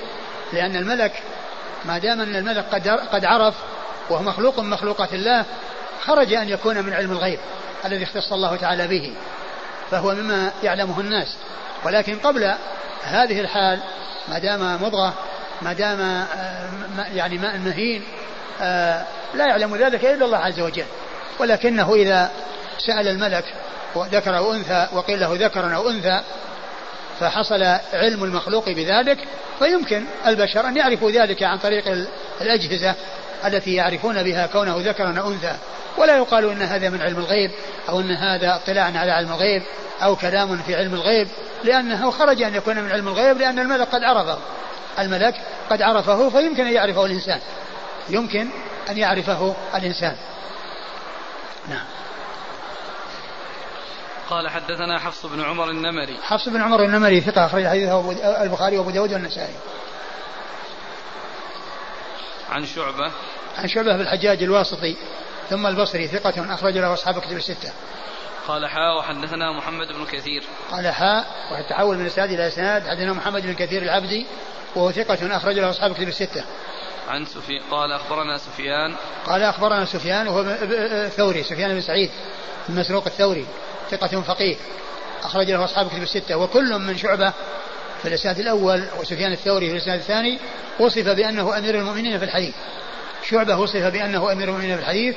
[0.53, 1.23] لأن الملك
[1.85, 3.55] ما دام أن الملك قد قد عرف
[4.11, 5.45] وهو مخلوق من مخلوقات الله
[6.01, 7.39] خرج أن يكون من علم الغيب
[7.85, 9.15] الذي اختص الله تعالى به
[9.91, 11.37] فهو مما يعلمه الناس.
[11.85, 12.55] ولكن قبل
[13.03, 13.81] هذه الحال
[14.29, 15.15] ما دام مضغة
[15.63, 16.69] ما دام آه،
[17.15, 18.03] يعني ماء مهين
[18.61, 19.05] آه،
[19.35, 20.85] لا يعلم ذلك إلا الله عز وجل.
[21.39, 22.31] ولكنه إذا
[22.79, 23.45] سأل الملك
[23.97, 26.21] ذكر أو أنثى وقيل له ذكر أو أنثى
[27.21, 27.63] فحصل
[27.93, 29.19] علم المخلوق بذلك
[29.59, 32.07] فيمكن البشر أن يعرفوا ذلك عن طريق
[32.41, 32.95] الأجهزة
[33.45, 35.57] التي يعرفون بها كونه ذكرا أو أنثى.
[35.99, 37.51] ولا يقال إن هذا من علم الغيب
[37.89, 39.63] أو إن هذا اطلاع على علم الغيب
[40.03, 41.29] أو كلام في علم الغيب.
[41.65, 44.39] لأنه خرج أن يكون من علم الغيب لأن الملك قد عرفه.
[44.99, 45.35] الملك
[45.71, 47.41] قد عرفه فيمكن أن يعرفه الإنسان.
[48.09, 48.49] يمكن
[48.89, 50.17] أن يعرفه الإنسان.
[51.69, 51.85] نعم.
[54.31, 56.19] قال حدثنا حفص بن عمر النمري.
[56.23, 59.55] حفص بن عمر النمري ثقة أخرج حديثه البخاري وأبو داود والنسائي.
[62.51, 63.13] عن شعبة.
[63.59, 64.97] عن شعبة بالحجاج الواسطي
[65.51, 67.73] ثم البصري ثقة أخرج له أصحاب كتب الستة.
[68.49, 70.43] قال حاء وحدثنا محمد بن كثير.
[70.71, 72.89] قال حاء وتحول من اسناد إلى إسناد.
[72.89, 74.27] حدثنا محمد بن كثير العبدي
[74.77, 76.45] وهو ثقة أخرج له أصحاب كتب الستة.
[77.09, 78.95] عن سفيان قال أخبرنا سفيان.
[79.27, 80.57] قال أخبرنا سفيان وهو
[81.09, 82.11] ثوري سفيان بن سعيد
[82.69, 83.47] المسروق الثوري
[83.91, 84.57] ثقة فقيه
[85.23, 86.37] أخرج له أصحاب كتب الستة.
[86.37, 87.33] وكل من شعبة
[88.03, 90.39] في الإسناد الأول وسفيان الثوري في الإسناد الثاني
[90.81, 92.55] وصف بأنه أمير المؤمنين في الحديث.
[93.29, 95.17] شعبة وصف بأنه أمير المؤمنين في الحديث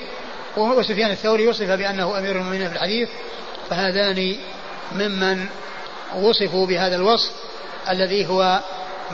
[0.58, 3.10] وسفيان الثوري وصف بأنه أمير المؤمنين في الحديث
[3.70, 4.36] فهذان
[4.92, 5.46] ممن
[6.16, 7.32] وصفوا بهذا الوصف
[7.90, 8.60] الذي هو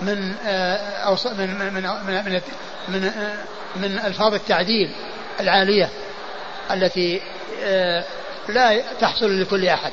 [0.02, 2.42] من آه، من من من من,
[2.88, 3.12] من,
[3.76, 4.92] من ألفاظ التعديل
[5.40, 5.90] العالية
[6.72, 7.22] التي
[7.64, 8.04] آه،
[8.50, 9.92] لا تحصل لكل أحد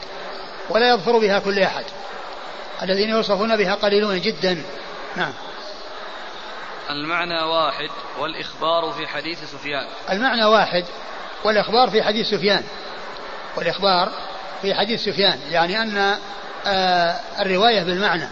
[0.71, 1.85] ولا يظفر بها كل أحد
[2.83, 4.63] الذين يوصفون بها قليلون جدا.
[5.17, 5.33] نعم.
[6.91, 9.87] المعنى واحد والإخبار في حديث سفيان.
[10.11, 10.85] المعنى واحد
[11.45, 12.63] والإخبار في حديث سفيان.
[13.57, 14.13] والإخبار
[14.63, 16.17] في حديث سفيان يعني أن
[16.67, 18.29] آه، الرواية بالمعنى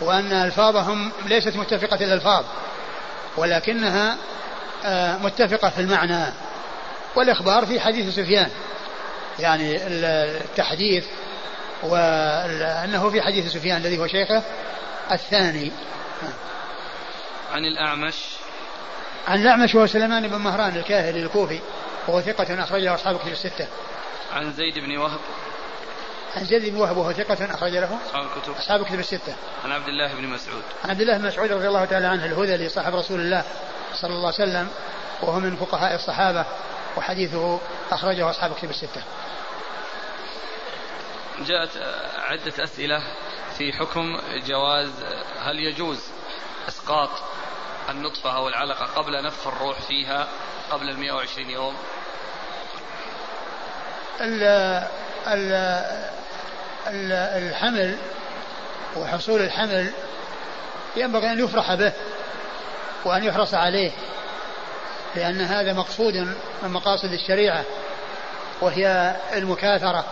[0.00, 2.44] وأن ألفاظهم ليست متفقة الألفاظ
[3.36, 4.16] ولكنها
[4.84, 6.24] آه، متفقة في المعنى.
[7.16, 8.50] والإخبار في حديث سفيان
[9.38, 11.04] يعني التحديث
[11.82, 14.42] وأنه في حديث سفيان الذي هو شيخه
[15.12, 15.72] الثاني.
[17.52, 18.14] عن الأعمش.
[19.28, 21.60] عن الأعمش وهو سليمان بن مهران الكاهلي الكوفي.
[22.08, 23.68] وهو ثقة أخرجه أصحاب كتب الستة.
[24.32, 25.20] عن زيد بن وهب
[26.36, 29.34] عن زيد بن وهب وهو ثقة أخرج له أصحاب الكتب أصحاب الكتب الستة.
[29.64, 30.62] عن عبد الله بن مسعود.
[30.84, 33.44] عن عبد الله بن مسعود رضي الله تعالى عنه الهذلي صاحب رسول الله
[33.94, 34.68] صلى الله عليه وسلم
[35.22, 36.44] وهو من فقهاء الصحابة
[36.96, 37.60] وحديثه
[37.90, 39.02] أخرجه أصحاب الكتب الستة.
[41.46, 41.70] جاءت
[42.18, 43.02] عدة أسئلة
[43.58, 44.90] في حكم جواز
[45.38, 46.00] هل يجوز
[46.68, 47.10] إسقاط
[47.90, 50.28] النطفة أو العلقة قبل نفخ الروح فيها
[50.72, 51.74] قبل ال 120 يوم؟
[54.20, 54.42] ال
[55.26, 55.52] ال
[56.86, 57.96] ال الحمل
[58.96, 59.92] وحصول الحمل
[60.96, 61.92] ينبغي أن يفرح به
[63.04, 63.90] وأن يحرص عليه
[65.14, 66.16] لأن هذا مقصود
[66.62, 67.64] من مقاصد الشريعة
[68.60, 70.04] وهي المكاثرة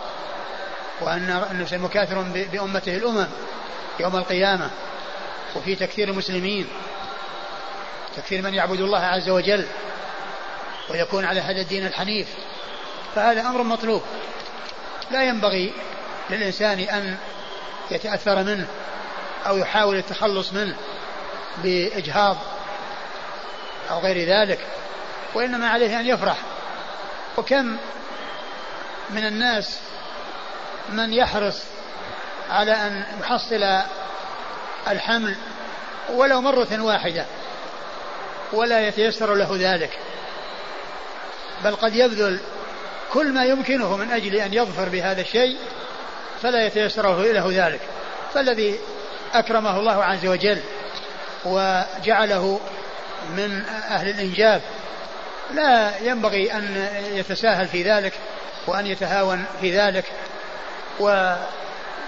[1.01, 2.21] وأن الإنسان مكاثر
[2.51, 3.27] بأمته الأمم
[3.99, 4.69] يوم القيامة
[5.55, 6.67] وفي تكثير المسلمين
[8.15, 9.67] تكثير من يعبد الله عز وجل.
[10.91, 12.27] ويكون على هذا الدين الحنيف.
[13.15, 14.01] فهذا أمر مطلوب.
[15.11, 15.73] لا ينبغي
[16.29, 17.17] للإنسان أن
[17.91, 18.67] يتأثر منه
[19.47, 20.75] أو يحاول التخلص منه
[21.63, 22.37] بإجهاض
[23.91, 24.59] أو غير ذلك
[25.33, 26.37] وإنما عليه أن يفرح.
[27.37, 27.77] وكم
[29.09, 29.79] من الناس
[30.89, 31.63] من يحرص
[32.49, 33.83] على أن يحصل
[34.87, 35.35] الحمل
[36.09, 37.25] ولو مرة واحدة
[38.53, 39.99] ولا يتيسر له ذلك.
[41.63, 42.39] بل قد يبذل
[43.13, 45.57] كل ما يمكنه من أجل أن يظفر بهذا الشيء
[46.41, 47.81] فلا يتيسر له ذلك.
[48.33, 48.79] فالذي
[49.33, 50.61] أكرمه الله عز وجل
[51.45, 52.59] وجعله
[53.29, 54.61] من أهل الإنجاب
[55.53, 58.13] لا ينبغي أن يتساهل في ذلك
[58.67, 60.05] وأن يتهاون في ذلك.
[60.99, 61.35] و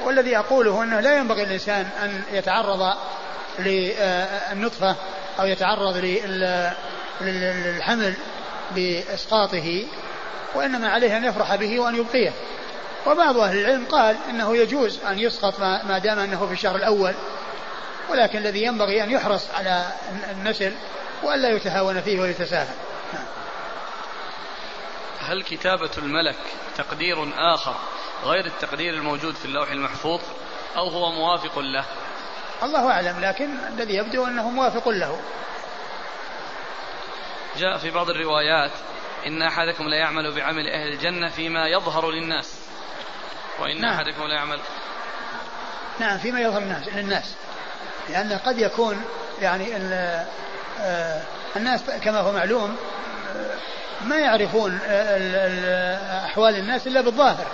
[0.05, 2.95] والذي أقوله أنه لا ينبغي الإنسان أن يتعرض
[3.59, 4.95] للنطفة
[5.39, 5.97] أو يتعرض
[7.21, 8.13] للحمل
[8.76, 9.86] بإسقاطه
[10.56, 12.34] وإنما عليه أن يفرح به وأن يبقيه.
[13.08, 17.14] وبعض أهل العلم قال إنه يجوز أن يسقط ما دام أنه في الشهر الأول
[18.10, 19.86] ولكن الذي ينبغي أن يحرص على
[20.32, 20.74] النسل
[21.24, 22.76] وألا يتهاون فيه ويتساهل.
[25.20, 26.36] هل كتابة الملك
[26.78, 27.76] تقدير آخر
[28.24, 30.22] غير التقدير الموجود في اللوح المحفوظ
[30.78, 31.86] أو هو موافق له؟
[32.64, 35.20] الله أعلم لكن الذي يبدو أنه موافق له.
[37.57, 38.71] جاء في بعض الروايات
[39.27, 42.63] إن أحدكم لا يعمل بعمل أهل الجنة فيما يظهر للناس.
[43.59, 43.93] وإن نعم.
[43.93, 44.59] أحدكم لا يعمل
[45.99, 47.35] نعم فيما يظهر للناس للناس
[48.09, 49.01] لأن قد يكون
[49.41, 49.75] يعني
[50.80, 51.21] آه،
[51.55, 52.75] الناس كما هو معلوم
[53.35, 53.55] آه،
[54.05, 54.80] ما يعرفون
[56.25, 57.47] أحوال الناس إلا بالظاهر.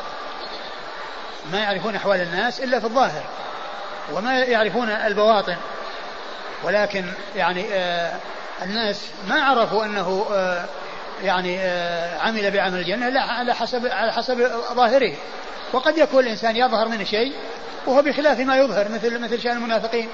[1.52, 3.24] ما يعرفون أحوال الناس إلا في الظاهر
[4.12, 5.58] وما يعرفون البواطن.
[6.64, 7.06] ولكن
[7.36, 8.20] يعني آه
[8.62, 10.66] الناس ما عرفوا أنه آه
[11.24, 14.38] يعني آه عمل بعمل الجنة إلا على حسب على حسب
[14.74, 15.14] ظاهره.
[15.74, 17.34] وقد يكون الإنسان يظهر منه شيء
[17.86, 20.10] وهو بخلاف ما يظهر مثل مثل شأن المنافقين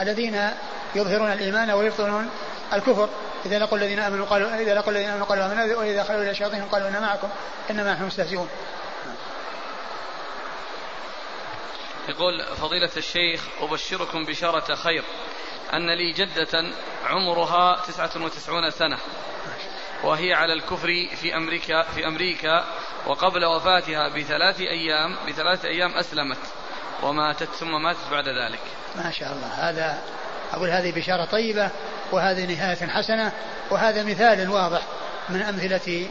[0.00, 0.50] الذين
[0.94, 2.30] يظهرون الإيمان ويبطلون
[2.72, 3.08] الكفر.
[3.46, 6.62] إذا لقوا الذين آمنوا قالوا إذا لقوا الذين آمنوا قالوا آمنا وإذا خلوا إلى الشياطين
[6.62, 7.28] قالوا إنا معكم
[7.70, 8.48] إنما نحن مستهزئون.
[12.08, 15.04] يقول فضيلة الشيخ أبشركم بشارة خير.
[15.72, 16.64] أن لي جدة
[17.06, 18.98] عمرها تسعة وتسعون سنة.
[20.04, 22.64] وهي على الكفر في أمريكا في أمريكا
[23.06, 26.38] وقبل وفاتها بثلاث أيام بثلاث أيام أسلمت
[27.02, 28.60] وماتت ثم ماتت بعد ذلك.
[28.96, 29.70] ما شاء الله.
[29.70, 29.98] هذا
[30.52, 31.70] أقول هذه بشارة طيبة
[32.12, 33.32] وهذه نهاية حسنة
[33.70, 34.82] وهذا مثال واضح
[35.28, 36.08] من أمثلة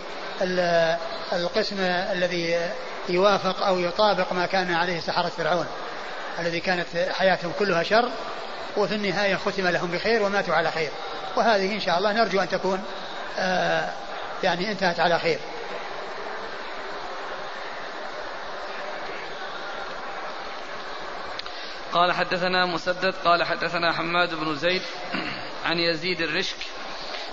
[1.33, 2.69] القسم الذي
[3.09, 5.65] يوافق أو يطابق ما كان عليه سحرة فرعون
[6.39, 8.09] الذي كانت حياتهم كلها شر
[8.77, 10.89] وفي النهاية ختم لهم بخير وماتوا على خير.
[11.35, 12.83] وهذه إن شاء الله نرجو أن تكون
[13.37, 13.89] آه
[14.43, 15.39] يعني انتهت على خير.
[21.93, 24.81] قال حدثنا مسدد قال حدثنا حماد بن زيد
[25.65, 26.57] عن يزيد الرشك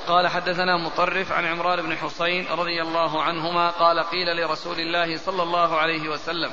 [0.06, 5.42] قال حدثنا مطرف عن عمران بن حسين رضي الله عنهما قال قيل لرسول الله صلى
[5.42, 6.50] الله عليه وسلم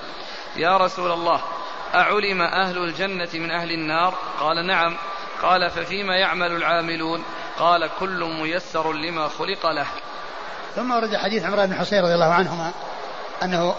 [0.55, 1.41] يا رسول الله
[1.95, 4.97] أعلم أهل الجنة من أهل النار؟ قال نعم.
[5.41, 7.23] قال ففيما يعمل العاملون؟
[7.59, 9.88] قال كل ميسر لما خلق له.
[10.76, 12.72] ثم ورد حديث عمران بن حسين رضي الله عنهما
[13.43, 13.76] أنه,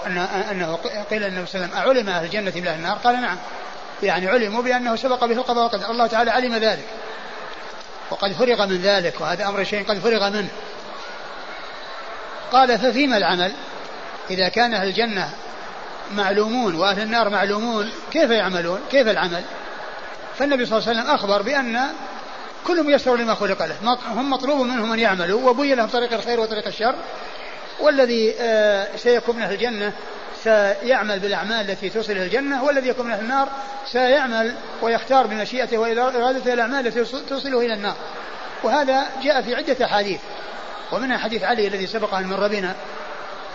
[0.51, 0.79] أنه
[1.11, 3.39] قيل للنبي صلى الله عليه وسلم أعلم أهل الجنة من أهل النار؟ قال نعم.
[4.03, 5.91] يعني علموا بأنه سبق به القضاء والقدر.
[5.91, 6.87] الله تعالى علم ذلك.
[8.11, 10.49] وقد فرغ من ذلك وهذا أمر شيء قد فرغ منه.
[12.53, 13.53] قال ففيما العمل؟
[14.31, 15.31] إذا كان أهل الجنة
[16.13, 19.43] معلومون وأهل النار معلومون كيف يعملون؟ كيف العمل؟
[20.39, 21.81] فالنبي صلى الله عليه وسلم أخبر بأن
[22.67, 23.77] كل ميسر لما خلق له.
[24.07, 26.95] هم مطلوب منهم أن يعملوا وبين لهم طريق الخير وطريق الشر.
[27.81, 29.93] والذي آه، سيكون من أهل الجنة
[30.43, 33.49] سيعمل بالأعمال التي توصل إلى الجنة والذي يكون من أهل النار
[33.87, 37.97] سيعمل ويختار بمشيئته وإرادته الأعمال التي توصله إلى النار.
[38.63, 40.21] وهذا جاء في عدة أحاديث.
[40.93, 42.75] ومنها حديث علي الذي سبق أن مر بنا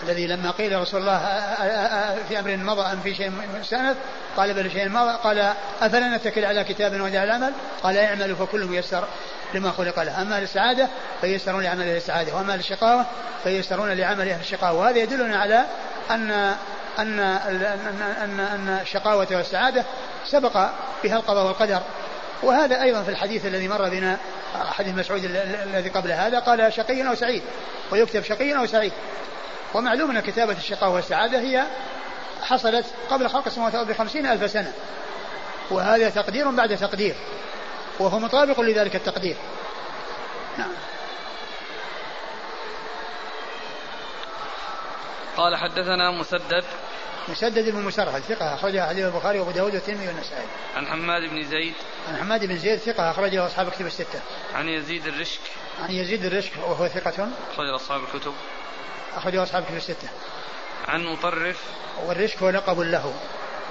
[0.04, 1.20] الذي لما قيل رسول الله
[2.30, 3.98] في أمر مضى أم في شيء مستانف
[4.38, 5.18] قال بل شيء مضى.
[5.24, 7.54] قال افلا نتكل على كتاب ودع العمل؟
[7.84, 9.08] قال اعملوا فكل ميسر
[9.54, 10.22] لما خلق له.
[10.22, 10.88] أما للسعادة
[11.22, 13.06] فيسرون لعمل أهل السعادة وأما للشقاوة
[13.44, 14.80] فيسرون لعمل أهل الشقاوة.
[14.80, 15.66] وهذا يدلنا على
[16.12, 16.32] أن
[17.00, 17.64] أن أن
[18.24, 19.84] أن, أن الشقاوة والسعادة
[20.26, 20.70] سبق
[21.04, 21.82] بها القضاء والقدر.
[22.44, 24.18] وهذا أيضا في الحديث الذي مر بنا
[24.56, 25.24] حديث مسعود
[25.64, 27.44] الذي قبل هذا قال شقي أو سعيد
[27.92, 28.92] ويكتب شقي أو سعيد.
[29.74, 31.64] ومعلوم أن كتابة الشقاء والسعادة هي
[32.42, 34.74] حصلت قبل خلق السماوات والأرض بخمسين ألف سنة
[35.72, 37.16] وهذا تقدير بعد تقدير
[38.00, 39.36] وهو مطابق لذلك التقدير
[40.58, 40.72] نعم
[45.38, 46.64] قال حدثنا مسدد
[47.28, 50.46] مسدد بن مسرهد ثقة أخرجها حديث البخاري وأبو داود والترمذي والنسائي.
[50.76, 51.74] عن حماد بن زيد.
[52.10, 54.20] عن حماد بن زيد ثقة أخرجه أصحاب الكتب الستة.
[54.54, 55.40] عن يزيد الرشك.
[55.84, 57.30] عن يزيد الرشك وهو ثقة.
[57.54, 58.34] أخرج أصحاب الكتب.
[59.16, 60.10] أخرجه أصحاب كتب الستة.
[60.88, 61.64] عن مطرف
[62.06, 63.14] والرشك هو لقب له.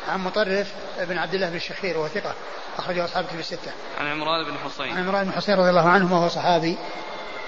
[0.09, 2.35] عن مطرف بن عبد الله بن الشخير وهو ثقة
[2.79, 3.73] أخرجه أصحاب كتب الستة.
[4.01, 4.97] عن عمران بن حصين.
[4.97, 6.79] عن عمران بن حصين رضي الله عنه وهو صحابي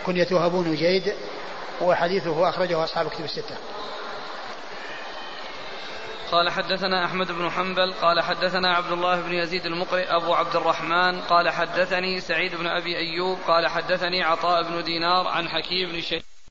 [0.07, 1.15] كنيته أبو نجيد
[1.81, 3.57] وحديثه أخرجه أصحاب كتب الستة.
[6.31, 11.21] قال حدثنا أحمد بن حنبل قال حدثنا عبد الله بن يزيد المقرئ أبو عبد الرحمن
[11.21, 16.23] قال حدثني سعيد بن أبي أيوب قال حدثني عطاء بن دينار عن حكيم بن شهيد